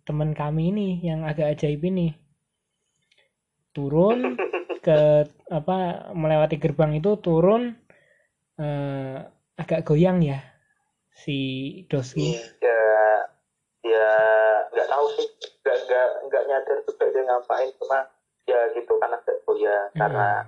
teman 0.03 0.35
kami 0.35 0.75
ini 0.75 0.89
yang 1.07 1.23
agak 1.23 1.55
ajaib 1.57 1.81
ini. 1.87 2.11
Turun 3.71 4.35
ke 4.85 5.31
apa 5.47 6.11
melewati 6.17 6.59
gerbang 6.59 6.99
itu 6.99 7.15
turun 7.23 7.79
eh, 8.59 9.17
agak 9.55 9.87
goyang 9.87 10.25
ya 10.25 10.41
si 11.15 11.39
Doski 11.87 12.35
Iya. 12.35 12.81
Ya 13.81 13.91
ya 13.91 14.61
nggak 14.73 14.89
tahu 14.89 15.07
sih. 15.17 15.27
Nggak 15.65 15.77
nggak 15.87 16.09
nggak 16.29 16.43
nyadar 16.49 16.79
juga 16.85 17.05
dia 17.11 17.23
ngapain. 17.27 17.69
Cuma 17.81 17.99
ya 18.49 18.59
gitu 18.77 18.93
kan 19.01 19.11
agak 19.15 19.37
goyah. 19.45 19.91
Karena 19.97 20.45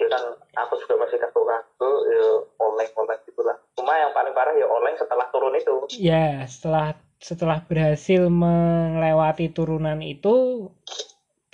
ya 0.00 0.06
kan 0.10 0.22
aku 0.66 0.74
juga 0.82 1.06
masih 1.06 1.18
kaku 1.22 1.46
kaku 1.46 1.90
ya 2.10 2.26
oleng 2.58 2.90
oleng 2.98 3.20
gitulah. 3.28 3.56
Cuma 3.78 3.92
yang 3.98 4.12
paling 4.14 4.34
parah 4.34 4.54
ya 4.56 4.66
oleng 4.66 4.94
setelah 4.98 5.26
turun 5.30 5.54
itu. 5.54 5.74
Ya, 5.98 6.42
setelah 6.48 6.98
setelah 7.22 7.62
berhasil 7.62 8.26
melewati 8.26 9.54
turunan 9.54 10.02
itu 10.02 10.66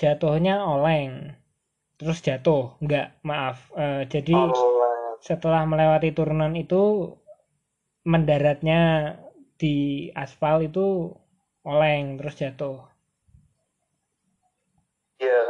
jatuhnya 0.00 0.64
oleng. 0.64 1.36
Terus 1.98 2.22
jatuh, 2.22 2.78
enggak, 2.78 3.18
maaf. 3.26 3.68
Eh, 3.74 4.06
jadi 4.06 4.32
oleng. 4.32 5.18
setelah 5.20 5.66
melewati 5.66 6.14
turunan 6.14 6.54
itu 6.54 7.12
mendaratnya 8.06 9.12
di 9.58 9.76
aspal 10.14 10.62
itu 10.62 11.10
oleng 11.66 12.16
terus 12.16 12.38
jatuh. 12.38 12.78
ya 15.18 15.42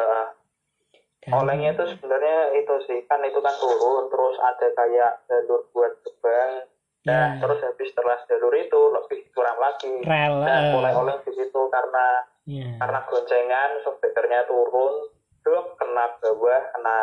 Dan- 1.21 1.45
olengnya 1.45 1.77
itu 1.77 1.85
sebenarnya 1.93 2.57
itu 2.57 2.75
sih 2.89 3.05
kan 3.05 3.21
itu 3.21 3.37
kan 3.45 3.53
turun 3.61 4.09
terus 4.09 4.37
ada 4.41 4.67
kayak 4.73 5.13
jalur 5.29 5.61
buat 5.71 5.93
gerbang 6.01 6.65
nah 7.05 7.37
Ya. 7.37 7.41
terus 7.41 7.61
habis 7.63 7.89
setelah 7.93 8.17
jalur 8.25 8.53
itu 8.53 8.81
lebih 8.91 9.29
curam 9.33 9.57
lagi 9.61 9.93
rel 10.03 10.41
nah 10.41 10.57
eh, 10.59 10.73
mulai 10.73 10.93
oleng 10.93 11.21
di 11.21 11.33
situ 11.37 11.61
karena 11.69 12.25
ya. 12.45 12.69
karena 12.81 13.01
goncengan 13.05 13.71
sopirnya 13.85 14.41
turun 14.49 15.09
terus 15.45 15.65
kena 15.77 16.17
bawah 16.17 16.63
kena 16.73 16.97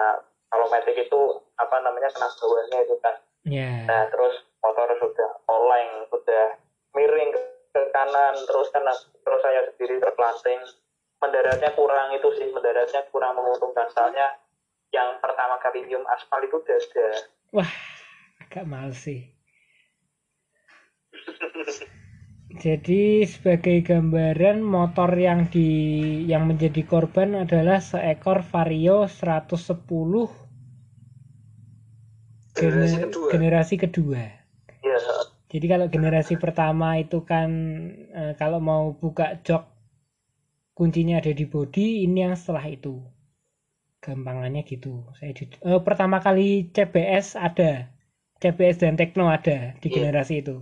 kalau 0.50 0.66
metik 0.70 0.98
itu 1.00 1.22
apa 1.56 1.76
namanya 1.86 2.10
kena 2.10 2.28
bawahnya 2.34 2.78
itu 2.82 2.98
kan 3.00 3.16
Ya. 3.46 3.86
nah 3.86 4.10
terus 4.10 4.42
motor 4.58 4.90
sudah 4.98 5.32
oleng 5.46 6.10
sudah 6.10 6.58
miring 6.96 7.30
ke, 7.30 7.40
ke 7.70 7.82
kanan 7.92 8.34
terus 8.48 8.72
kan 8.72 8.84
terus 9.22 9.42
saya 9.44 9.68
sendiri 9.70 10.00
terpelanting 10.00 10.60
mendaratnya 11.20 11.72
kurang 11.76 12.16
itu 12.16 12.28
sih 12.40 12.48
mendaratnya 12.52 13.04
kurang 13.12 13.36
menguntungkan 13.36 13.88
soalnya 13.92 14.40
yang 14.92 15.20
pertama 15.20 15.60
kali 15.60 15.84
nyium 15.84 16.08
aspal 16.08 16.40
itu 16.40 16.58
dada 16.64 17.08
Wah, 17.52 17.72
agak 18.40 18.68
males 18.68 19.00
sih. 19.00 19.24
Jadi 22.56 23.28
sebagai 23.28 23.84
gambaran 23.84 24.64
motor 24.64 25.12
yang 25.16 25.52
di 25.52 25.68
yang 26.24 26.48
menjadi 26.48 26.88
korban 26.88 27.36
adalah 27.36 27.84
seekor 27.84 28.44
Vario 28.48 29.08
110 29.12 30.32
Generasi 32.56 32.96
gene- 32.96 33.04
kedua. 33.12 33.30
generasi 33.32 33.76
kedua. 33.76 34.22
ya 34.80 34.96
Jadi 35.56 35.66
kalau 35.72 35.88
generasi 35.88 36.36
pertama 36.36 37.00
itu 37.00 37.24
kan 37.24 37.48
eh, 38.12 38.34
kalau 38.36 38.60
mau 38.60 38.92
buka 38.92 39.40
jok 39.40 39.64
kuncinya 40.76 41.24
ada 41.24 41.32
di 41.32 41.48
body, 41.48 42.04
ini 42.04 42.28
yang 42.28 42.36
setelah 42.36 42.68
itu. 42.68 43.00
Gampangannya 44.04 44.68
gitu. 44.68 45.08
Saya 45.16 45.32
jujur- 45.32 45.64
eh, 45.64 45.80
pertama 45.80 46.20
kali 46.20 46.68
CBS 46.76 47.40
ada. 47.40 47.88
CBS 48.44 48.84
dan 48.84 49.00
Tekno 49.00 49.32
ada 49.32 49.80
di 49.80 49.88
Iya. 49.88 49.96
generasi 49.96 50.44
itu. 50.44 50.60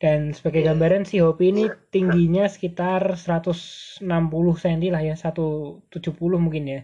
Dan 0.00 0.32
sebagai 0.32 0.62
gambaran 0.64 1.04
si 1.04 1.20
Hopi 1.20 1.50
ini 1.52 1.64
tingginya 1.92 2.46
sekitar 2.48 3.18
160 3.18 4.54
cm 4.56 4.94
lah 4.94 5.02
ya, 5.04 5.18
170 5.18 6.38
mungkin 6.40 6.64
ya. 6.64 6.80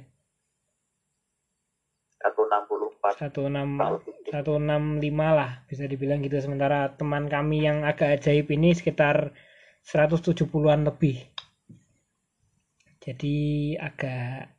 164 2.20 2.68
16 2.68 3.03
165 3.14 4.34
lah 5.14 5.62
bisa 5.70 5.86
dibilang 5.86 6.18
gitu. 6.26 6.34
Sementara 6.42 6.90
teman 6.98 7.30
kami 7.30 7.62
yang 7.62 7.86
agak 7.86 8.18
ajaib 8.18 8.50
ini 8.50 8.74
sekitar 8.74 9.30
170-an 9.86 10.90
lebih. 10.90 11.22
Jadi 12.98 13.36
agak 13.78 14.50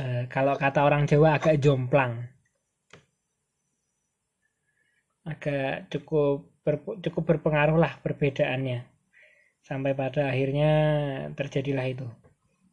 eh, 0.00 0.24
kalau 0.26 0.56
kata 0.56 0.80
orang 0.82 1.06
Jawa 1.06 1.38
agak 1.38 1.62
jomplang. 1.62 2.26
Agak 5.22 5.92
cukup 5.92 6.50
ber- 6.66 6.98
cukup 6.98 7.22
berpengaruh 7.36 7.78
lah 7.78 8.00
perbedaannya. 8.02 8.82
Sampai 9.60 9.92
pada 9.94 10.32
akhirnya 10.32 10.72
terjadilah 11.36 11.86
itu. 11.86 12.08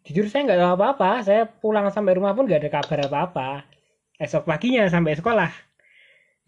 Jujur 0.07 0.31
saya 0.31 0.47
nggak 0.47 0.61
tahu 0.63 0.71
apa-apa. 0.79 1.11
Saya 1.21 1.43
pulang 1.45 1.91
sampai 1.91 2.15
rumah 2.15 2.31
pun 2.31 2.47
nggak 2.47 2.63
ada 2.63 2.71
kabar 2.71 2.99
apa-apa 3.05 3.76
esok 4.17 4.43
paginya 4.49 4.89
sampai 4.89 5.13
sekolah. 5.17 5.51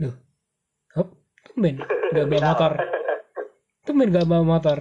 Loh 0.01 0.15
hop 0.97 1.13
tumben 1.45 1.78
nggak 2.13 2.28
bawa 2.30 2.41
motor? 2.53 2.72
Tumben 3.86 4.09
nggak 4.09 4.28
bawa 4.30 4.43
motor? 4.43 4.80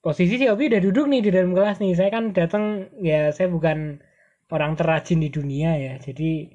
Posisi 0.00 0.40
si 0.40 0.46
Obi 0.48 0.72
udah 0.72 0.80
duduk 0.80 1.06
nih 1.10 1.20
di 1.20 1.30
dalam 1.34 1.52
kelas 1.52 1.82
nih. 1.82 1.92
Saya 1.92 2.10
kan 2.12 2.32
datang 2.32 2.88
ya 3.02 3.28
saya 3.34 3.52
bukan 3.52 4.00
orang 4.48 4.72
terrajin 4.78 5.20
di 5.20 5.28
dunia 5.28 5.76
ya. 5.76 5.94
Jadi 6.00 6.48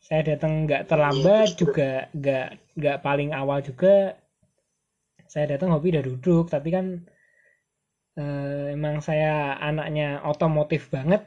saya 0.00 0.34
datang 0.34 0.66
nggak 0.66 0.88
terlambat 0.90 1.54
juga 1.54 2.10
nggak 2.16 2.48
nggak 2.74 2.98
paling 3.04 3.30
awal 3.30 3.62
juga. 3.62 4.18
Saya 5.30 5.54
datang 5.54 5.70
hobi 5.70 5.94
udah 5.94 6.04
duduk. 6.04 6.50
Tapi 6.50 6.68
kan 6.74 6.86
eh, 8.18 8.74
emang 8.74 8.98
saya 8.98 9.54
anaknya 9.60 10.24
otomotif 10.26 10.90
banget 10.90 11.22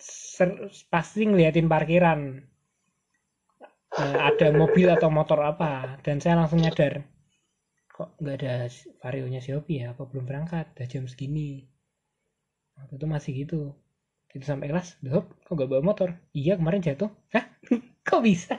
ser- 0.00 0.66
pasti 0.90 1.30
ngeliatin 1.30 1.70
parkiran 1.70 2.42
eh, 4.00 4.16
ada 4.18 4.48
mobil 4.54 4.88
atau 4.90 5.08
motor 5.10 5.38
apa? 5.44 6.00
Dan 6.02 6.18
saya 6.18 6.40
langsung 6.40 6.62
nyadar 6.62 7.14
kok 7.94 8.18
nggak 8.18 8.36
ada 8.42 8.66
varionya 8.98 9.38
si 9.38 9.54
Hopi 9.54 9.78
ya? 9.78 9.94
Apa 9.94 10.10
belum 10.10 10.26
berangkat? 10.26 10.74
Udah 10.74 10.86
jam 10.90 11.06
segini. 11.06 11.62
Waktu 12.74 12.98
itu 12.98 13.06
masih 13.06 13.46
gitu. 13.46 13.70
Itu 14.34 14.42
sampai 14.42 14.66
kelas 14.66 14.98
Hop 15.14 15.30
kok 15.46 15.54
gak 15.54 15.70
bawa 15.70 15.94
motor? 15.94 16.10
Iya 16.34 16.58
kemarin 16.58 16.82
jatuh. 16.82 17.06
Hah? 17.30 17.46
Kok 18.02 18.18
bisa? 18.26 18.58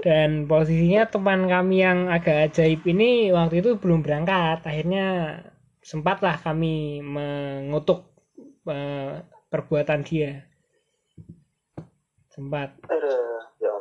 Dan 0.00 0.48
posisinya 0.48 1.04
teman 1.12 1.44
kami 1.44 1.84
yang 1.84 2.08
agak 2.08 2.48
ajaib 2.48 2.88
ini 2.88 3.28
waktu 3.36 3.60
itu 3.60 3.76
belum 3.76 4.00
berangkat. 4.00 4.64
Akhirnya 4.64 5.36
sempatlah 5.84 6.40
kami 6.40 7.04
mengutuk 7.04 8.08
eh, 8.64 9.20
perbuatan 9.48 10.00
dia. 10.06 10.46
Sempat. 12.30 12.76
Ya 13.60 13.72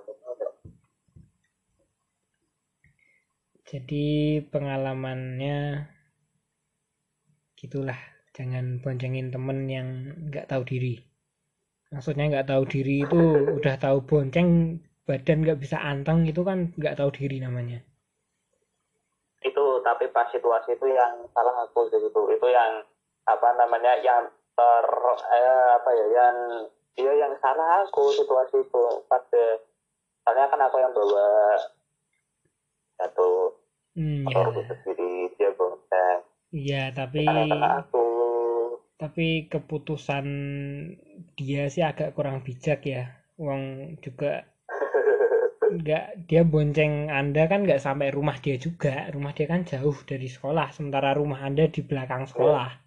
jadi 3.66 4.39
pengalamannya 4.53 5.89
gitulah. 7.57 7.97
Jangan 8.36 8.84
boncengin 8.84 9.32
temen 9.32 9.68
yang 9.68 9.88
nggak 10.30 10.47
tahu 10.51 10.63
diri. 10.68 11.01
Maksudnya 11.91 12.28
nggak 12.30 12.51
tahu 12.51 12.63
diri 12.68 13.07
itu 13.07 13.22
udah 13.57 13.76
tahu 13.80 14.03
bonceng 14.03 14.80
badan 15.07 15.43
nggak 15.43 15.59
bisa 15.63 15.80
anteng 15.80 16.28
itu 16.28 16.43
kan 16.43 16.72
nggak 16.76 16.99
tahu 16.99 17.09
diri 17.16 17.39
namanya. 17.39 17.80
Itu 19.41 19.80
tapi 19.82 20.11
pas 20.11 20.28
situasi 20.30 20.76
itu 20.76 20.86
yang 20.91 21.26
salah 21.32 21.66
aku 21.66 21.88
sih 21.89 21.99
itu 21.99 22.22
itu 22.32 22.47
yang 22.51 22.84
apa 23.26 23.49
namanya 23.57 23.97
yang 24.03 24.30
ter 24.56 24.86
eh, 25.36 25.68
apa 25.76 25.89
ya 25.91 26.06
yang 26.16 26.38
dia 26.95 27.12
yang 27.12 27.34
salah 27.43 27.84
aku 27.84 28.16
situasi 28.16 28.64
itu 28.64 28.84
pas 29.12 29.20
de, 29.28 29.60
soalnya 30.24 30.47
kan 30.47 30.60
aku 30.64 30.80
yang 30.80 30.95
bawa 30.95 31.28
satu 32.95 33.51
hmm, 33.99 34.24
ya. 34.24 34.32
motorku 34.32 34.64
sendiri 34.64 35.28
dia 35.36 35.51
bonceng 35.60 36.20
iya 36.56 36.84
tapi 36.95 37.28
aku 37.28 38.16
tapi 38.95 39.51
keputusan 39.51 40.26
dia 41.36 41.68
sih 41.68 41.84
agak 41.84 42.16
kurang 42.16 42.47
bijak 42.47 42.88
ya. 42.88 43.12
Uang 43.36 43.95
juga 43.99 44.47
nggak 45.76 46.32
dia 46.32 46.47
bonceng 46.47 47.12
anda 47.12 47.43
kan 47.51 47.68
nggak 47.68 47.84
sampai 47.84 48.08
rumah 48.16 48.39
dia 48.39 48.56
juga. 48.56 49.12
Rumah 49.12 49.36
dia 49.36 49.51
kan 49.51 49.68
jauh 49.68 49.99
dari 50.08 50.32
sekolah 50.32 50.72
sementara 50.72 51.12
rumah 51.12 51.43
anda 51.43 51.68
di 51.68 51.84
belakang 51.84 52.24
sekolah 52.24 52.85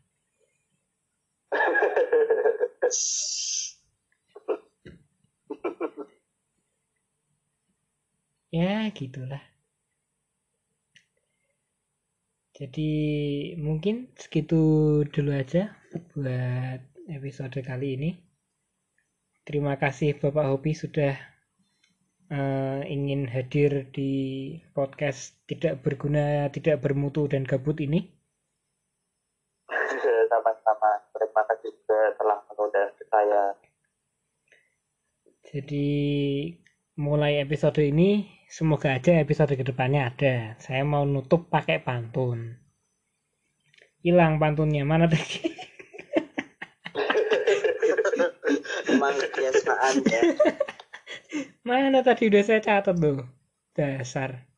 ya 8.58 8.90
gitulah. 8.92 9.40
Jadi 12.58 12.90
mungkin 13.54 14.10
segitu 14.18 14.58
dulu 15.06 15.30
aja 15.30 15.78
buat 16.10 16.82
episode 17.06 17.62
kali 17.62 17.94
ini. 17.94 18.18
Terima 19.46 19.78
kasih 19.78 20.18
Bapak 20.18 20.50
Hobi 20.50 20.74
sudah 20.74 21.14
eh, 22.28 22.80
ingin 22.88 23.24
hadir 23.28 23.88
di 23.92 24.12
podcast 24.76 25.36
tidak 25.48 25.80
berguna 25.80 26.52
tidak 26.52 26.84
bermutu 26.84 27.24
dan 27.30 27.48
gabut 27.48 27.80
ini 27.80 28.04
sama-sama 30.28 30.90
terima 31.16 31.42
kasih 31.48 31.72
juga 31.72 32.00
telah 32.20 32.38
mengundang 32.52 32.92
saya 33.18 33.58
jadi 35.48 35.90
mulai 36.94 37.42
episode 37.42 37.82
ini 37.82 38.30
semoga 38.46 38.94
aja 38.94 39.18
episode 39.18 39.58
ke 39.58 39.64
depannya 39.66 40.14
ada 40.14 40.54
saya 40.62 40.86
mau 40.86 41.02
nutup 41.02 41.50
pakai 41.50 41.82
pantun 41.82 42.54
hilang 44.06 44.38
pantunnya 44.38 44.86
mana 44.86 45.10
tadi 45.10 45.50
emang 48.94 49.14
kebiasaan 49.18 49.94
ya 50.06 50.22
Mana 51.68 52.00
tadi 52.00 52.32
udah 52.32 52.42
saya 52.48 52.64
catat 52.64 52.96
tuh. 52.96 53.20
Dasar. 53.76 54.48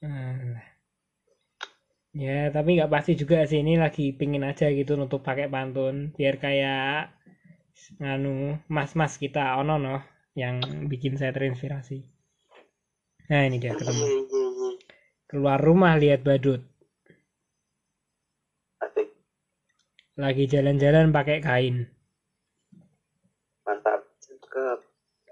Alah. 0.00 0.64
Ya, 2.10 2.50
tapi 2.50 2.74
nggak 2.74 2.90
pasti 2.90 3.12
juga 3.14 3.44
sih 3.46 3.60
ini 3.62 3.78
lagi 3.78 4.10
pingin 4.16 4.42
aja 4.42 4.66
gitu 4.72 4.98
nutup 4.98 5.22
pakai 5.22 5.46
pantun 5.46 6.10
biar 6.16 6.42
kayak 6.42 7.14
nganu 7.98 8.60
mas-mas 8.68 9.16
kita 9.16 9.56
ono 9.56 9.80
no 9.80 9.96
yang 10.36 10.60
bikin 10.86 11.16
saya 11.18 11.32
terinspirasi. 11.34 12.04
Nah, 13.30 13.46
ini 13.46 13.62
dia 13.62 13.74
ketemu. 13.78 14.26
Keluar 15.30 15.62
rumah 15.62 15.94
lihat 15.94 16.26
badut. 16.26 16.66
Lagi 20.18 20.44
jalan-jalan 20.50 21.14
pakai 21.14 21.38
kain. 21.40 21.86
mantap 23.64 24.02
cakep 24.18 24.82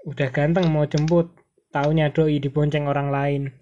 Udah 0.06 0.30
ganteng 0.30 0.70
mau 0.70 0.86
jemput. 0.86 1.34
Taunya 1.68 2.08
doi 2.08 2.40
dibonceng 2.40 2.88
orang 2.88 3.10
lain. 3.12 3.42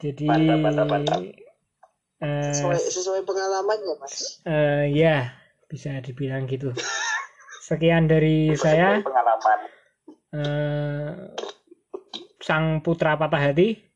Jadi 0.00 0.26
Mantap, 0.26 0.58
mantap, 0.60 0.86
mantap. 0.90 1.49
Eh, 2.20 2.52
sesuai 2.54 2.78
sesuai 2.78 3.20
pengalamannya 3.24 3.94
mas. 4.00 4.40
Eh, 4.44 4.92
ya, 4.94 5.32
bisa 5.68 5.98
dibilang 6.04 6.44
gitu. 6.46 6.72
Sekian 7.64 8.08
dari 8.08 8.52
saya, 8.56 9.00
pengalaman. 9.00 9.58
Eh, 10.30 11.10
sang 12.40 12.80
putra 12.84 13.18
patah 13.18 13.50
hati. 13.50 13.90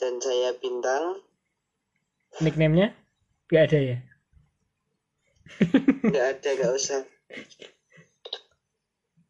dan 0.00 0.20
saya 0.20 0.52
bintang. 0.60 1.24
Nickname-nya? 2.44 2.92
Nggak 3.48 3.64
ada 3.68 3.78
ya? 3.80 3.98
nggak 6.04 6.26
ada 6.36 6.48
nggak 6.56 6.72
usah. 6.76 7.02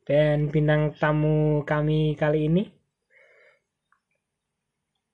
Dan 0.05 0.51
bintang 0.51 0.91
tamu 0.99 1.63
kami 1.63 2.19
kali 2.19 2.51
ini, 2.51 2.67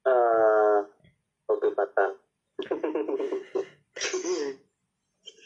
eh 0.09 0.79
hobi 1.47 1.69
Batan 1.77 2.11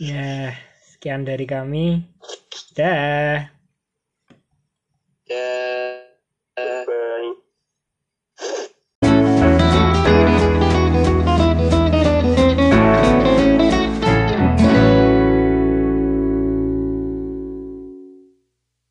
ya 0.00 0.56
sekian 0.88 1.28
dari 1.28 1.44
kami. 1.44 2.08
Dah. 2.72 3.59